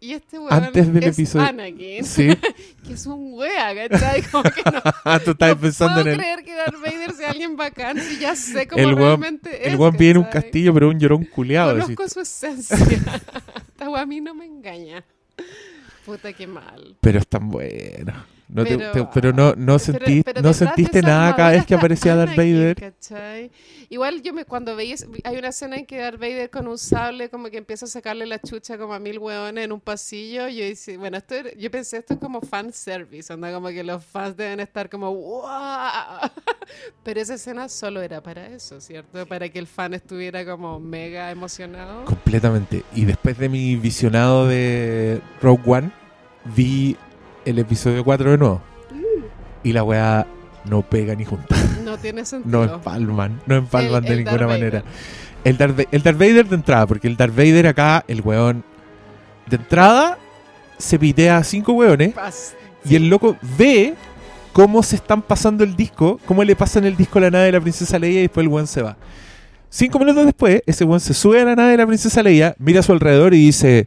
Y 0.00 0.12
este 0.12 0.38
weón 0.38 0.52
Antes 0.52 0.92
del 0.94 1.02
es 1.02 1.18
episodio- 1.18 1.44
Anakin, 1.48 2.04
Sí. 2.04 2.28
que 2.86 2.92
es 2.92 3.04
un 3.06 3.32
wea, 3.34 3.74
¿cachai? 3.88 4.22
Como 4.22 4.44
que 4.44 4.62
no, 4.62 4.80
Tú 5.24 5.30
estabas 5.32 5.56
no 5.56 5.60
pensando 5.60 5.94
puedo 5.94 6.06
en 6.06 6.12
el. 6.14 6.18
creer 6.20 6.44
que 6.44 6.54
Darth 6.54 6.80
Vader 6.80 7.12
sea 7.14 7.30
alguien 7.30 7.56
bacán 7.56 7.98
si 8.00 8.18
ya 8.20 8.36
sé 8.36 8.68
cómo 8.68 8.80
El 8.80 8.94
weón, 8.94 9.20
realmente 9.20 9.60
es. 9.66 9.72
el 9.72 9.76
weón 9.76 9.96
vive 9.96 10.10
en 10.12 10.18
un 10.18 10.24
castillo, 10.24 10.72
pero 10.72 10.88
un 10.90 11.00
llorón 11.00 11.24
culiado. 11.24 11.72
Conozco 11.72 12.08
su 12.08 12.20
esencia. 12.20 12.76
Esta 13.68 13.90
wea 13.90 14.02
a 14.02 14.06
mí 14.06 14.20
no 14.20 14.34
me 14.34 14.44
engaña. 14.46 15.02
Puta, 16.06 16.32
qué 16.32 16.46
mal. 16.46 16.96
Pero 17.00 17.18
es 17.18 17.26
tan 17.26 17.48
bueno. 17.50 18.12
No 18.50 18.64
te- 18.64 18.78
Pero- 18.78 18.92
te- 18.92 19.04
pero 19.12 19.32
no, 19.34 19.54
no, 19.56 19.78
sentí- 19.78 20.22
pero 20.24 20.40
no 20.40 20.54
sentiste 20.54 21.02
nada 21.02 21.36
cada 21.36 21.50
vez 21.50 21.66
que 21.66 21.74
aparecía 21.74 22.16
Darth 22.16 22.34
Vader. 22.34 22.74
¿cachai? 22.76 23.50
Igual 23.90 24.22
yo 24.22 24.32
me 24.32 24.46
cuando 24.46 24.74
veía 24.74 24.96
hay 25.24 25.36
una 25.36 25.48
escena 25.48 25.76
en 25.76 25.84
que 25.84 25.98
Darth 25.98 26.18
Vader 26.18 26.48
con 26.48 26.66
un 26.66 26.78
sable 26.78 27.28
como 27.28 27.50
que 27.50 27.58
empieza 27.58 27.84
a 27.84 27.88
sacarle 27.88 28.24
la 28.24 28.38
chucha 28.40 28.78
como 28.78 28.94
a 28.94 28.98
mil 28.98 29.18
hueones 29.18 29.64
en 29.66 29.72
un 29.72 29.80
pasillo. 29.80 30.48
Yo 30.48 30.64
dice, 30.64 30.96
bueno, 30.96 31.18
esto 31.18 31.34
yo 31.58 31.70
pensé 31.70 31.98
esto 31.98 32.14
es 32.14 32.20
como 32.20 32.40
fan 32.40 32.72
service, 32.72 33.30
onda 33.30 33.52
como 33.52 33.68
que 33.68 33.84
los 33.84 34.02
fans 34.02 34.34
deben 34.36 34.60
estar 34.60 34.88
como 34.88 35.14
¡Wow! 35.14 36.30
Pero 37.02 37.20
esa 37.20 37.34
escena 37.34 37.68
solo 37.68 38.00
era 38.02 38.22
para 38.22 38.46
eso, 38.46 38.80
¿cierto? 38.80 39.26
Para 39.26 39.48
que 39.50 39.58
el 39.58 39.66
fan 39.66 39.92
estuviera 39.94 40.44
como 40.46 40.80
mega 40.80 41.30
emocionado. 41.30 42.04
Completamente. 42.06 42.82
Y 42.94 43.04
después 43.04 43.36
de 43.38 43.48
mi 43.50 43.76
visionado 43.76 44.46
de 44.46 45.20
Rogue 45.42 45.62
One, 45.66 45.90
vi 46.56 46.96
el 47.48 47.58
episodio 47.58 48.04
4 48.04 48.32
de 48.32 48.38
nuevo. 48.38 48.60
Y 49.62 49.72
la 49.72 49.82
weá 49.82 50.26
no 50.64 50.82
pega 50.82 51.14
ni 51.14 51.24
junta. 51.24 51.56
No 51.84 51.96
tiene 51.98 52.24
sentido. 52.26 52.66
No 52.66 52.74
empalman. 52.74 53.40
No 53.46 53.56
empalman 53.56 54.04
El- 54.04 54.08
de 54.08 54.14
el 54.14 54.24
ninguna 54.24 54.46
Darth 54.46 54.50
manera. 54.50 54.82
El 55.44 55.56
Darth, 55.56 55.78
Va- 55.80 55.84
el 55.90 56.02
Darth 56.02 56.18
Vader 56.18 56.48
de 56.48 56.54
entrada, 56.56 56.86
porque 56.86 57.08
el 57.08 57.16
Darth 57.16 57.34
Vader 57.34 57.66
acá, 57.68 58.04
el 58.08 58.20
weón 58.22 58.64
de 59.46 59.56
entrada, 59.56 60.18
se 60.78 60.98
pitea 60.98 61.38
a 61.38 61.44
cinco 61.44 61.72
weones. 61.72 62.14
Y 62.84 62.96
el 62.96 63.08
loco 63.08 63.36
ve 63.56 63.94
cómo 64.52 64.82
se 64.82 64.96
están 64.96 65.22
pasando 65.22 65.64
el 65.64 65.74
disco, 65.76 66.20
cómo 66.26 66.42
le 66.44 66.54
pasan 66.56 66.84
el 66.84 66.96
disco 66.96 67.18
a 67.18 67.22
la 67.22 67.30
nave 67.30 67.44
de 67.46 67.52
la 67.52 67.60
princesa 67.60 67.98
Leia 67.98 68.18
y 68.20 68.22
después 68.22 68.44
el 68.44 68.48
weón 68.48 68.66
se 68.66 68.82
va. 68.82 68.96
Cinco 69.70 69.98
minutos 69.98 70.24
después, 70.24 70.62
ese 70.66 70.84
weón 70.84 71.00
se 71.00 71.14
sube 71.14 71.40
a 71.40 71.44
la 71.44 71.54
nave 71.56 71.72
de 71.72 71.76
la 71.78 71.86
princesa 71.86 72.22
Leia, 72.22 72.54
mira 72.58 72.80
a 72.80 72.82
su 72.82 72.92
alrededor 72.92 73.34
y 73.34 73.38
dice, 73.38 73.86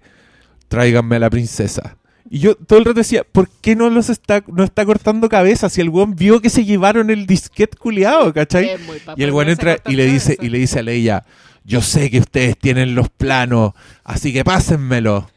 tráiganme 0.67 1.15
a 1.15 1.19
la 1.19 1.29
princesa. 1.29 1.97
Y 2.29 2.39
yo 2.39 2.55
todo 2.55 2.79
el 2.79 2.85
rato 2.85 2.99
decía, 2.99 3.23
¿por 3.23 3.49
qué 3.61 3.75
no 3.75 3.89
los 3.89 4.09
está, 4.09 4.43
no 4.47 4.63
está 4.63 4.85
cortando 4.85 5.29
cabezas? 5.29 5.73
Si 5.73 5.81
el 5.81 5.89
weón 5.89 6.15
vio 6.15 6.41
que 6.41 6.49
se 6.49 6.65
llevaron 6.65 7.09
el 7.09 7.25
disquete 7.25 7.77
culiado, 7.77 8.33
¿cachai? 8.33 8.77
Y 9.15 9.23
el 9.23 9.31
weón 9.31 9.49
entra 9.49 9.77
y 9.87 9.95
le 9.95 10.05
dice, 10.05 10.35
cabeza. 10.35 10.45
y 10.45 10.49
le 10.49 10.57
dice 10.59 10.79
a 10.79 10.83
Leia, 10.83 11.25
yo 11.63 11.81
sé 11.81 12.09
que 12.09 12.19
ustedes 12.19 12.57
tienen 12.57 12.95
los 12.95 13.09
planos, 13.09 13.73
así 14.03 14.33
que 14.33 14.43
pásenmelo. 14.43 15.29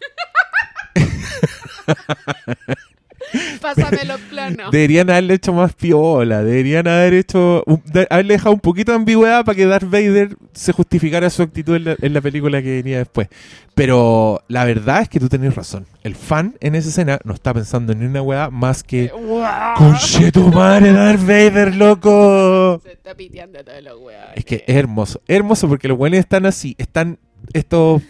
Pásame 3.60 4.04
los 4.04 4.20
planos. 4.22 4.70
Deberían 4.72 5.10
haberle 5.10 5.34
hecho 5.34 5.52
más 5.52 5.72
piola, 5.74 6.42
deberían 6.42 6.86
haber 6.88 7.14
hecho 7.14 7.62
un- 7.66 7.82
de- 7.84 8.06
haberle 8.10 8.34
dejado 8.34 8.52
un 8.54 8.60
poquito 8.60 8.92
de 8.92 8.96
ambigüedad 8.96 9.44
para 9.44 9.56
que 9.56 9.66
Darth 9.66 9.88
Vader 9.90 10.36
se 10.52 10.72
justificara 10.72 11.28
su 11.30 11.42
actitud 11.42 11.76
en 11.76 11.84
la, 11.84 11.96
en 12.00 12.12
la 12.14 12.20
película 12.20 12.62
que 12.62 12.76
venía 12.76 12.98
después. 12.98 13.28
Pero 13.74 14.42
la 14.48 14.64
verdad 14.64 15.02
es 15.02 15.08
que 15.08 15.18
tú 15.18 15.28
tenés 15.28 15.54
razón. 15.54 15.86
El 16.04 16.14
fan 16.14 16.54
en 16.60 16.74
esa 16.76 16.88
escena 16.90 17.18
no 17.24 17.34
está 17.34 17.52
pensando 17.52 17.92
en 17.92 18.06
una 18.06 18.22
weá 18.22 18.50
más 18.50 18.84
que 18.84 19.08
¡Guau! 19.08 19.74
¡Conche 19.76 20.30
tu 20.30 20.48
madre, 20.52 20.92
Darth 20.92 21.20
Vader, 21.22 21.74
loco! 21.74 22.80
Se 22.84 22.92
está 22.92 23.14
piteando 23.14 23.64
todos 23.64 23.82
los 23.82 24.00
weones. 24.00 24.28
Es 24.36 24.44
que 24.44 24.64
es 24.66 24.76
hermoso, 24.76 25.20
es 25.26 25.36
hermoso 25.36 25.68
porque 25.68 25.88
los 25.88 25.98
buenos 25.98 26.20
están 26.20 26.46
así, 26.46 26.76
están 26.78 27.18
estos 27.52 28.02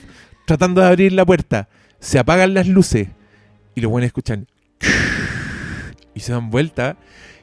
tratando 0.46 0.82
de 0.82 0.86
abrir 0.88 1.12
la 1.12 1.24
puerta, 1.24 1.68
se 1.98 2.18
apagan 2.18 2.52
las 2.52 2.68
luces 2.68 3.08
y 3.74 3.80
los 3.80 3.90
buenos 3.90 4.06
escuchan 4.08 4.46
y 6.14 6.20
se 6.20 6.32
dan 6.32 6.50
vuelta 6.50 6.96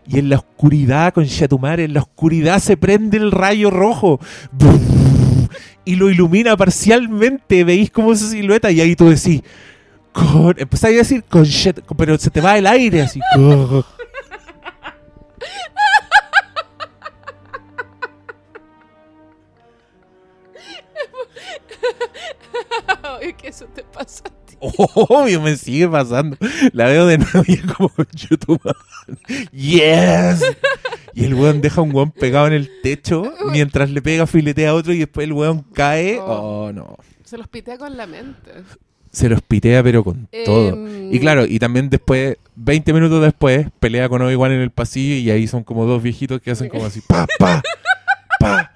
y 0.08 0.20
en 0.20 0.30
la 0.30 0.38
oscuridad 0.38 1.14
con 1.14 1.26
Shatumar, 1.26 1.80
en 1.80 1.94
la 1.94 2.02
oscuridad 2.02 2.60
se 2.60 2.78
prende 2.78 3.18
el 3.18 3.32
rayo 3.32 3.70
rojo 3.70 4.20
y 5.86 5.96
lo 5.96 6.10
ilumina 6.10 6.58
parcialmente, 6.58 7.64
veis 7.64 7.92
como 7.92 8.14
esa 8.14 8.30
silueta 8.30 8.72
y 8.72 8.82
ahí 8.82 8.96
tú 8.96 9.10
decís 9.10 9.42
con, 10.12 10.56
empezáis 10.58 10.96
a 10.96 11.00
decir 11.00 11.24
con 11.24 11.46
pero 11.98 12.18
se 12.18 12.30
te 12.30 12.42
va 12.42 12.58
el 12.58 12.68
aire 12.68 13.04
así. 13.04 13.20
con- 13.36 13.86
que 23.38 23.48
eso 23.48 23.66
te 23.68 23.84
pasa. 23.84 24.24
Obvio, 24.78 25.42
me 25.42 25.58
sigue 25.58 25.88
pasando. 25.88 26.38
La 26.74 26.86
veo 26.86 27.08
de 27.08 27.18
nuevo 27.18 27.44
y 27.48 27.54
es 27.54 27.64
como 27.64 27.92
YouTube. 28.14 28.62
¡Yes! 29.52 30.44
Y 31.14 31.26
el 31.26 31.34
weón 31.34 31.62
deja 31.62 31.82
un 31.82 31.94
weón 31.94 32.12
pegado 32.12 32.48
en 32.48 32.54
el 32.54 32.70
techo 32.84 33.24
mientras 33.52 33.90
le 33.90 34.02
pega 34.02 34.28
filetea 34.28 34.70
a 34.70 34.74
otro 34.76 34.94
y 34.94 35.00
después 35.00 35.26
el 35.26 35.34
weón 35.34 35.64
cae. 35.74 36.20
Oh. 36.20 36.68
Oh, 36.68 36.72
no. 36.72 36.98
Se 37.26 37.38
los 37.38 37.48
pitea 37.48 37.78
con 37.78 37.98
la 37.98 38.06
mente. 38.08 38.52
Se 39.12 39.28
los 39.28 39.42
pitea, 39.42 39.84
pero 39.84 40.04
con 40.04 40.28
todo. 40.46 40.70
Em, 40.70 41.14
Y 41.14 41.20
claro, 41.20 41.46
y 41.46 41.60
también 41.60 41.90
después, 41.90 42.38
20 42.56 42.94
minutos 42.94 43.22
después, 43.22 43.68
pelea 43.80 44.08
con 44.08 44.22
Obi-Wan 44.22 44.52
en 44.54 44.62
el 44.62 44.72
pasillo 44.72 45.16
y 45.16 45.30
ahí 45.32 45.48
son 45.48 45.64
como 45.64 45.86
dos 45.86 46.02
viejitos 46.02 46.42
que 46.42 46.52
hacen 46.52 46.70
como 46.70 46.86
así: 46.86 47.02
¡pa, 47.02 47.28
pa! 47.38 47.62
¡pa! 48.40 48.72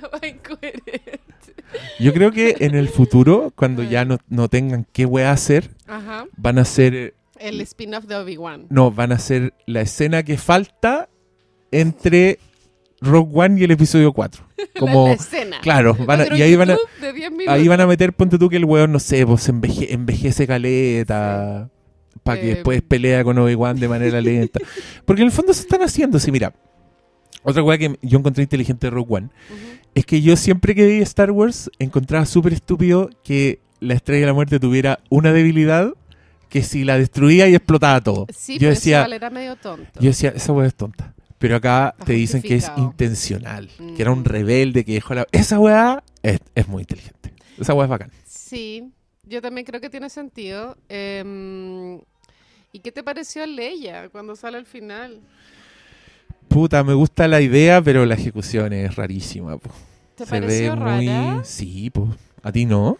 Yo 1.98 2.12
creo 2.12 2.30
que 2.32 2.56
en 2.60 2.74
el 2.74 2.88
futuro, 2.88 3.52
cuando 3.56 3.82
ya 3.82 4.04
no, 4.04 4.18
no 4.28 4.48
tengan 4.48 4.86
qué 4.92 5.04
weá 5.06 5.32
hacer, 5.32 5.70
Ajá. 5.86 6.26
van 6.36 6.58
a 6.58 6.62
hacer 6.62 7.14
El 7.38 7.60
spin-off 7.62 8.04
de 8.04 8.16
Obi-Wan. 8.16 8.66
No, 8.70 8.90
van 8.90 9.12
a 9.12 9.18
ser 9.18 9.52
la 9.66 9.80
escena 9.82 10.22
que 10.22 10.36
falta 10.38 11.08
entre 11.70 12.38
Rogue 13.00 13.30
One 13.34 13.60
y 13.60 13.64
el 13.64 13.70
episodio 13.72 14.12
4. 14.12 14.44
La- 14.56 14.64
Como, 14.80 15.08
la, 15.08 15.14
escena. 15.14 15.60
claro, 15.60 15.94
van 15.94 16.20
a- 16.20 16.24
Otro 16.24 16.36
y 16.36 16.42
ahí 16.42 16.54
van 16.56 16.70
a, 16.70 16.74
YouTube 16.74 17.00
de 17.00 17.12
10 17.12 17.30
minutos. 17.32 17.54
ahí 17.54 17.68
van 17.68 17.80
a 17.80 17.86
meter, 17.86 18.12
ponte 18.12 18.38
tú 18.38 18.48
que 18.48 18.56
el 18.56 18.64
weón, 18.64 18.92
no 18.92 18.98
sé, 18.98 19.26
pues 19.26 19.48
enveje- 19.48 19.88
envejece 19.90 20.46
caleta, 20.46 21.68
para 22.22 22.40
que 22.40 22.50
Eh, 22.50 22.54
después 22.54 22.82
pelea 22.82 23.22
con 23.24 23.38
Obi-Wan 23.38 23.78
de 23.78 23.88
manera 23.88 24.20
lenta. 24.20 24.60
Porque 25.04 25.22
en 25.22 25.26
el 25.26 25.32
fondo 25.32 25.52
se 25.52 25.62
están 25.62 25.82
haciendo, 25.82 26.18
sí, 26.18 26.30
mira. 26.32 26.54
Otra 27.46 27.62
weá 27.62 27.78
que 27.78 27.96
yo 28.02 28.18
encontré 28.18 28.42
inteligente 28.42 28.88
de 28.88 28.90
Rogue 28.90 29.14
One 29.16 29.28
es 29.94 30.04
que 30.04 30.20
yo 30.20 30.36
siempre 30.36 30.74
que 30.74 30.84
veía 30.84 31.02
Star 31.04 31.30
Wars 31.30 31.70
encontraba 31.78 32.26
súper 32.26 32.52
estúpido 32.52 33.08
que 33.22 33.60
la 33.80 33.94
Estrella 33.94 34.20
de 34.22 34.26
la 34.26 34.34
Muerte 34.34 34.58
tuviera 34.58 34.98
una 35.10 35.32
debilidad 35.32 35.92
que 36.48 36.62
si 36.62 36.84
la 36.84 36.98
destruía 36.98 37.48
y 37.48 37.54
explotaba 37.54 38.00
todo. 38.00 38.26
Sí, 38.34 38.54
yo 38.58 38.68
pues 38.68 38.78
decía, 38.78 38.98
igual 39.00 39.12
era 39.14 39.30
medio 39.30 39.56
tonto. 39.56 40.00
yo 40.00 40.08
decía, 40.08 40.32
esa 40.34 40.52
weá 40.52 40.66
es 40.66 40.74
tonta. 40.74 41.14
Pero 41.38 41.56
acá 41.56 41.90
Está 41.92 42.04
te 42.06 42.12
dicen 42.14 42.40
que 42.42 42.54
es 42.56 42.70
intencional, 42.76 43.68
que 43.94 44.00
era 44.02 44.10
un 44.10 44.20
Mm. 44.20 44.24
rebelde 44.24 44.84
que 44.84 44.94
dejó 44.94 45.14
la... 45.14 45.26
Esa 45.32 45.58
weá 45.60 46.02
es, 46.22 46.40
es 46.54 46.66
muy 46.68 46.82
inteligente. 46.82 47.32
Esa 47.58 47.74
weá 47.74 47.84
es 47.84 47.90
bacán. 47.90 48.10
Sí, 48.26 48.90
yo 49.24 49.42
también 49.42 49.66
creo 49.66 49.80
que 49.80 49.90
tiene 49.90 50.08
sentido. 50.08 50.76
Em, 50.88 52.00
¿Y 52.72 52.80
qué 52.82 52.90
te 52.92 53.02
pareció 53.02 53.44
Leia 53.46 54.08
cuando 54.08 54.34
sale 54.36 54.56
al 54.58 54.66
final? 54.66 55.20
Puta, 56.48 56.82
me 56.84 56.94
gusta 56.94 57.28
la 57.28 57.40
idea, 57.40 57.82
pero 57.82 58.06
la 58.06 58.14
ejecución 58.14 58.72
es 58.72 58.96
rarísima. 58.96 59.58
po. 59.58 59.70
¿Te 60.14 60.24
Se 60.24 60.34
ve 60.34 60.40
pareció 60.40 60.76
muy... 60.76 61.06
rara? 61.08 61.44
Sí, 61.44 61.90
pues. 61.90 62.10
¿A 62.42 62.52
ti 62.52 62.64
no? 62.64 62.96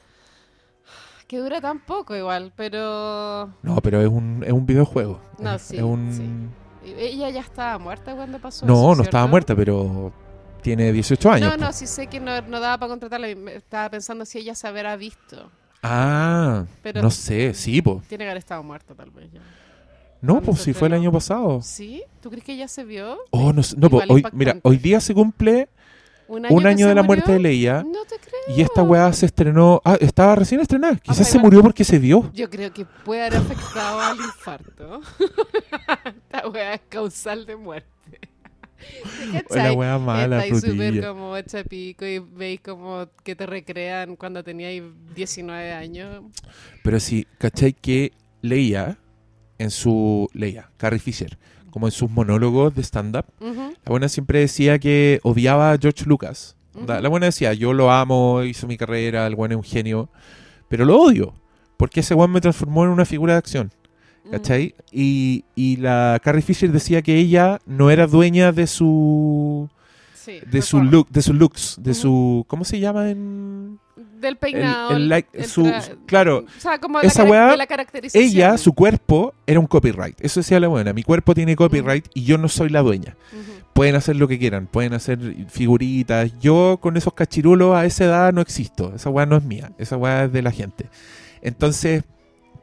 Que 1.27 1.39
dura 1.39 1.61
tan 1.61 1.81
poco 1.81 2.15
igual, 2.15 2.53
pero... 2.55 3.51
No, 3.63 3.77
pero 3.83 4.01
es 4.01 4.09
un, 4.09 4.45
es 4.47 4.53
un 4.53 4.67
videojuego. 4.67 5.21
No, 5.39 5.55
es, 5.55 5.63
sí, 5.63 5.77
es 5.77 5.83
un... 5.83 6.51
Ella 6.85 7.31
ya 7.31 7.41
estaba 7.41 7.79
muerta 7.79 8.15
cuando 8.15 8.39
pasó 8.39 8.65
No, 8.65 8.93
eso, 8.93 8.97
no 8.97 9.03
estaba 9.03 9.27
muerta, 9.27 9.57
pero 9.57 10.13
tiene 10.63 10.93
18 10.93 11.31
años. 11.33 11.49
No, 11.51 11.57
po. 11.59 11.65
no, 11.65 11.73
sí 11.73 11.87
sé 11.87 12.07
que 12.07 12.21
no, 12.21 12.41
no 12.43 12.61
daba 12.61 12.79
para 12.79 12.91
contratarla. 12.91 13.29
Estaba 13.29 13.91
pensando 13.91 14.25
si 14.25 14.39
ella 14.39 14.55
se 14.55 14.69
habrá 14.69 14.95
visto. 14.97 15.51
Ah, 15.83 16.65
Pero- 16.83 17.03
no 17.03 17.11
sé, 17.11 17.55
sí, 17.55 17.83
pues. 17.83 18.07
Tiene 18.07 18.25
que 18.25 18.31
haber 18.31 18.39
estado 18.39 18.63
muerta 18.63 18.95
tal 18.95 19.11
vez 19.11 19.31
ya. 19.33 19.41
No, 20.21 20.35
¿Cuándo 20.35 20.53
pues 20.53 20.63
si 20.63 20.73
fue 20.73 20.89
el 20.89 20.95
año 20.95 21.13
pasado. 21.13 21.61
¿Sí? 21.63 22.03
¿Tú 22.21 22.31
crees 22.31 22.45
que 22.45 22.53
ella 22.55 22.69
se 22.69 22.85
vio? 22.85 23.19
Oh, 23.31 23.53
no, 23.53 23.63
sé- 23.63 23.77
no, 23.77 23.91
pues, 23.91 24.09
hoy, 24.09 24.25
mira, 24.33 24.59
hoy 24.63 24.79
día 24.79 25.01
se 25.01 25.15
cumple 25.15 25.69
¿Un 26.29 26.67
año 26.67 26.89
de 26.89 26.95
la 26.95 27.03
murió? 27.03 27.23
muerte 27.23 27.33
de 27.33 27.39
Leia. 27.39 27.83
No 27.85 28.05
te 28.05 28.17
creo. 28.19 28.57
Y 28.57 28.61
esta 28.61 28.83
weá 28.83 29.13
se 29.13 29.27
estrenó. 29.27 29.81
Ah, 29.85 29.97
estaba 30.01 30.35
recién 30.35 30.61
estrenada. 30.61 30.97
Quizás 30.97 31.19
sea, 31.19 31.27
se 31.27 31.39
murió 31.39 31.63
porque 31.63 31.85
se 31.85 31.99
vio. 31.99 32.31
Yo 32.33 32.51
creo 32.51 32.73
que 32.73 32.85
puede 32.85 33.23
haber 33.27 33.37
afectado 33.39 34.01
al 34.01 34.17
infarto. 34.17 35.01
Esta 36.05 36.49
weá 36.49 36.75
es 36.75 36.81
causal 36.89 37.47
de 37.47 37.57
muerte. 37.57 37.91
La 39.51 39.73
weá 39.73 39.99
mala, 39.99 40.45
Estáis 40.45 40.63
súper 40.63 41.05
como 41.07 41.37
hecha 41.37 41.65
pico 41.65 42.05
y 42.05 42.19
veis 42.19 42.61
como 42.61 43.09
que 43.25 43.35
te 43.35 43.47
recrean 43.47 44.17
cuando 44.17 44.45
teníais 44.45 44.83
19 45.15 45.73
años. 45.73 46.25
Pero 46.83 47.01
sí, 47.01 47.27
¿cachai 47.39 47.73
que 47.73 48.13
Leia, 48.43 48.99
en 49.59 49.71
su. 49.71 50.29
Leia, 50.33 50.71
Carrie 50.77 50.99
Fisher, 50.99 51.39
como 51.71 51.87
en 51.87 51.93
sus 51.93 52.11
monólogos 52.11 52.75
de 52.75 52.83
stand-up, 52.83 53.27
la 53.41 53.91
buena 53.91 54.09
siempre 54.09 54.41
decía 54.41 54.79
que 54.79 55.21
odiaba 55.23 55.73
a 55.73 55.79
George 55.79 56.05
Lucas. 56.07 56.57
La 56.87 57.09
buena 57.09 57.27
decía, 57.27 57.55
yo 57.55 57.73
lo 57.73 57.91
amo, 57.91 58.43
hizo 58.45 58.67
mi 58.67 58.77
carrera, 58.77 59.27
el 59.27 59.35
buen 59.35 59.53
es 59.53 59.57
un 59.57 59.65
genio, 59.65 60.11
pero 60.69 60.85
lo 60.85 61.01
odio, 61.01 61.35
porque 61.79 62.01
ese 62.01 62.13
buen 62.15 62.31
me 62.31 62.41
transformó 62.41 62.85
en 62.85 62.91
una 62.91 63.05
figura 63.07 63.33
de 63.33 63.39
acción. 63.39 63.73
¿cachai? 64.31 64.75
Y, 64.91 65.45
y 65.55 65.77
la 65.77 66.21
Carrie 66.23 66.43
Fisher 66.43 66.71
decía 66.71 67.03
que 67.03 67.17
ella 67.17 67.61
no 67.67 67.91
era 67.91 68.07
dueña 68.07 68.53
de 68.53 68.67
su 68.67 69.69
Sí, 70.15 70.41
de 70.51 70.61
su 70.63 70.83
look, 70.83 71.09
de 71.11 71.23
sus 71.23 71.37
looks, 71.37 71.77
de 71.81 71.95
su 71.95 72.45
¿cómo 72.49 72.65
se 72.65 72.81
llama 72.81 73.11
en 73.11 73.79
Del 74.21 74.37
peinado. 74.37 74.97
el 74.97 75.09
like- 75.09 75.29
el 75.33 75.45
su- 75.47 75.73
claro, 76.07 76.45
O 76.57 76.61
sea, 76.61 76.79
como 76.79 77.01
esa 77.01 77.25
la, 77.25 77.31
weá, 77.31 77.51
de 77.51 77.57
la 77.57 77.67
caracterización. 77.67 78.25
ella, 78.25 78.59
su 78.59 78.73
cuerpo 78.73 79.35
era 79.47 79.61
un 79.61 79.67
copyright. 79.67 80.17
Eso 80.21 80.41
decía 80.41 80.59
la 80.61 80.69
buena, 80.69 80.93
mi 80.93 81.03
cuerpo 81.03 81.35
tiene 81.35 81.55
copyright 81.57 82.07
y 82.15 82.25
yo 82.25 82.39
no 82.39 82.49
soy 82.49 82.69
la 82.71 82.83
dueña. 82.83 83.17
Pueden 83.75 83.95
hacer 83.95 84.17
lo 84.17 84.27
que 84.27 84.39
quieran, 84.39 84.67
pueden 84.69 84.95
hacer 84.95 85.19
figuritas. 85.49 86.33
Yo 86.41 86.79
con 86.81 86.97
esos 86.97 87.13
cachirulos 87.13 87.77
a 87.77 87.85
esa 87.85 88.05
edad 88.05 88.33
no 88.33 88.41
existo. 88.41 88.93
Esa 88.95 89.11
weá 89.11 89.27
no 89.27 89.37
es 89.37 89.45
mía, 89.45 89.73
esa 89.79 89.97
weá 89.99 90.25
es 90.25 90.33
de 90.33 90.41
la 90.43 90.51
gente. 90.51 90.87
Entonces, 91.43 92.05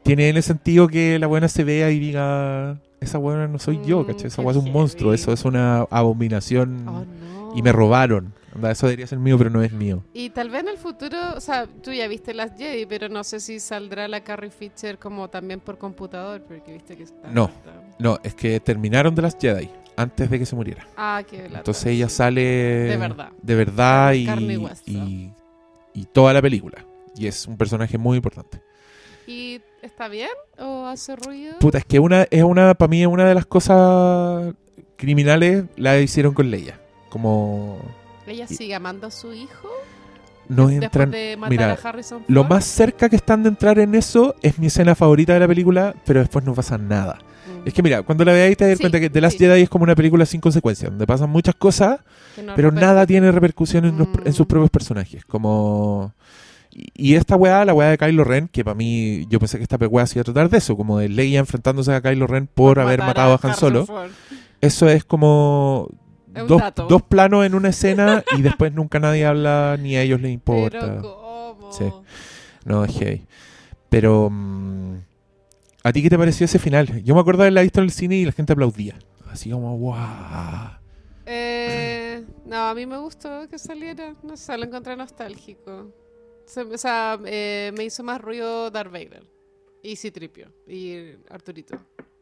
tiene 0.02 0.28
en 0.28 0.36
el 0.36 0.42
sentido 0.42 0.88
que 0.88 1.18
la 1.18 1.26
buena 1.28 1.48
se 1.48 1.62
vea 1.64 1.90
y 1.90 1.98
diga, 2.00 2.78
esa 3.00 3.18
weá 3.18 3.46
no 3.46 3.58
soy 3.58 3.80
yo, 3.86 4.00
Mm, 4.02 4.06
¿cachai? 4.06 4.26
Esa 4.26 4.42
weá 4.42 4.50
es 4.50 4.56
un 4.62 4.72
monstruo, 4.72 5.14
eso 5.14 5.32
es 5.32 5.44
una 5.44 5.82
abominación 5.90 6.84
Oh, 6.88 7.04
no. 7.04 7.52
y 7.56 7.62
me 7.62 7.70
robaron. 7.72 8.34
Onda, 8.54 8.70
eso 8.70 8.86
debería 8.86 9.06
ser 9.06 9.18
mío, 9.18 9.36
pero 9.36 9.50
no 9.50 9.62
es 9.62 9.72
mío. 9.72 10.04
Y 10.12 10.30
tal 10.30 10.48
vez 10.50 10.62
en 10.62 10.68
el 10.68 10.78
futuro, 10.78 11.16
o 11.36 11.40
sea, 11.40 11.66
tú 11.66 11.92
ya 11.92 12.06
viste 12.06 12.32
las 12.34 12.56
Jedi, 12.56 12.86
pero 12.86 13.08
no 13.08 13.24
sé 13.24 13.40
si 13.40 13.58
saldrá 13.58 14.06
la 14.06 14.22
Carrie 14.22 14.50
Fisher 14.50 14.98
como 14.98 15.28
también 15.28 15.58
por 15.60 15.76
computador, 15.78 16.40
porque 16.42 16.72
viste 16.72 16.96
que 16.96 17.02
está. 17.02 17.28
No. 17.30 17.46
está- 17.46 17.82
No, 17.98 18.18
es 18.22 18.34
que 18.34 18.60
terminaron 18.60 19.14
de 19.14 19.22
las 19.22 19.36
Jedi 19.40 19.68
antes 19.96 20.30
de 20.30 20.38
que 20.38 20.46
se 20.46 20.54
muriera. 20.54 20.86
Ah, 20.96 21.22
qué 21.28 21.42
lata, 21.44 21.58
Entonces 21.58 21.86
ella 21.86 22.08
sale 22.08 22.42
De 22.42 22.96
verdad. 22.96 23.30
de 23.42 23.54
verdad 23.56 24.12
y, 24.12 24.26
Carne 24.26 24.54
y 24.54 24.56
hueso. 24.56 24.82
y, 24.86 25.32
y 25.92 26.04
toda 26.06 26.32
la 26.32 26.40
película. 26.42 26.84
Y 27.16 27.26
es 27.26 27.46
un 27.46 27.56
personaje 27.56 27.98
muy 27.98 28.16
importante. 28.16 28.60
¿Y 29.26 29.60
está 29.82 30.08
bien? 30.08 30.28
¿O 30.58 30.86
hace 30.86 31.16
ruido? 31.16 31.58
Puta, 31.58 31.78
es 31.78 31.84
que 31.84 31.98
una, 31.98 32.26
es 32.30 32.42
una, 32.42 32.74
para 32.74 32.88
mí 32.90 33.00
es 33.02 33.06
una 33.08 33.24
de 33.26 33.34
las 33.34 33.46
cosas 33.46 34.54
criminales 34.96 35.64
la 35.76 35.98
hicieron 35.98 36.34
con 36.34 36.50
Leia. 36.50 36.78
Como 37.08 37.78
¿Ella 38.26 38.46
sigue 38.46 38.74
amando 38.74 39.06
a 39.06 39.10
su 39.10 39.32
hijo? 39.32 39.68
no 40.48 40.68
entran. 40.68 41.10
de 41.10 41.36
matar 41.38 41.50
mira, 41.50 41.72
a 41.72 41.88
Harrison 41.88 42.18
Ford. 42.20 42.30
Lo 42.30 42.44
más 42.44 42.64
cerca 42.66 43.08
que 43.08 43.16
están 43.16 43.42
de 43.42 43.48
entrar 43.48 43.78
en 43.78 43.94
eso 43.94 44.34
es 44.42 44.58
mi 44.58 44.66
escena 44.66 44.94
favorita 44.94 45.32
de 45.32 45.40
la 45.40 45.48
película, 45.48 45.94
pero 46.04 46.20
después 46.20 46.44
no 46.44 46.52
pasa 46.54 46.76
nada. 46.76 47.18
Mm. 47.46 47.66
Es 47.68 47.72
que 47.72 47.82
mira, 47.82 48.02
cuando 48.02 48.26
la 48.26 48.32
veáis 48.32 48.56
te 48.56 48.66
das 48.68 48.76
Sí, 48.76 48.82
cuenta 48.82 49.00
que 49.00 49.08
The 49.08 49.20
Last 49.22 49.38
sí. 49.38 49.44
Jedi 49.44 49.62
es 49.62 49.70
como 49.70 49.84
una 49.84 49.94
película 49.94 50.26
sin 50.26 50.42
consecuencia, 50.42 50.90
donde 50.90 51.06
pasan 51.06 51.30
muchas 51.30 51.54
cosas, 51.54 52.00
no 52.44 52.54
pero 52.56 52.70
nada 52.72 53.06
tiene 53.06 53.32
repercusión 53.32 53.86
en, 53.86 53.96
los- 53.96 54.08
en 54.22 54.32
sus 54.34 54.44
Mm. 54.44 54.48
propios 54.48 54.70
personajes. 54.70 55.24
Como. 55.24 56.12
Y, 56.70 57.14
esta 57.14 57.36
weá, 57.36 57.64
la 57.64 57.72
weá 57.72 57.88
de 57.90 57.96
Kylo 57.98 58.24
Ren, 58.24 58.48
que 58.48 58.64
para 58.64 58.74
mí, 58.74 59.26
yo 59.30 59.38
pensé 59.38 59.56
que 59.58 59.62
esta 59.62 59.76
weá 59.76 60.06
se 60.06 60.18
iba 60.18 60.22
a 60.22 60.24
tratar 60.24 60.50
de 60.50 60.58
eso, 60.58 60.76
como 60.76 60.98
de 60.98 61.08
Leia 61.08 61.38
enfrentándose 61.38 61.94
a 61.94 62.02
Kylo 62.02 62.26
Ren 62.26 62.48
por, 62.52 62.80
haber 62.80 62.98
matado 62.98 63.30
a 63.32 63.34
Han 63.36 63.40
Harrison 63.50 63.54
Solo. 63.60 63.86
Ford. 63.86 64.10
Eso 64.60 64.88
es 64.90 65.04
como. 65.04 65.88
Un 66.42 66.46
Dos, 66.48 66.60
dato. 66.60 66.86
dos 66.88 67.02
planos 67.02 67.44
en 67.46 67.54
una 67.54 67.68
escena 67.70 68.24
y 68.36 68.42
después 68.42 68.72
nunca 68.72 68.98
nadie 68.98 69.24
habla 69.26 69.76
ni 69.80 69.96
a 69.96 70.02
ellos 70.02 70.20
les 70.20 70.32
importa. 70.32 70.80
Pero 70.80 71.02
¿cómo? 71.02 71.72
Sí. 71.72 71.84
No, 72.64 72.84
es 72.84 72.92
heavy. 72.98 73.24
Pero. 73.88 74.28
mm, 74.30 74.96
¿A 75.84 75.92
ti 75.92 76.02
qué 76.02 76.08
te 76.10 76.16
pareció 76.18 76.46
ese 76.46 76.58
final? 76.58 77.02
Yo 77.04 77.14
me 77.14 77.20
acuerdo 77.20 77.42
de 77.42 77.44
haberla 77.48 77.60
visto 77.62 77.80
en 77.80 77.84
el 77.84 77.90
cine 77.90 78.16
y 78.16 78.24
la 78.24 78.32
gente 78.32 78.52
aplaudía. 78.54 78.98
Así 79.30 79.50
como, 79.50 79.76
wow. 79.78 79.94
Eh, 81.26 82.24
no, 82.46 82.56
a 82.68 82.74
mí 82.74 82.86
me 82.86 82.98
gustó 82.98 83.48
que 83.48 83.58
saliera. 83.58 84.14
No 84.22 84.36
sé, 84.36 84.56
lo 84.56 84.64
encontré 84.64 84.96
nostálgico. 84.96 85.90
Se- 86.46 86.62
o 86.62 86.78
sea, 86.78 87.18
eh, 87.26 87.72
me 87.76 87.84
hizo 87.84 88.02
más 88.02 88.20
ruido 88.20 88.70
Darth 88.70 88.92
Vader. 88.92 89.22
Y 89.82 89.96
Citripio. 89.96 90.48
Y 90.66 91.12
Arturito. 91.30 91.76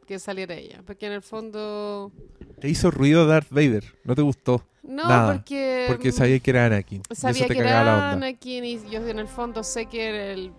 Que 0.05 0.19
saliera 0.19 0.55
ella. 0.55 0.81
Porque 0.85 1.05
en 1.07 1.13
el 1.13 1.21
fondo. 1.21 2.11
Te 2.59 2.69
hizo 2.69 2.91
ruido 2.91 3.25
Darth 3.25 3.49
Vader. 3.49 3.83
¿No 4.03 4.15
te 4.15 4.21
gustó? 4.21 4.65
No, 4.83 5.07
Nada, 5.07 5.33
porque. 5.33 5.85
Porque 5.87 6.11
sabía 6.11 6.39
que 6.39 6.51
era 6.51 6.65
Anakin. 6.65 7.01
y 7.09 7.15
Sabía 7.15 7.45
eso 7.45 7.47
te 7.47 7.53
que 7.53 7.63
la 7.63 7.69
era 7.69 7.81
onda. 7.81 8.11
Anakin 8.11 8.65
y 8.65 8.89
yo 8.89 9.07
en 9.07 9.19
el 9.19 9.29
fondo 9.29 9.63
sé 9.63 9.85
que 9.85 10.33
el 10.33 10.51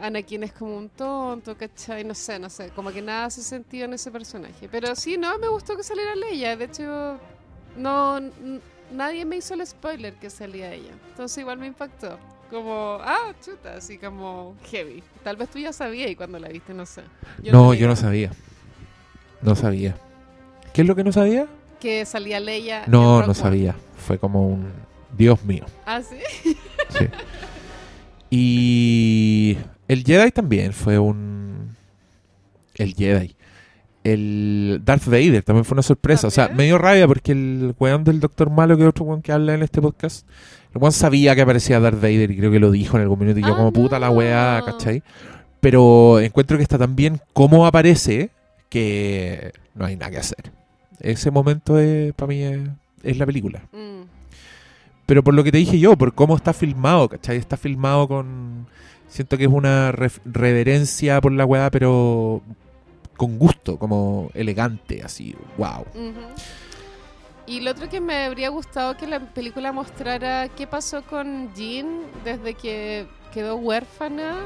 Anakin 0.00 0.44
es 0.44 0.52
como 0.52 0.76
un 0.76 0.88
tonto, 0.88 1.56
¿cachai? 1.56 2.04
No 2.04 2.14
sé, 2.14 2.38
no 2.38 2.48
sé, 2.48 2.70
como 2.70 2.92
que 2.92 3.02
nada 3.02 3.24
hace 3.26 3.42
sentido 3.42 3.86
en 3.86 3.94
ese 3.94 4.10
personaje. 4.12 4.68
Pero 4.70 4.94
sí, 4.94 5.16
no, 5.18 5.36
me 5.38 5.48
gustó 5.48 5.76
que 5.76 5.82
saliera 5.82 6.14
Leia. 6.14 6.56
De 6.56 6.66
hecho, 6.66 7.18
no, 7.76 8.20
nadie 8.92 9.24
me 9.24 9.36
hizo 9.36 9.54
el 9.54 9.66
spoiler 9.66 10.14
que 10.14 10.30
salía 10.30 10.72
ella. 10.72 10.92
Entonces 11.10 11.38
igual 11.38 11.58
me 11.58 11.66
impactó. 11.66 12.18
Como, 12.50 12.98
ah, 13.00 13.32
chuta, 13.44 13.76
así 13.76 13.98
como 13.98 14.54
heavy. 14.70 15.02
Tal 15.24 15.36
vez 15.36 15.48
tú 15.48 15.58
ya 15.58 15.72
sabías 15.72 16.10
y 16.10 16.14
cuando 16.14 16.38
la 16.38 16.48
viste, 16.48 16.72
no 16.72 16.86
sé. 16.86 17.02
no, 17.50 17.74
yo 17.74 17.88
no 17.88 17.96
sabía. 17.96 18.30
No 19.42 19.54
sabía. 19.56 19.96
¿Qué 20.72 20.82
es 20.82 20.86
lo 20.88 20.94
que 20.96 21.04
no 21.04 21.12
sabía? 21.12 21.46
Que 21.80 22.04
salía 22.06 22.40
Leia. 22.40 22.84
No, 22.86 23.18
no 23.20 23.24
One. 23.26 23.34
sabía. 23.34 23.74
Fue 23.96 24.18
como 24.18 24.46
un... 24.48 24.68
Dios 25.16 25.44
mío. 25.44 25.64
Ah, 25.86 26.00
sí. 26.02 26.56
Sí. 26.98 27.06
Y 28.30 29.56
el 29.88 30.04
Jedi 30.04 30.30
también 30.30 30.72
fue 30.72 30.98
un... 30.98 31.74
El 32.74 32.94
Jedi. 32.94 33.34
El 34.04 34.80
Darth 34.84 35.06
Vader 35.06 35.42
también 35.42 35.64
fue 35.64 35.74
una 35.74 35.82
sorpresa. 35.82 36.26
O 36.26 36.30
sea, 36.30 36.48
me 36.48 36.64
dio 36.64 36.76
rabia 36.78 37.06
porque 37.06 37.32
el 37.32 37.74
weón 37.78 38.04
del 38.04 38.20
Doctor 38.20 38.50
Malo, 38.50 38.76
que 38.76 38.82
es 38.82 38.88
otro 38.88 39.04
weón 39.04 39.22
que 39.22 39.32
habla 39.32 39.54
en 39.54 39.62
este 39.62 39.80
podcast, 39.80 40.26
el 40.74 40.80
weón 40.80 40.92
sabía 40.92 41.34
que 41.34 41.42
aparecía 41.42 41.78
Darth 41.80 42.00
Vader 42.00 42.30
y 42.30 42.36
creo 42.36 42.50
que 42.50 42.58
lo 42.60 42.70
dijo 42.70 42.96
en 42.96 43.02
algún 43.02 43.18
minuto. 43.20 43.38
Y 43.38 43.42
yo 43.42 43.52
Ah, 43.54 43.56
como 43.56 43.72
puta 43.72 43.98
la 43.98 44.10
weá, 44.10 44.62
¿cachai? 44.64 45.02
Pero 45.60 46.18
encuentro 46.20 46.56
que 46.56 46.62
está 46.62 46.78
tan 46.78 46.96
bien 46.96 47.20
cómo 47.32 47.66
aparece 47.66 48.30
que 48.72 49.52
no 49.74 49.84
hay 49.84 49.96
nada 49.96 50.12
que 50.12 50.16
hacer. 50.16 50.50
Ese 50.98 51.30
momento 51.30 51.78
es, 51.78 52.14
para 52.14 52.28
mí 52.28 52.42
es, 52.42 52.60
es 53.02 53.18
la 53.18 53.26
película. 53.26 53.60
Mm. 53.70 54.04
Pero 55.04 55.22
por 55.22 55.34
lo 55.34 55.44
que 55.44 55.52
te 55.52 55.58
dije 55.58 55.78
yo, 55.78 55.94
por 55.94 56.14
cómo 56.14 56.34
está 56.36 56.54
filmado, 56.54 57.06
¿cachai? 57.10 57.36
Está 57.36 57.58
filmado 57.58 58.08
con... 58.08 58.66
Siento 59.08 59.36
que 59.36 59.44
es 59.44 59.50
una 59.50 59.92
reverencia 59.92 61.20
por 61.20 61.32
la 61.32 61.44
weá, 61.44 61.70
pero 61.70 62.40
con 63.18 63.38
gusto, 63.38 63.78
como 63.78 64.30
elegante, 64.32 65.02
así, 65.04 65.34
wow. 65.58 65.84
Y 67.46 67.60
lo 67.60 67.72
otro 67.72 67.90
que 67.90 68.00
me 68.00 68.24
habría 68.24 68.48
gustado 68.48 68.96
que 68.96 69.06
la 69.06 69.20
película 69.20 69.70
mostrara 69.70 70.48
qué 70.48 70.66
pasó 70.66 71.02
con 71.02 71.52
Jean 71.54 71.88
desde 72.24 72.54
que 72.54 73.06
quedó 73.34 73.56
huérfana. 73.56 74.38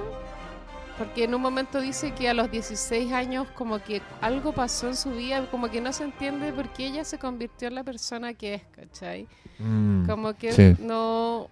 Porque 0.98 1.24
en 1.24 1.34
un 1.34 1.42
momento 1.42 1.80
dice 1.80 2.12
que 2.12 2.28
a 2.28 2.34
los 2.34 2.50
16 2.50 3.12
años 3.12 3.46
como 3.54 3.82
que 3.82 4.00
algo 4.22 4.52
pasó 4.52 4.88
en 4.88 4.96
su 4.96 5.10
vida, 5.10 5.46
como 5.50 5.68
que 5.68 5.80
no 5.80 5.92
se 5.92 6.04
entiende 6.04 6.52
por 6.52 6.70
qué 6.70 6.86
ella 6.86 7.04
se 7.04 7.18
convirtió 7.18 7.68
en 7.68 7.74
la 7.74 7.84
persona 7.84 8.32
que 8.32 8.54
es, 8.54 8.62
¿cachai? 8.74 9.26
Mm, 9.58 10.06
Como 10.06 10.34
que 10.34 10.52
sí. 10.52 10.76
no... 10.80 11.48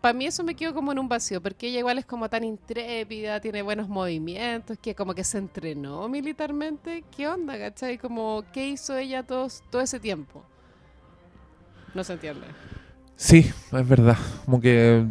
Para 0.00 0.12
mí 0.14 0.26
eso 0.26 0.44
me 0.44 0.54
quedó 0.54 0.72
como 0.72 0.92
en 0.92 1.00
un 1.00 1.08
vacío, 1.08 1.42
porque 1.42 1.66
ella 1.66 1.80
igual 1.80 1.98
es 1.98 2.06
como 2.06 2.30
tan 2.30 2.44
intrépida, 2.44 3.40
tiene 3.40 3.62
buenos 3.62 3.88
movimientos, 3.88 4.78
que 4.80 4.94
como 4.94 5.12
que 5.12 5.24
se 5.24 5.38
entrenó 5.38 6.08
militarmente. 6.08 7.02
¿Qué 7.14 7.26
onda, 7.26 7.58
cachai? 7.58 7.98
Como, 7.98 8.44
¿qué 8.52 8.68
hizo 8.68 8.96
ella 8.96 9.24
todo, 9.24 9.48
todo 9.70 9.82
ese 9.82 9.98
tiempo? 9.98 10.44
No 11.94 12.04
se 12.04 12.12
entiende. 12.12 12.46
Sí, 13.16 13.50
es 13.72 13.88
verdad. 13.88 14.16
Como 14.44 14.60
que... 14.60 15.04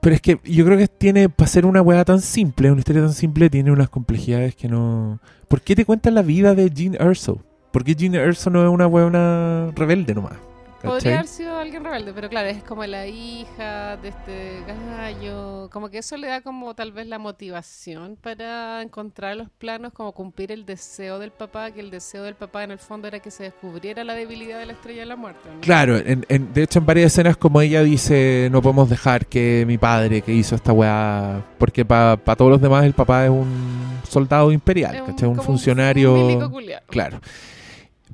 Pero 0.00 0.14
es 0.14 0.20
que 0.20 0.40
yo 0.44 0.64
creo 0.64 0.78
que 0.78 0.88
tiene, 0.88 1.28
para 1.28 1.48
ser 1.48 1.66
una 1.66 1.82
weá 1.82 2.04
tan 2.04 2.20
simple, 2.20 2.70
una 2.70 2.80
historia 2.80 3.02
tan 3.02 3.12
simple, 3.12 3.50
tiene 3.50 3.72
unas 3.72 3.88
complejidades 3.88 4.54
que 4.54 4.68
no... 4.68 5.20
¿Por 5.48 5.60
qué 5.60 5.74
te 5.74 5.84
cuentan 5.84 6.14
la 6.14 6.22
vida 6.22 6.54
de 6.54 6.70
Jean 6.70 6.94
Erso? 6.94 7.42
¿Por 7.72 7.84
qué 7.84 7.94
Jean 7.94 8.14
Erso 8.14 8.50
no 8.50 8.62
es 8.62 8.70
una 8.70 8.86
weona 8.86 9.70
rebelde 9.74 10.14
nomás? 10.14 10.34
Podría 10.82 11.14
haber 11.14 11.26
sido 11.26 11.56
alguien 11.58 11.82
rebelde, 11.82 12.12
pero 12.12 12.28
claro, 12.28 12.48
es 12.48 12.62
como 12.62 12.84
la 12.86 13.06
hija 13.06 13.96
de 13.96 14.08
este 14.08 14.62
gallo. 14.96 15.68
Como 15.72 15.88
que 15.90 15.98
eso 15.98 16.16
le 16.16 16.28
da 16.28 16.40
como 16.40 16.72
tal 16.74 16.92
vez 16.92 17.06
la 17.08 17.18
motivación 17.18 18.16
para 18.20 18.80
encontrar 18.82 19.36
los 19.36 19.50
planos, 19.50 19.92
como 19.92 20.12
cumplir 20.12 20.52
el 20.52 20.64
deseo 20.64 21.18
del 21.18 21.32
papá, 21.32 21.72
que 21.72 21.80
el 21.80 21.90
deseo 21.90 22.22
del 22.22 22.36
papá 22.36 22.62
en 22.62 22.70
el 22.70 22.78
fondo 22.78 23.08
era 23.08 23.18
que 23.18 23.30
se 23.32 23.42
descubriera 23.42 24.04
la 24.04 24.14
debilidad 24.14 24.58
de 24.60 24.66
la 24.66 24.72
estrella 24.74 25.00
de 25.00 25.06
la 25.06 25.16
muerte. 25.16 25.48
¿no? 25.52 25.60
Claro, 25.62 25.96
en, 25.96 26.24
en- 26.28 26.52
de 26.54 26.62
hecho 26.62 26.78
en 26.78 26.86
varias 26.86 27.12
escenas 27.12 27.36
como 27.36 27.60
ella 27.60 27.82
dice, 27.82 28.48
no 28.52 28.62
podemos 28.62 28.88
dejar 28.88 29.26
que 29.26 29.64
mi 29.66 29.78
padre 29.78 30.22
que 30.22 30.32
hizo 30.32 30.54
esta 30.54 30.72
weá, 30.72 31.44
porque 31.58 31.84
para 31.84 32.16
todos 32.36 32.52
los 32.52 32.60
demás 32.60 32.84
el 32.84 32.92
papá 32.94 33.24
es 33.24 33.30
un 33.30 33.98
soldado 34.08 34.52
imperial, 34.52 34.94
Es 34.94 35.02
¿cachai? 35.02 35.28
Un, 35.28 35.36
funcionario... 35.42 36.48
culiao. 36.50 36.80
claro. 36.86 37.20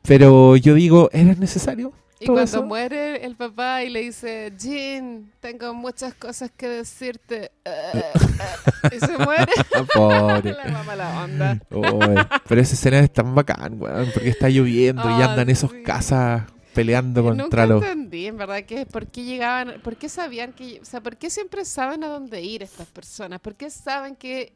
Pero 0.03 0.57
yo 0.57 0.75
digo, 0.75 1.09
¿era 1.12 1.35
necesario? 1.35 1.93
Y 2.21 2.27
cuando 2.27 2.45
eso. 2.45 2.62
muere 2.62 3.25
el 3.25 3.35
papá 3.37 3.83
y 3.83 3.91
le 3.91 4.01
dice, 4.01 4.53
Jean, 4.57 5.33
tengo 5.41 5.75
muchas 5.75 6.15
cosas 6.15 6.51
que 6.57 6.69
decirte. 6.69 7.51
y 8.93 8.99
se 8.99 9.19
muere. 9.19 9.53
Pobre. 9.95 10.53
la 10.53 10.65
mamá 10.71 10.97
la 10.97 11.25
onda. 11.25 11.61
Oy, 11.71 12.17
pero 12.49 12.61
esa 12.61 12.75
escena 12.75 13.01
es 13.01 13.12
tan 13.12 13.35
bacán, 13.35 13.81
weón, 13.81 14.11
porque 14.15 14.29
está 14.29 14.49
lloviendo 14.49 15.09
y 15.11 15.23
andan 15.23 15.51
esos 15.51 15.71
sí. 15.71 15.83
casas 15.83 16.45
peleando 16.75 17.23
contra 17.23 17.45
Nunca 17.45 17.67
los... 17.67 17.83
entendí, 17.83 18.27
en 18.27 18.37
verdad, 18.37 18.65
que 18.65 18.85
por 18.85 19.07
qué 19.07 19.25
llegaban, 19.25 19.81
por 19.83 19.97
qué 19.97 20.09
sabían 20.09 20.53
que, 20.53 20.81
o 20.81 20.85
sea, 20.85 21.01
por 21.01 21.17
qué 21.17 21.31
siempre 21.31 21.65
saben 21.65 22.05
a 22.05 22.09
dónde 22.09 22.43
ir 22.43 22.62
estas 22.62 22.89
personas, 22.89 23.41
por 23.41 23.55
qué 23.55 23.71
saben 23.71 24.17
que 24.17 24.53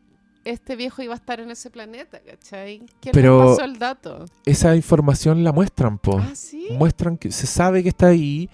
este 0.51 0.77
viejo 0.77 1.03
iba 1.03 1.15
a 1.15 1.17
estar 1.17 1.41
en 1.41 1.51
ese 1.51 1.71
planeta, 1.71 2.21
¿cachai? 2.21 2.83
¿Quién 3.01 3.13
Pero- 3.13 3.39
pasó 3.51 3.65
el 3.65 3.79
dato? 3.79 4.25
Esa 4.45 4.75
información 4.77 5.45
la 5.45 5.53
muestran, 5.53 5.99
po. 5.99 6.19
Ah, 6.19 6.31
sí. 6.35 6.67
Muestran 6.73 7.17
que 7.17 7.31
se 7.33 7.47
sabe 7.47 7.83
que 7.83 7.89
está 7.91 8.09
ahí 8.09 8.49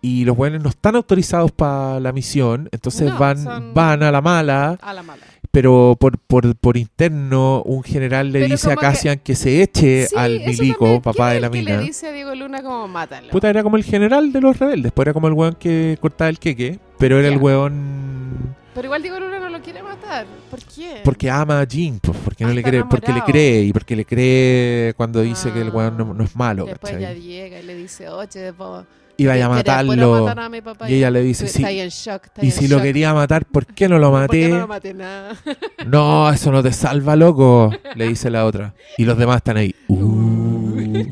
y 0.00 0.24
los 0.24 0.36
buenos 0.36 0.62
no 0.62 0.68
están 0.70 0.94
autorizados 0.96 1.50
para 1.52 1.98
la 2.00 2.12
misión, 2.12 2.68
entonces 2.72 3.08
No, 3.10 3.18
van, 3.18 3.74
van 3.74 4.02
a 4.04 4.12
la 4.12 4.20
mala, 4.20 4.78
A 4.80 4.92
la 4.94 5.02
mala. 5.02 5.22
pero 5.50 5.96
por, 5.98 6.18
por, 6.18 6.54
por 6.54 6.76
interno 6.76 7.62
un 7.64 7.82
general 7.82 8.30
le 8.30 8.40
Pero 8.42 8.52
dice 8.54 8.70
a 8.72 8.76
que- 8.76 8.80
Cassian 8.80 9.18
que, 9.18 9.34
se 9.34 9.60
eche 9.60 10.06
Sí, 10.06 10.14
al 10.16 10.38
milico, 10.46 11.02
papá 11.02 11.30
¿Quién 11.30 11.34
de 11.34 11.40
la 11.40 11.46
el 11.48 11.52
que 11.52 11.58
mina. 11.58 11.76
le 11.78 11.82
dice 11.84 12.06
a 12.08 12.12
Diego 12.12 12.32
Luna 12.36 12.62
como 12.62 12.86
mátalo? 12.86 13.30
Puta, 13.30 13.50
era 13.50 13.64
como 13.64 13.76
el 13.76 13.82
general 13.82 14.32
de 14.32 14.40
los 14.40 14.56
rebeldes, 14.58 14.92
pues 14.92 15.04
era 15.04 15.12
como 15.12 15.26
el 15.26 15.34
weón 15.34 15.54
que 15.56 15.98
cortaba 16.00 16.30
el 16.30 16.38
queque, 16.38 16.78
pero 16.98 17.18
era 17.18 17.26
el 17.26 17.38
weón 17.38 18.54
Pero 18.78 18.86
igual 18.86 19.02
Diego 19.02 19.18
Luna 19.18 19.40
no 19.40 19.48
lo 19.48 19.60
quiere 19.60 19.82
matar. 19.82 20.24
¿Por 20.48 20.60
qué? 20.60 21.00
porque 21.02 21.28
ama 21.28 21.58
a 21.58 21.64
Jean, 21.64 21.98
pues, 22.00 22.16
porque 22.24 22.44
no 22.44 22.50
Ah, 22.50 22.54
le 22.54 22.62
cree, 22.62 22.84
porque 22.84 23.12
le 23.12 23.22
cree 23.22 23.62
y 23.64 23.72
porque 23.72 23.96
le 23.96 24.04
cree 24.04 24.94
cuando 24.96 25.20
dice 25.20 25.50
que 25.52 25.60
el 25.62 25.70
weón 25.70 25.96
no, 25.98 26.14
no 26.14 26.22
es 26.22 26.36
malo, 26.36 26.64
Después 26.64 26.92
¿cachai? 26.92 27.10
ella 27.12 27.20
llega 27.20 27.58
y 27.58 27.64
le 27.64 27.74
dice, 27.74 28.08
oye, 28.08 28.52
vos 28.52 28.84
Iba 29.16 29.34
a 29.34 29.48
matarlo 29.48 30.20
matar 30.22 30.38
a 30.38 30.48
mi 30.48 30.60
papá 30.60 30.88
y 30.88 30.94
ella 30.94 31.10
le 31.10 31.22
dice, 31.22 31.48
sí, 31.48 31.64
en 31.64 31.88
shock, 31.88 32.28
y 32.40 32.52
si 32.52 32.68
lo 32.68 32.80
quería 32.80 33.12
matar, 33.12 33.46
¿por 33.46 33.66
qué 33.66 33.88
no 33.88 33.98
lo 33.98 34.12
¿Por 34.12 34.28
qué 34.30 34.42
maté? 34.42 34.48
no 34.50 34.58
lo 34.60 34.68
maté 34.68 34.94
nada? 34.94 35.34
No, 35.88 36.30
eso 36.30 36.52
no 36.52 36.62
te 36.62 36.72
salva, 36.72 37.16
loco, 37.16 37.72
le 37.96 38.06
dice 38.08 38.30
la 38.30 38.44
otra. 38.44 38.74
Y 38.96 39.04
los 39.06 39.18
demás 39.18 39.38
están 39.38 39.56
ahí. 39.56 39.74
"Uh". 39.88 41.02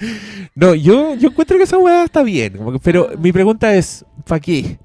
no, 0.54 0.74
yo, 0.74 1.14
yo 1.14 1.28
encuentro 1.28 1.56
que 1.58 1.62
esa 1.64 1.78
weá 1.78 2.04
está 2.04 2.22
bien. 2.24 2.58
pero 2.82 3.08
Ah. 3.12 3.16
mi 3.18 3.30
pregunta 3.32 3.72
es, 3.74 4.04
¿para 4.24 4.40
qué? 4.40 4.78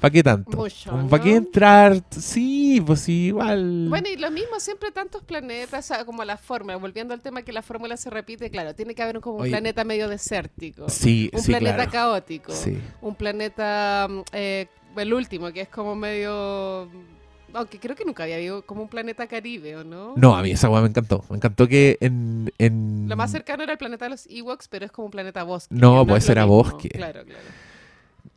¿Para 0.00 0.12
qué 0.12 0.22
tanto? 0.22 0.56
Mucho, 0.56 1.08
¿Para 1.08 1.22
qué 1.22 1.34
entrar? 1.34 2.00
Sí, 2.10 2.80
pues 2.86 3.08
igual. 3.08 3.86
Bueno, 3.88 4.08
y 4.08 4.16
lo 4.16 4.30
mismo, 4.30 4.60
siempre 4.60 4.92
tantos 4.92 5.24
planetas, 5.24 5.84
o 5.84 5.88
sea, 5.94 6.04
como 6.04 6.24
la 6.24 6.36
fórmula, 6.36 6.76
volviendo 6.76 7.14
al 7.14 7.20
tema 7.20 7.42
que 7.42 7.52
la 7.52 7.62
fórmula 7.62 7.96
se 7.96 8.08
repite, 8.08 8.48
claro, 8.48 8.76
tiene 8.76 8.94
que 8.94 9.02
haber 9.02 9.20
como 9.20 9.36
un 9.36 9.42
Oye. 9.42 9.50
planeta 9.50 9.82
medio 9.82 10.08
desértico, 10.08 10.88
sí, 10.88 11.30
un 11.32 11.40
sí, 11.40 11.50
planeta 11.50 11.88
claro. 11.88 11.90
caótico, 11.90 12.52
Sí. 12.52 12.78
un 13.02 13.16
planeta, 13.16 14.06
mm, 14.08 14.20
eh, 14.32 14.68
el 14.96 15.12
último, 15.12 15.50
que 15.52 15.62
es 15.62 15.68
como 15.68 15.96
medio, 15.96 16.88
aunque 17.52 17.80
creo 17.80 17.96
que 17.96 18.04
nunca 18.04 18.22
había 18.22 18.36
habido 18.36 18.64
como 18.64 18.82
un 18.82 18.88
planeta 18.88 19.26
caribe, 19.26 19.76
¿o 19.78 19.82
no? 19.82 20.14
No, 20.16 20.36
a 20.36 20.42
mí 20.42 20.52
esa 20.52 20.70
weá 20.70 20.80
me 20.80 20.88
encantó. 20.88 21.24
Me 21.28 21.36
encantó 21.36 21.66
que 21.66 21.98
en. 22.00 22.52
en... 22.58 23.06
Lo 23.08 23.16
más 23.16 23.32
cercano 23.32 23.64
era 23.64 23.72
el 23.72 23.78
planeta 23.78 24.04
de 24.04 24.10
los 24.10 24.26
Ewoks, 24.26 24.68
pero 24.68 24.86
es 24.86 24.92
como 24.92 25.06
un 25.06 25.10
planeta 25.10 25.42
bosque. 25.42 25.74
No, 25.74 26.06
pues 26.06 26.28
era 26.28 26.44
bosque. 26.44 26.88
Claro, 26.90 27.24
claro. 27.24 27.40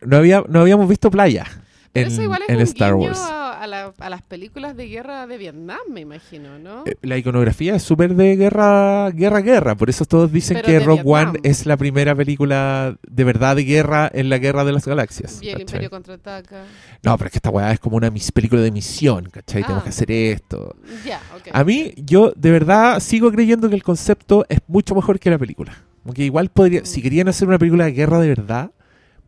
No, 0.02 0.18
había, 0.18 0.44
no 0.48 0.62
habíamos 0.62 0.88
visto 0.90 1.10
playa 1.12 1.46
en, 1.94 2.08
eso 2.08 2.22
igual 2.22 2.42
es 2.44 2.50
en 2.50 2.56
un 2.58 2.62
Star 2.64 2.94
guiño 2.94 3.08
Wars. 3.08 3.20
A, 3.20 3.62
a 3.62 3.68
la- 3.68 3.94
a 4.00 4.10
las 4.10 4.22
películas 4.24 4.76
de 4.78 4.88
guerra 4.88 5.28
de 5.28 5.38
Vietnam, 5.38 5.78
me 5.90 6.00
imagino, 6.02 6.58
¿no? 6.58 6.84
Eh, 6.86 6.96
La 7.02 7.18
iconografía 7.18 7.76
es 7.76 7.84
súper 7.84 8.16
de 8.16 8.36
guerra, 8.38 9.12
guerra, 9.12 9.42
guerra. 9.42 9.76
Por 9.76 9.90
eso 9.90 10.06
todos 10.06 10.32
dicen 10.32 10.56
Pero 10.62 10.68
que 10.68 10.80
Rogue 10.80 11.04
One 11.06 11.40
es 11.44 11.66
la 11.66 11.76
primera 11.78 12.16
película 12.16 12.96
de 13.08 13.24
verdad 13.26 13.56
de 13.58 13.66
guerra 13.66 14.10
en 14.14 14.30
la 14.30 14.38
guerra 14.40 14.64
de 14.64 14.72
las 14.72 14.86
galaxias. 14.88 15.40
y 15.42 15.48
el 15.50 15.52
¿cachai? 15.52 15.62
Imperio 15.64 15.90
contraataca. 15.90 16.64
No, 17.04 17.18
pero 17.18 17.28
es 17.28 17.32
que 17.34 17.38
esta 17.40 17.50
weá 17.50 17.72
es 17.74 17.80
como 17.80 17.98
una 17.98 18.10
mis 18.10 18.32
película 18.32 18.62
de 18.62 18.72
misión, 18.72 19.26
¿cachai? 19.30 19.62
Tenemos 19.62 19.82
Ah. 19.82 19.84
que 19.84 19.90
hacer 19.90 20.12
esto. 20.12 20.76
Ya, 21.06 21.22
ok. 21.36 21.50
A 21.54 21.64
mí, 21.66 21.94
yo 21.98 22.32
de 22.36 22.52
verdad 22.52 23.00
sigo 23.02 23.32
creyendo 23.32 23.70
que 23.70 23.76
el 23.76 23.84
concepto 23.84 24.46
es 24.50 24.60
mucho 24.68 24.96
mejor 24.96 25.20
que 25.20 25.30
la 25.30 25.38
película. 25.38 25.74
Porque 26.04 26.24
igual 26.24 26.50
podría, 26.50 26.82
Mm. 26.82 26.86
si 26.86 27.02
querían 27.02 27.28
hacer 27.28 27.48
una 27.48 27.60
película 27.60 27.86
de 27.86 27.92
guerra 27.92 28.20
de 28.20 28.30
verdad, 28.30 28.72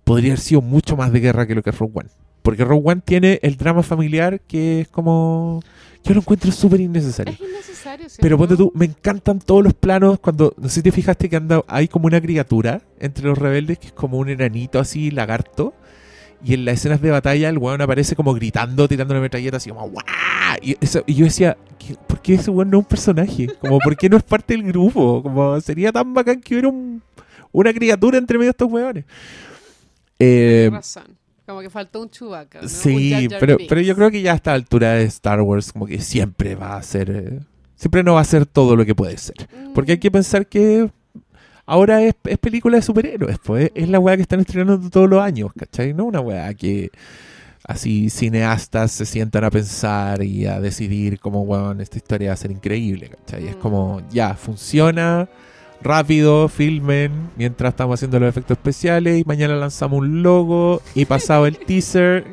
podría 0.04 0.32
haber 0.34 0.40
sido 0.40 0.62
mucho 0.62 0.96
más 0.98 1.12
de 1.12 1.20
guerra 1.20 1.46
que 1.48 1.56
lo 1.56 1.64
que 1.64 1.70
es 1.72 1.78
Rogue 1.78 1.94
One. 1.96 2.10
Porque 2.42 2.66
Rogue 2.66 2.92
One 2.92 3.02
tiene 3.06 3.40
el 3.42 3.56
drama 3.58 3.84
familiar 3.84 4.40
que 4.42 4.82
es 4.82 4.88
como... 4.90 5.62
Yo 6.04 6.14
lo 6.14 6.20
encuentro 6.20 6.52
súper 6.52 6.82
innecesario. 6.82 7.34
Es 7.34 7.40
innecesario, 7.40 8.10
¿cierto? 8.10 8.22
Pero 8.22 8.38
ponte 8.38 8.58
tú, 8.58 8.72
me 8.76 8.84
encantan 8.86 9.40
todos 9.40 9.64
los 9.64 9.74
planos 9.74 10.20
cuando, 10.20 10.54
no 10.58 10.68
sé 10.68 10.76
si 10.76 10.82
te 10.82 10.92
fijaste 10.92 11.30
que 11.30 11.38
anda, 11.38 11.64
hay 11.68 11.88
como 11.88 12.08
una 12.08 12.20
criatura 12.20 12.82
entre 13.00 13.26
los 13.26 13.38
rebeldes 13.38 13.80
que 13.80 13.88
es 13.88 13.94
como 13.94 14.18
un 14.18 14.28
enanito 14.28 14.80
así, 14.80 15.12
lagarto. 15.12 15.74
Y 16.44 16.56
en 16.56 16.66
las 16.66 16.74
escenas 16.76 17.02
de 17.02 17.10
batalla 17.10 17.48
el 17.48 17.58
weón 17.58 17.80
aparece 17.80 18.18
como 18.18 18.34
gritando, 18.34 18.86
tirando 18.90 19.14
una 19.14 19.22
metralleta 19.22 19.56
así 19.56 19.70
como 19.70 19.88
¡guau! 19.88 20.04
Y, 20.62 20.76
eso- 20.82 21.04
y 21.08 21.14
yo 21.14 21.24
decía, 21.24 21.56
¿qué- 21.80 21.96
¿por 22.06 22.22
qué 22.22 22.34
ese 22.34 22.52
weón 22.52 22.70
no 22.70 22.80
es 22.80 22.84
un 22.84 22.90
personaje? 22.90 23.48
Como, 23.62 23.80
¿por 23.80 23.96
qué 23.96 24.10
no 24.10 24.18
es 24.18 24.24
parte 24.24 24.54
del 24.56 24.64
grupo? 24.64 25.24
Como, 25.24 25.62
sería 25.62 25.94
tan 25.94 26.14
bacán 26.14 26.42
que 26.42 26.56
hubiera 26.56 26.68
un- 26.68 27.02
una 27.54 27.72
criatura 27.74 28.18
entre 28.18 28.38
medio 28.38 28.48
de 28.48 28.52
estos 28.52 28.70
weones. 28.70 29.06
Eh, 30.24 30.70
razón. 30.72 31.18
Como 31.46 31.60
que 31.62 31.70
faltó 31.70 32.02
un 32.02 32.10
Chewbacca, 32.10 32.60
¿no? 32.60 32.64
Un 32.64 32.70
Sí, 32.70 33.12
Jar 33.12 33.28
Jar 33.30 33.40
pero, 33.40 33.58
Binks. 33.58 33.70
pero 33.70 33.82
yo 33.82 33.96
creo 33.96 34.10
que 34.12 34.22
ya 34.22 34.32
a 34.32 34.36
esta 34.36 34.54
altura 34.54 34.94
de 34.94 35.04
Star 35.06 35.42
Wars 35.42 35.74
como 35.74 35.86
que 35.86 36.00
siempre 36.00 36.56
va 36.56 36.78
a 36.78 36.84
ser... 36.84 37.10
eh, 37.12 37.40
siempre 37.76 38.02
no 38.04 38.14
va 38.14 38.22
a 38.22 38.26
ser 38.26 38.46
todo 38.46 38.76
lo 38.78 38.86
que 38.86 38.96
puede 38.96 39.18
ser. 39.18 39.36
Porque 39.74 39.94
hay 39.94 39.98
que 39.98 40.10
Mm, 40.10 40.14
pensar 40.14 40.48
que 40.48 40.90
ahora 41.66 42.02
es, 42.02 42.16
es 42.24 42.38
película 42.38 42.78
de 42.78 42.82
superhéroes, 42.84 43.40
pues 43.44 43.72
es 43.76 43.90
la 43.90 44.00
weá 44.00 44.16
que 44.16 44.22
están 44.22 44.40
estrenando 44.40 44.90
todos 44.90 45.10
los 45.10 45.22
años, 45.22 45.52
¿cachai? 45.58 45.94
No 45.94 46.06
una 46.06 46.22
weá 46.22 46.54
que 46.54 46.92
así 47.66 48.10
cineastas 48.10 48.92
se 48.92 49.06
sientan 49.06 49.44
a 49.46 49.52
pensar 49.52 50.24
y 50.24 50.46
a 50.46 50.60
decidir 50.62 51.20
como, 51.20 51.42
weón, 51.44 51.82
esta 51.82 51.98
historia 51.98 52.30
va 52.30 52.34
a 52.34 52.38
ser 52.38 52.52
increíble, 52.52 53.10
¿cachai? 53.10 53.48
Es 53.48 53.56
Mm. 53.58 53.60
como, 53.60 54.02
ya, 54.12 54.34
funciona, 54.36 55.28
rápido, 55.84 56.48
filmen, 56.48 57.12
mientras 57.36 57.74
estamos 57.74 57.96
haciendo 58.00 58.20
los 58.20 58.30
efectos 58.30 58.58
especiales 58.58 59.20
y 59.20 59.24
mañana 59.26 59.56
lanzamos 59.56 60.00
un 60.00 60.24
logo 60.24 60.82
y 60.96 61.06
pasado 61.06 61.46
el 61.46 61.58
teaser. 61.58 62.26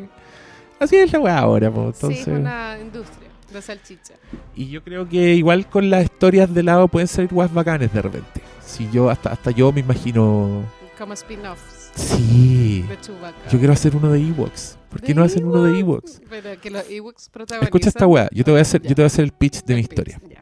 Así 0.78 0.96
es 0.96 1.12
la 1.12 1.20
weá 1.20 1.38
ahora, 1.38 1.70
pues. 1.70 1.96
Sí, 1.96 2.06
Entonces... 2.06 2.28
es 2.28 2.38
una 2.38 2.78
industria 2.80 3.28
de 3.52 3.62
salchicha. 3.62 4.14
Y 4.56 4.68
yo 4.68 4.82
creo 4.82 5.08
que 5.08 5.34
igual 5.34 5.66
con 5.68 5.90
las 5.90 6.04
historias 6.04 6.52
de 6.54 6.62
lado 6.62 6.88
pueden 6.88 7.08
salir 7.08 7.30
guas 7.32 7.52
bacanes 7.52 7.92
de 7.92 8.00
repente. 8.02 8.40
Si 8.64 8.88
yo, 8.90 9.10
hasta, 9.10 9.30
hasta 9.32 9.50
yo 9.50 9.72
me 9.72 9.80
imagino. 9.80 10.62
Como 10.96 11.12
spin-offs 11.14 11.90
Sí. 11.94 12.84
de 12.88 13.00
Chewbacca. 13.00 13.50
Yo 13.50 13.58
quiero 13.58 13.72
hacer 13.72 13.96
uno 13.96 14.12
de 14.12 14.20
Ewoks. 14.20 14.78
¿Por 14.88 15.00
qué 15.00 15.08
¿De 15.08 15.14
no 15.14 15.24
hacen 15.24 15.44
uno 15.44 15.64
de 15.64 15.80
Ewoks? 15.80 16.22
Pero 16.30 16.60
que 16.60 16.70
los 16.70 16.88
Ewoks 16.88 17.28
protagonizan... 17.28 17.64
Escucha 17.66 17.88
esta 17.88 18.06
weá. 18.06 18.28
Yo 18.32 18.44
te 18.44 18.50
voy 18.52 18.58
a 18.58 18.62
hacer, 18.62 18.80
yo 18.82 18.88
te 18.88 18.94
voy 18.94 19.04
a 19.04 19.06
hacer 19.06 19.24
el 19.24 19.32
pitch 19.32 19.64
de 19.64 19.74
mi 19.74 19.82
pitch, 19.82 19.90
historia. 19.90 20.20
ya. 20.28 20.39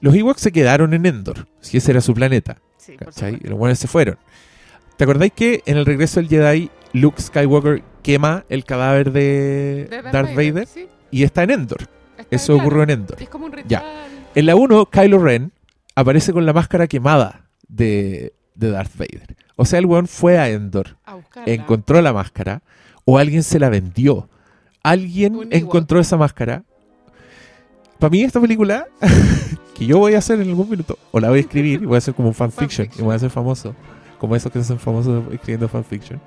Los 0.00 0.14
Ewoks 0.14 0.40
se 0.40 0.52
quedaron 0.52 0.94
en 0.94 1.06
Endor, 1.06 1.48
si 1.60 1.76
ese 1.76 1.90
era 1.90 2.00
su 2.00 2.14
planeta. 2.14 2.58
Sí, 2.76 2.96
¿Cachai? 2.96 3.38
Los 3.40 3.58
buenos 3.58 3.78
se 3.78 3.88
fueron. 3.88 4.18
¿Te 4.96 5.04
acordáis 5.04 5.32
que 5.32 5.62
en 5.66 5.76
el 5.76 5.86
regreso 5.86 6.20
del 6.20 6.28
Jedi, 6.28 6.70
Luke 6.92 7.20
Skywalker 7.20 7.82
quema 8.02 8.44
el 8.48 8.64
cadáver 8.64 9.12
de, 9.12 9.88
De 9.90 10.02
Darth 10.02 10.34
Vader? 10.34 10.66
sí. 10.66 10.88
y 11.10 11.22
está 11.22 11.42
en 11.42 11.50
Endor? 11.50 11.82
Está 12.16 12.34
Eso 12.34 12.56
ocurrió 12.56 12.82
en 12.82 12.90
Endor. 12.90 13.22
Es 13.22 13.28
como 13.28 13.46
un 13.46 13.52
Ya. 13.66 13.84
En 14.34 14.46
la 14.46 14.56
1, 14.56 14.86
Kylo 14.86 15.18
Ren 15.18 15.52
aparece 15.94 16.32
con 16.32 16.46
la 16.46 16.52
máscara 16.52 16.86
quemada 16.86 17.48
de, 17.68 18.34
de 18.54 18.70
Darth 18.70 18.96
Vader. 18.96 19.36
O 19.56 19.64
sea, 19.64 19.80
el 19.80 19.86
weón 19.86 20.06
fue 20.06 20.38
a 20.38 20.48
Endor, 20.48 20.96
A 21.04 21.18
encontró 21.46 22.00
la 22.00 22.12
máscara, 22.12 22.62
o 23.04 23.18
alguien 23.18 23.42
se 23.42 23.58
la 23.58 23.68
vendió. 23.68 24.28
Alguien 24.82 25.48
encontró 25.50 25.98
esa 25.98 26.16
máscara. 26.16 26.64
Para 27.98 28.10
mí, 28.10 28.22
esta 28.22 28.40
película, 28.40 28.86
que 29.74 29.86
yo 29.86 29.98
voy 29.98 30.14
a 30.14 30.18
hacer 30.18 30.40
en 30.40 30.48
algún 30.48 30.70
minuto, 30.70 30.98
o 31.10 31.20
la 31.20 31.28
voy 31.28 31.38
a 31.38 31.40
escribir, 31.40 31.82
y 31.82 31.86
voy 31.86 31.96
a 31.96 31.98
hacer 31.98 32.14
como 32.14 32.28
un 32.28 32.34
fanfiction, 32.34 32.88
y 32.96 33.02
voy 33.02 33.14
a 33.14 33.18
ser 33.18 33.30
famoso, 33.30 33.74
como 34.18 34.36
esos 34.36 34.52
que 34.52 34.58
se 34.58 34.64
hacen 34.64 34.78
famosos 34.78 35.24
escribiendo 35.32 35.68
fanfiction. 35.68 36.20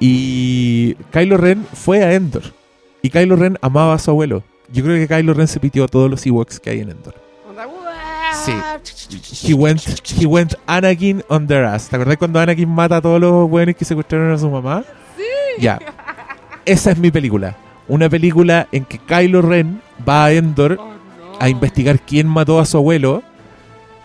y 0.00 0.94
Kylo 1.10 1.36
Ren 1.36 1.66
fue 1.74 2.02
a 2.02 2.14
Endor, 2.14 2.42
y 3.02 3.10
Kylo 3.10 3.36
Ren 3.36 3.58
amaba 3.60 3.94
a 3.94 3.98
su 3.98 4.10
abuelo. 4.10 4.42
Yo 4.72 4.82
creo 4.82 4.96
que 4.96 5.14
Kylo 5.14 5.34
Ren 5.34 5.48
se 5.48 5.60
pitió 5.60 5.84
a 5.84 5.88
todos 5.88 6.10
los 6.10 6.24
Ewoks 6.26 6.58
que 6.58 6.70
hay 6.70 6.80
en 6.80 6.90
Endor. 6.90 7.14
Sí. 8.32 8.52
He 9.46 9.54
went, 9.54 9.82
he 10.18 10.26
went 10.26 10.54
Anakin 10.66 11.22
on 11.28 11.46
their 11.46 11.64
ass. 11.64 11.88
¿Te 11.88 11.96
acuerdas 11.96 12.16
cuando 12.16 12.40
Anakin 12.40 12.68
mata 12.68 12.96
a 12.96 13.00
todos 13.00 13.20
los 13.20 13.48
buenos 13.48 13.76
que 13.76 13.84
secuestraron 13.84 14.32
a 14.32 14.38
su 14.38 14.50
mamá? 14.50 14.84
Sí. 15.16 15.62
Ya. 15.62 15.78
Esa 16.64 16.92
es 16.92 16.98
mi 16.98 17.10
película. 17.10 17.56
Una 17.88 18.08
película 18.08 18.68
en 18.72 18.84
que 18.84 18.98
Kylo 18.98 19.42
Ren 19.42 19.80
va 20.08 20.26
a 20.26 20.32
Endor 20.32 20.78
Oh, 20.80 20.86
no. 21.32 21.38
a 21.40 21.48
investigar 21.48 22.00
quién 22.00 22.26
mató 22.28 22.58
a 22.60 22.64
su 22.66 22.76
abuelo. 22.76 23.22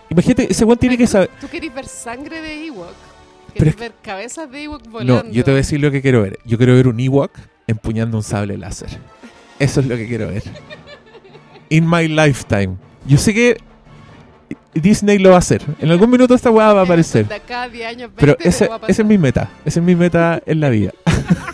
Imagínate, 0.10 0.52
ese 0.52 0.66
weón 0.66 0.78
tiene 0.80 0.98
que 0.98 1.06
saber. 1.08 1.30
¿Tú 1.40 1.48
querés 1.48 1.74
ver 1.74 1.86
sangre 1.86 2.42
de 2.42 2.66
Ewok? 2.68 2.94
¿Querés 3.54 3.76
ver 3.76 3.94
cabezas 4.02 4.50
de 4.52 4.64
Ewok 4.64 4.88
volando? 4.90 5.24
No, 5.24 5.30
yo 5.32 5.44
te 5.44 5.52
voy 5.52 5.58
a 5.58 5.62
decir 5.62 5.80
lo 5.80 5.92
que 5.92 6.02
quiero 6.02 6.22
ver. 6.22 6.40
Yo 6.46 6.58
quiero 6.58 6.74
ver 6.76 6.88
un 6.88 7.00
Ewok 7.00 7.32
empuñando 7.68 8.18
un 8.18 8.24
sable 8.24 8.58
láser. 8.58 8.90
Eso 9.60 9.80
es 9.80 9.88
lo 9.88 9.96
que 9.96 10.08
quiero 10.08 10.28
ver. 10.28 10.44
In 11.70 11.90
my 11.90 12.08
lifetime. 12.08 12.76
Yo 13.06 13.18
sé 13.18 13.34
que 13.34 13.58
Disney 14.74 15.18
lo 15.18 15.30
va 15.32 15.36
a 15.36 15.40
hacer. 15.40 15.62
En 15.80 15.90
algún 15.92 16.10
minuto 16.10 16.34
esta 16.36 16.50
weá 16.52 16.72
va 16.74 16.82
a 16.82 16.84
aparecer. 16.84 17.28
De 17.28 17.36
acá 17.36 17.64
a 17.64 17.70
10 17.70 17.88
años, 17.88 18.12
20, 18.16 18.20
Pero 18.20 18.38
ese, 18.40 18.70
esa 18.88 19.02
es 19.02 19.06
mi 19.08 19.18
meta. 19.18 19.50
Esa 19.66 19.80
es 19.80 19.86
mi 19.86 19.96
meta 19.96 20.42
en 20.46 20.60
la 20.60 20.70
vida. 20.70 20.92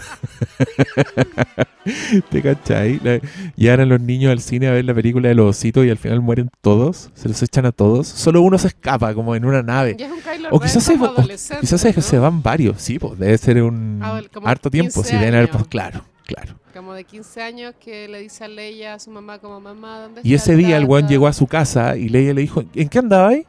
¿Te 2.29 2.41
cachai? 2.41 2.99
La- 3.03 3.19
Llegan 3.55 3.89
los 3.89 3.99
niños 4.01 4.31
al 4.31 4.39
cine 4.39 4.67
a 4.67 4.71
ver 4.71 4.85
la 4.85 4.93
película 4.93 5.27
de 5.29 5.35
los 5.35 5.57
ositos 5.57 5.85
y 5.85 5.89
al 5.89 5.97
final 5.97 6.21
mueren 6.21 6.49
todos. 6.61 7.09
Se 7.13 7.27
los 7.27 7.41
echan 7.43 7.65
a 7.65 7.71
todos. 7.71 8.07
Solo 8.07 8.41
uno 8.41 8.57
se 8.57 8.67
escapa, 8.67 9.13
como 9.13 9.35
en 9.35 9.45
una 9.45 9.61
nave. 9.61 9.95
Ya 9.97 10.07
es 10.07 10.11
un 10.11 10.19
O 10.51 10.59
quizás, 10.59 10.83
se, 10.83 10.93
o 10.95 11.15
quizás 11.59 11.81
se, 11.81 11.93
¿no? 11.93 12.01
se 12.01 12.17
van 12.19 12.41
varios. 12.41 12.81
Sí, 12.81 12.99
pues 12.99 13.17
debe 13.19 13.37
ser 13.37 13.61
un 13.61 13.99
Ah, 14.01 14.21
harto 14.45 14.69
tiempo. 14.69 15.01
15 15.01 15.09
Si 15.09 15.15
deben 15.17 15.35
haber, 15.35 15.49
pues, 15.49 15.67
claro, 15.67 16.03
claro. 16.25 16.55
Como 16.73 16.93
de 16.93 17.03
15 17.03 17.41
años 17.41 17.75
que 17.79 18.07
le 18.07 18.19
dice 18.19 18.43
a 18.45 18.47
Leia 18.47 18.95
a 18.95 18.99
su 18.99 19.11
mamá 19.11 19.37
como 19.39 19.59
mamá, 19.59 19.99
¿dónde 19.99 20.21
Y 20.23 20.33
ese 20.33 20.55
día 20.55 20.77
el 20.77 20.87
tata?" 20.87 21.07
llegó 21.07 21.27
a 21.27 21.33
su 21.33 21.45
casa 21.47 21.95
y 21.97 22.09
Leia 22.09 22.33
le 22.33 22.41
dijo, 22.41 22.63
¿en 22.73 22.89
qué 22.89 22.99
andaba 22.99 23.29
ahí? 23.29 23.45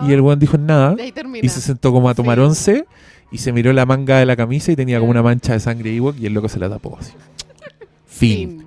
No. 0.00 0.08
Y 0.08 0.12
el 0.12 0.20
weón 0.20 0.38
dijo, 0.38 0.58
nada. 0.58 0.94
De 0.94 1.04
ahí. 1.04 1.14
Y 1.42 1.48
se 1.48 1.60
sentó 1.60 1.90
como 1.92 2.08
a 2.08 2.14
tomar 2.14 2.36
Sí. 2.38 2.42
once 2.44 2.86
y 3.30 3.38
se 3.38 3.52
miró 3.52 3.72
la 3.72 3.86
manga 3.86 4.18
de 4.18 4.26
la 4.26 4.36
camisa 4.36 4.72
y 4.72 4.76
tenía 4.76 4.98
como 4.98 5.10
una 5.10 5.22
mancha 5.22 5.52
de 5.52 5.60
sangre 5.60 5.94
Ewok 5.94 6.16
y 6.18 6.26
el 6.26 6.34
loco 6.34 6.48
se 6.48 6.58
la 6.58 6.68
tapó 6.68 6.98
así. 7.00 7.12
Fin. 8.06 8.60
Fin. 8.60 8.66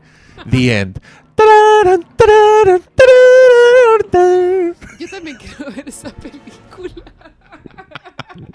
The 0.50 0.80
end. 0.80 1.00
Yo 5.00 5.08
también 5.10 5.38
quiero 5.38 5.72
ver 5.72 5.88
esa 5.88 6.10
película. 6.10 7.04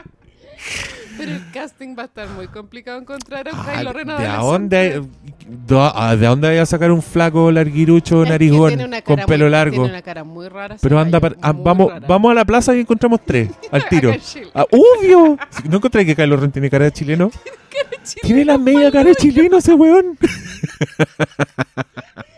Pero 1.16 1.30
el 1.30 1.50
casting 1.52 1.94
va 1.96 2.02
a 2.02 2.06
estar 2.06 2.28
muy 2.30 2.48
complicado 2.48 2.98
encontrar 3.00 3.48
a 3.48 3.52
un 3.52 3.58
Ah, 3.60 3.72
Kylo 3.76 3.92
Ren 3.92 4.06
¿De 4.08 4.12
adolescente. 4.14 4.98
dónde, 4.98 5.08
ah, 5.94 6.16
¿De 6.16 6.26
dónde 6.26 6.48
vaya 6.48 6.62
a 6.62 6.66
sacar 6.66 6.90
un 6.90 7.02
flaco 7.02 7.52
larguirucho 7.52 8.24
narigón 8.24 8.76
tiene 8.76 9.02
con 9.02 9.14
cara 9.16 9.26
pelo 9.26 9.44
muy- 9.44 9.52
largo? 9.52 9.74
Tiene 9.76 9.88
una 9.90 10.02
cara 10.02 10.24
muy 10.24 10.48
rara. 10.48 10.76
Pero 10.80 10.98
anda, 10.98 11.20
para- 11.20 11.36
ah, 11.40 11.52
vamos, 11.52 11.92
rara. 11.92 12.06
vamos 12.08 12.32
a 12.32 12.34
la 12.34 12.44
plaza 12.44 12.74
y 12.74 12.80
encontramos 12.80 13.20
tres 13.24 13.48
al 13.70 13.88
tiro. 13.88 14.12
Ah, 14.54 14.66
obvio. 14.72 15.38
¿No 15.68 15.76
encontré 15.76 16.04
que 16.04 16.16
Kylo 16.16 16.36
Ren 16.36 16.50
tiene 16.52 16.68
cara 16.68 16.86
de 16.86 16.92
chileno? 16.92 17.30
Tiene 18.22 18.44
la 18.44 18.58
media 18.58 18.90
cara 18.90 19.10
de 19.10 19.14
chileno 19.14 19.58
ese 19.58 19.74
weón. 19.74 20.18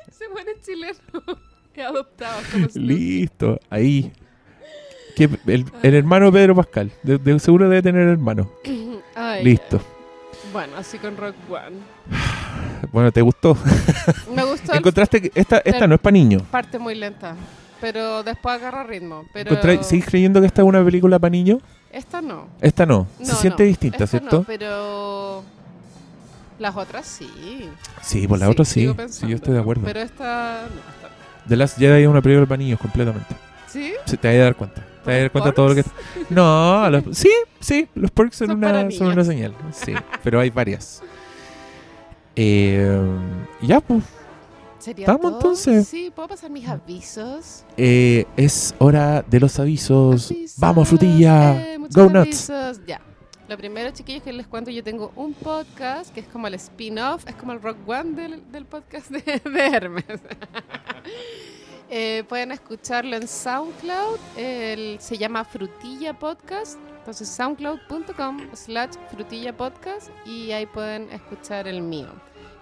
Ese 0.09 0.29
buen 0.33 0.47
es 0.49 0.65
chileno. 0.65 0.97
Adoptado 1.87 2.41
como. 2.53 2.67
Listo, 2.75 3.61
ahí. 3.69 4.11
Que 5.17 5.25
el, 5.47 5.65
el 5.83 5.95
hermano 5.95 6.31
Pedro 6.31 6.55
Pascal. 6.55 6.93
De, 7.03 7.19
de- 7.19 7.39
seguro 7.41 7.69
debe 7.69 7.83
tener 7.83 8.07
hermano. 8.07 8.49
Ay, 9.17 9.43
Listo. 9.45 9.81
Bueno, 10.53 10.75
así 10.77 10.99
con 10.99 11.17
Rock 11.17 11.35
One. 11.51 11.77
Bueno, 12.93 13.11
¿te 13.11 13.21
gustó? 13.23 13.57
Me 14.35 14.45
gustó 14.45 14.73
el 14.73 14.79
Encontraste 14.79 15.21
que 15.23 15.33
esta, 15.35 15.57
esta 15.59 15.73
Pero- 15.73 15.89
no 15.89 15.95
es 15.97 16.01
para 16.01 16.13
niños. 16.13 16.43
parte 16.51 16.79
muy 16.79 16.95
lenta. 16.95 17.35
Pero 17.81 18.23
después 18.23 18.55
agarra 18.55 18.85
ritmo. 18.85 19.25
Pero 19.33 19.51
Encontrá- 19.51 19.83
¿Seguís 19.83 20.05
creyendo 20.07 20.41
que 20.41 20.47
esta 20.47 20.63
es 20.63 20.69
una 20.69 20.85
película 20.85 21.19
para 21.19 21.31
niños? 21.31 21.61
esta 21.91 22.21
no. 22.21 22.49
Esta 22.61 22.85
no. 22.87 23.07
Se 23.23 23.33
No, 23.33 23.35
siente 23.39 23.63
no. 23.63 23.69
distinta, 23.69 24.05
Esta 24.05 24.19
¿cierto? 24.19 24.39
No, 24.39 24.45
pero 24.45 25.43
las 26.59 26.77
otras 26.77 27.07
sí. 27.07 27.69
Sí, 28.03 28.29
por 28.29 28.39
la 28.39 28.49
otra 28.51 28.65
sí. 28.65 28.81
sigo 28.81 28.95
Sí, 29.09 29.27
yo 29.29 29.37
estoy 29.37 29.55
de 29.55 29.61
acuerdo. 29.61 29.83
Pero 29.85 30.01
esta 30.01 30.61
no. 30.63 30.81
Esta 30.81 31.09
no. 31.09 31.49
The 31.49 31.57
Last 31.57 31.79
Jedi 31.79 32.03
es 32.03 32.09
una 32.09 32.21
película 32.23 32.47
para 32.47 32.59
niños 32.59 32.79
completamente. 32.79 33.35
¿Sí? 33.67 33.93
Sí, 34.05 34.17
te 34.19 34.29
vas 34.29 34.37
a 34.37 34.41
dar 34.41 34.55
cuenta. 34.57 34.83
Te 35.07 35.23
¿Los 35.23 35.31
cuenta 35.33 35.53
todo 35.53 35.69
lo 35.69 35.75
que... 35.75 35.83
porks? 35.83 36.01
No, 36.31 36.91
los- 36.91 37.17
sí, 37.17 37.31
sí, 37.61 37.89
los 37.95 38.11
perks 38.11 38.37
son, 38.37 38.49
Son 38.49 38.59
una, 38.59 38.91
son 38.91 39.07
una 39.09 39.25
señal. 39.25 39.55
Sí, 39.73 39.95
pero 40.23 40.41
hay 40.41 40.51
varias. 40.51 41.03
Eh, 42.35 43.01
ya, 43.63 43.81
pues. 43.81 44.05
¿Sería 44.79 45.07
¿Estamos, 45.07 45.33
entonces? 45.33 45.89
Sí, 45.89 46.13
¿puedo 46.15 46.29
pasar 46.29 46.51
mis 46.51 46.69
avisos? 46.69 47.65
Eh, 47.77 48.25
es 48.37 48.75
hora 48.79 49.23
de 49.23 49.41
los 49.41 49.59
avisos. 49.59 50.31
Avisos, 50.31 50.61
Vamos, 50.61 50.89
frutilla. 50.89 51.57
eh, 51.75 51.79
Go 51.91 52.05
nuts. 52.11 52.51
avisos. 52.51 52.81
Ya. 52.87 53.01
Lo 53.49 53.57
primero, 53.57 53.91
chiquillos, 53.93 54.23
que 54.25 54.33
les 54.33 54.47
cuento, 54.49 54.71
yo 54.73 54.83
tengo 54.85 55.13
un 55.17 55.33
podcast 55.33 56.13
que 56.13 56.19
es 56.21 56.27
como 56.27 56.49
el 56.49 56.55
spin-off, 56.55 57.25
es 57.29 57.35
como 57.37 57.53
el 57.53 57.63
Rock 57.63 57.77
One 57.89 58.13
del, 58.21 58.43
del 58.53 58.65
podcast 58.65 59.09
de, 59.11 59.21
de 59.51 59.67
Hermes. 59.67 60.05
Eh, 61.89 62.25
pueden 62.29 62.51
escucharlo 62.51 63.17
en 63.17 63.29
SoundCloud, 63.29 64.19
se 64.99 65.19
llama 65.19 65.45
Frutilla 65.45 66.19
Podcast, 66.19 66.79
entonces 66.99 67.29
soundcloud.com 67.29 68.41
slash 68.55 68.95
frutilla 69.13 69.57
podcast 69.57 70.11
y 70.27 70.51
ahí 70.51 70.67
pueden 70.67 71.09
escuchar 71.13 71.69
el 71.69 71.81
mío, 71.83 72.09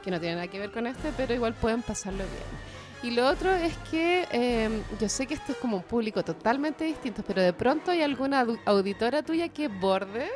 que 0.03 0.11
no 0.11 0.21
tiene 0.21 0.35
nada 0.35 0.49
que 0.49 0.59
ver 0.59 0.71
con 0.71 0.87
este, 0.87 1.11
pero 1.17 1.33
igual 1.33 1.55
pueden 1.55 1.81
pasarlo 1.81 2.19
bien. 2.19 2.65
Y 3.05 3.11
lo 3.11 3.27
otro 3.27 3.55
es 3.55 3.77
que 3.91 4.27
eh, 4.33 4.83
yo 4.99 5.09
sé 5.09 5.27
que 5.27 5.35
esto 5.35 5.53
es 5.53 5.59
como 5.59 5.77
un 5.79 5.83
público 5.83 6.23
totalmente 6.23 6.85
distinto, 6.85 7.23
pero 7.27 7.43
de 7.43 7.53
pronto 7.53 7.91
hay 7.91 8.03
alguna 8.03 8.47
auditora 8.65 9.23
tuya 9.23 9.49
que 9.49 9.69
borde. 9.69 10.29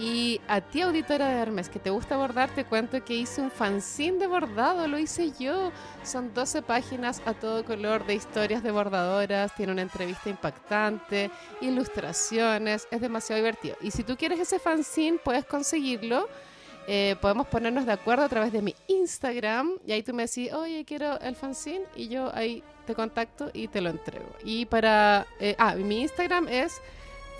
Y 0.00 0.40
a 0.48 0.62
ti, 0.62 0.80
auditora 0.80 1.28
de 1.28 1.42
Hermes, 1.42 1.68
que 1.68 1.78
te 1.78 1.90
gusta 1.90 2.16
bordar, 2.16 2.48
te 2.54 2.64
cuento 2.64 3.04
que 3.04 3.12
hice 3.12 3.42
un 3.42 3.50
fanzine 3.50 4.16
de 4.16 4.26
bordado, 4.26 4.88
lo 4.88 4.98
hice 4.98 5.30
yo. 5.38 5.72
Son 6.04 6.32
12 6.32 6.62
páginas 6.62 7.20
a 7.26 7.34
todo 7.34 7.66
color 7.66 8.06
de 8.06 8.14
historias 8.14 8.62
de 8.62 8.70
bordadoras, 8.70 9.54
tiene 9.54 9.72
una 9.72 9.82
entrevista 9.82 10.30
impactante, 10.30 11.30
ilustraciones, 11.60 12.88
es 12.90 13.00
demasiado 13.02 13.42
divertido. 13.42 13.76
Y 13.82 13.90
si 13.90 14.02
tú 14.02 14.16
quieres 14.16 14.40
ese 14.40 14.58
fanzine, 14.58 15.18
puedes 15.22 15.44
conseguirlo. 15.44 16.30
Eh, 16.86 17.16
podemos 17.20 17.46
ponernos 17.48 17.84
de 17.84 17.92
acuerdo 17.92 18.24
a 18.24 18.28
través 18.30 18.54
de 18.54 18.62
mi 18.62 18.74
Instagram 18.88 19.72
y 19.86 19.92
ahí 19.92 20.02
tú 20.02 20.14
me 20.14 20.22
decís, 20.22 20.50
oye, 20.54 20.82
quiero 20.86 21.20
el 21.20 21.36
fanzine 21.36 21.84
y 21.94 22.08
yo 22.08 22.34
ahí 22.34 22.64
te 22.86 22.94
contacto 22.94 23.50
y 23.52 23.68
te 23.68 23.82
lo 23.82 23.90
entrego. 23.90 24.34
Y 24.44 24.64
para... 24.64 25.26
eh, 25.40 25.54
ah, 25.58 25.74
mi 25.74 26.00
Instagram 26.00 26.48
es 26.48 26.80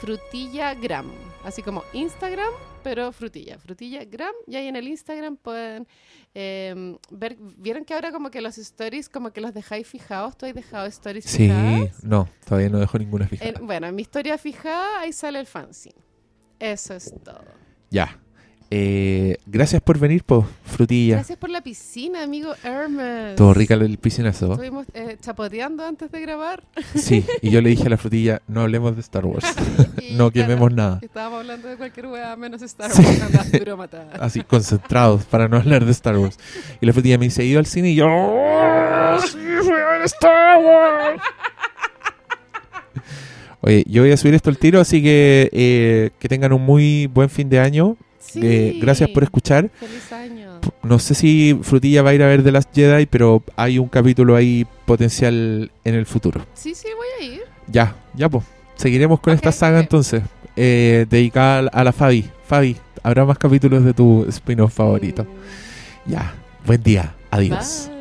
frutillagram, 0.01 1.11
así 1.45 1.63
como 1.63 1.85
Instagram, 1.93 2.49
pero 2.83 3.13
frutilla, 3.13 3.59
frutillagram. 3.59 4.33
Y 4.47 4.57
ahí 4.57 4.67
en 4.69 4.77
el 4.77 4.89
Instagram 4.89 5.37
pueden 5.37 5.87
eh, 6.35 6.97
ver, 7.11 7.37
vieron 7.39 7.85
que 7.85 7.95
ahora 7.95 8.13
como 8.13 8.31
que 8.31 8.41
los 8.41 8.59
stories 8.59 9.09
como 9.09 9.33
que 9.33 9.41
los 9.41 9.53
dejáis 9.55 9.87
fijados, 9.87 10.37
tú 10.37 10.47
has 10.47 10.55
dejado 10.55 10.87
stories 10.87 11.25
Sí, 11.25 11.49
fijadas. 11.49 12.03
no, 12.05 12.29
todavía 12.45 12.69
no 12.71 12.79
dejo 12.79 12.99
ninguna 12.99 13.27
fijada. 13.29 13.51
En- 13.51 13.67
bueno, 13.67 13.87
en 13.87 13.95
mi 13.95 14.03
historia 14.03 14.39
fijada 14.39 15.01
ahí 15.01 15.13
sale 15.13 15.39
el 15.41 15.47
fanzine. 15.47 15.95
Eso 16.59 16.95
es 16.95 17.13
todo. 17.25 17.45
Ya. 17.91 18.19
Eh, 18.73 19.37
gracias 19.47 19.83
por 19.83 19.99
venir, 19.99 20.23
po, 20.23 20.47
frutilla. 20.65 21.17
Gracias 21.17 21.37
por 21.39 21.51
la 21.51 21.61
piscina, 21.61 22.23
amigo 22.23 22.53
Hermes. 22.63 23.35
Todo 23.35 23.53
rica 23.53 23.75
el 23.75 23.99
piscinazo. 23.99 24.53
Estuvimos 24.53 24.87
eh, 24.95 25.17
chapoteando 25.21 25.85
antes 25.85 26.13
de 26.13 26.21
grabar. 26.21 26.63
Sí, 26.95 27.25
y 27.43 27.51
yo 27.51 27.61
le 27.63 27.71
dije 27.71 27.87
a 27.87 27.91
la 27.91 27.97
frutilla, 27.99 28.43
no 28.47 28.61
hablemos 28.61 28.95
de 28.95 29.01
Star 29.01 29.27
Wars. 29.27 29.45
Y, 30.01 30.15
no 30.17 30.31
quememos 30.31 30.73
nada. 30.73 31.01
Estábamos 31.03 31.41
hablando 31.41 31.67
de 31.69 31.77
cualquier 31.77 32.07
wea 32.07 32.37
menos 32.37 32.63
Star 32.63 32.91
Sí. 32.93 33.03
Wars. 33.03 33.23
Andas 33.23 33.51
duro 33.53 33.77
matada. 33.77 34.13
Así, 34.25 34.41
concentrados 34.43 35.25
para 35.25 35.49
no 35.49 35.57
hablar 35.57 35.85
de 35.85 35.91
Star 35.91 36.17
Wars. 36.17 36.39
Y 36.81 36.87
la 36.87 36.93
frutilla 36.93 37.19
me 37.19 37.25
dice, 37.27 37.43
¿he 37.43 37.47
ido 37.47 37.59
al 37.59 37.67
cine? 37.67 37.91
Y 37.91 37.97
yo, 37.97 38.07
"Oh, 38.09 39.19
sí, 39.21 39.37
fui 39.63 39.73
a 39.73 39.89
ver 39.91 40.03
Star 40.05 40.59
Wars. 40.63 41.23
Oye, 43.63 43.85
yo 43.89 44.03
voy 44.03 44.13
a 44.13 44.17
subir 44.17 44.35
esto 44.35 44.49
al 44.49 44.57
tiro, 44.59 44.81
así 44.81 45.03
que 45.03 45.51
eh, 45.53 46.11
que 46.19 46.29
tengan 46.29 46.53
un 46.53 46.63
muy 46.65 47.07
buen 47.09 47.29
fin 47.29 47.49
de 47.51 47.59
año. 47.59 47.97
Sí. 48.21 48.39
Eh, 48.43 48.79
gracias 48.81 49.09
por 49.11 49.23
escuchar. 49.25 49.71
Feliz 49.81 50.13
año. 50.13 50.61
No 50.83 50.99
sé 50.99 51.15
si 51.15 51.59
Frutilla 51.63 52.03
va 52.03 52.11
a 52.11 52.15
ir 52.15 52.23
a 52.23 52.27
ver 52.27 52.45
The 52.45 52.53
Last 52.53 52.69
Jedi, 52.75 53.07
pero 53.07 53.43
hay 53.57 53.79
un 53.79 53.89
capítulo 53.89 54.37
ahí 54.37 54.67
potencial 54.85 55.71
en 55.85 55.95
el 55.95 56.07
futuro. 56.07 56.47
Sí, 56.55 56.75
sí, 56.75 56.87
voy 56.97 57.07
a 57.29 57.33
ir. 57.35 57.41
Ya, 57.67 57.97
ya 58.15 58.29
pues. 58.29 58.45
Seguiremos 58.77 59.21
con 59.21 59.33
esta 59.35 59.51
saga 59.53 59.81
entonces. 59.81 60.23
Eh, 60.57 61.07
dedicada 61.11 61.59
a 61.59 61.63
la- 61.63 61.71
a 61.71 61.85
la 61.85 61.93
Fabi. 61.93 62.25
Fabi, 62.47 62.77
habrá 63.03 63.25
más 63.25 63.39
capítulos 63.39 63.85
de 63.85 63.95
tu 63.95 64.25
spin-off 64.29 64.75
favorito. 64.75 65.25
Mm, 65.25 66.11
Ya, 66.13 66.35
buen 66.67 66.83
día. 66.83 67.15
Adiós. 67.31 67.89
Bye. 67.91 68.00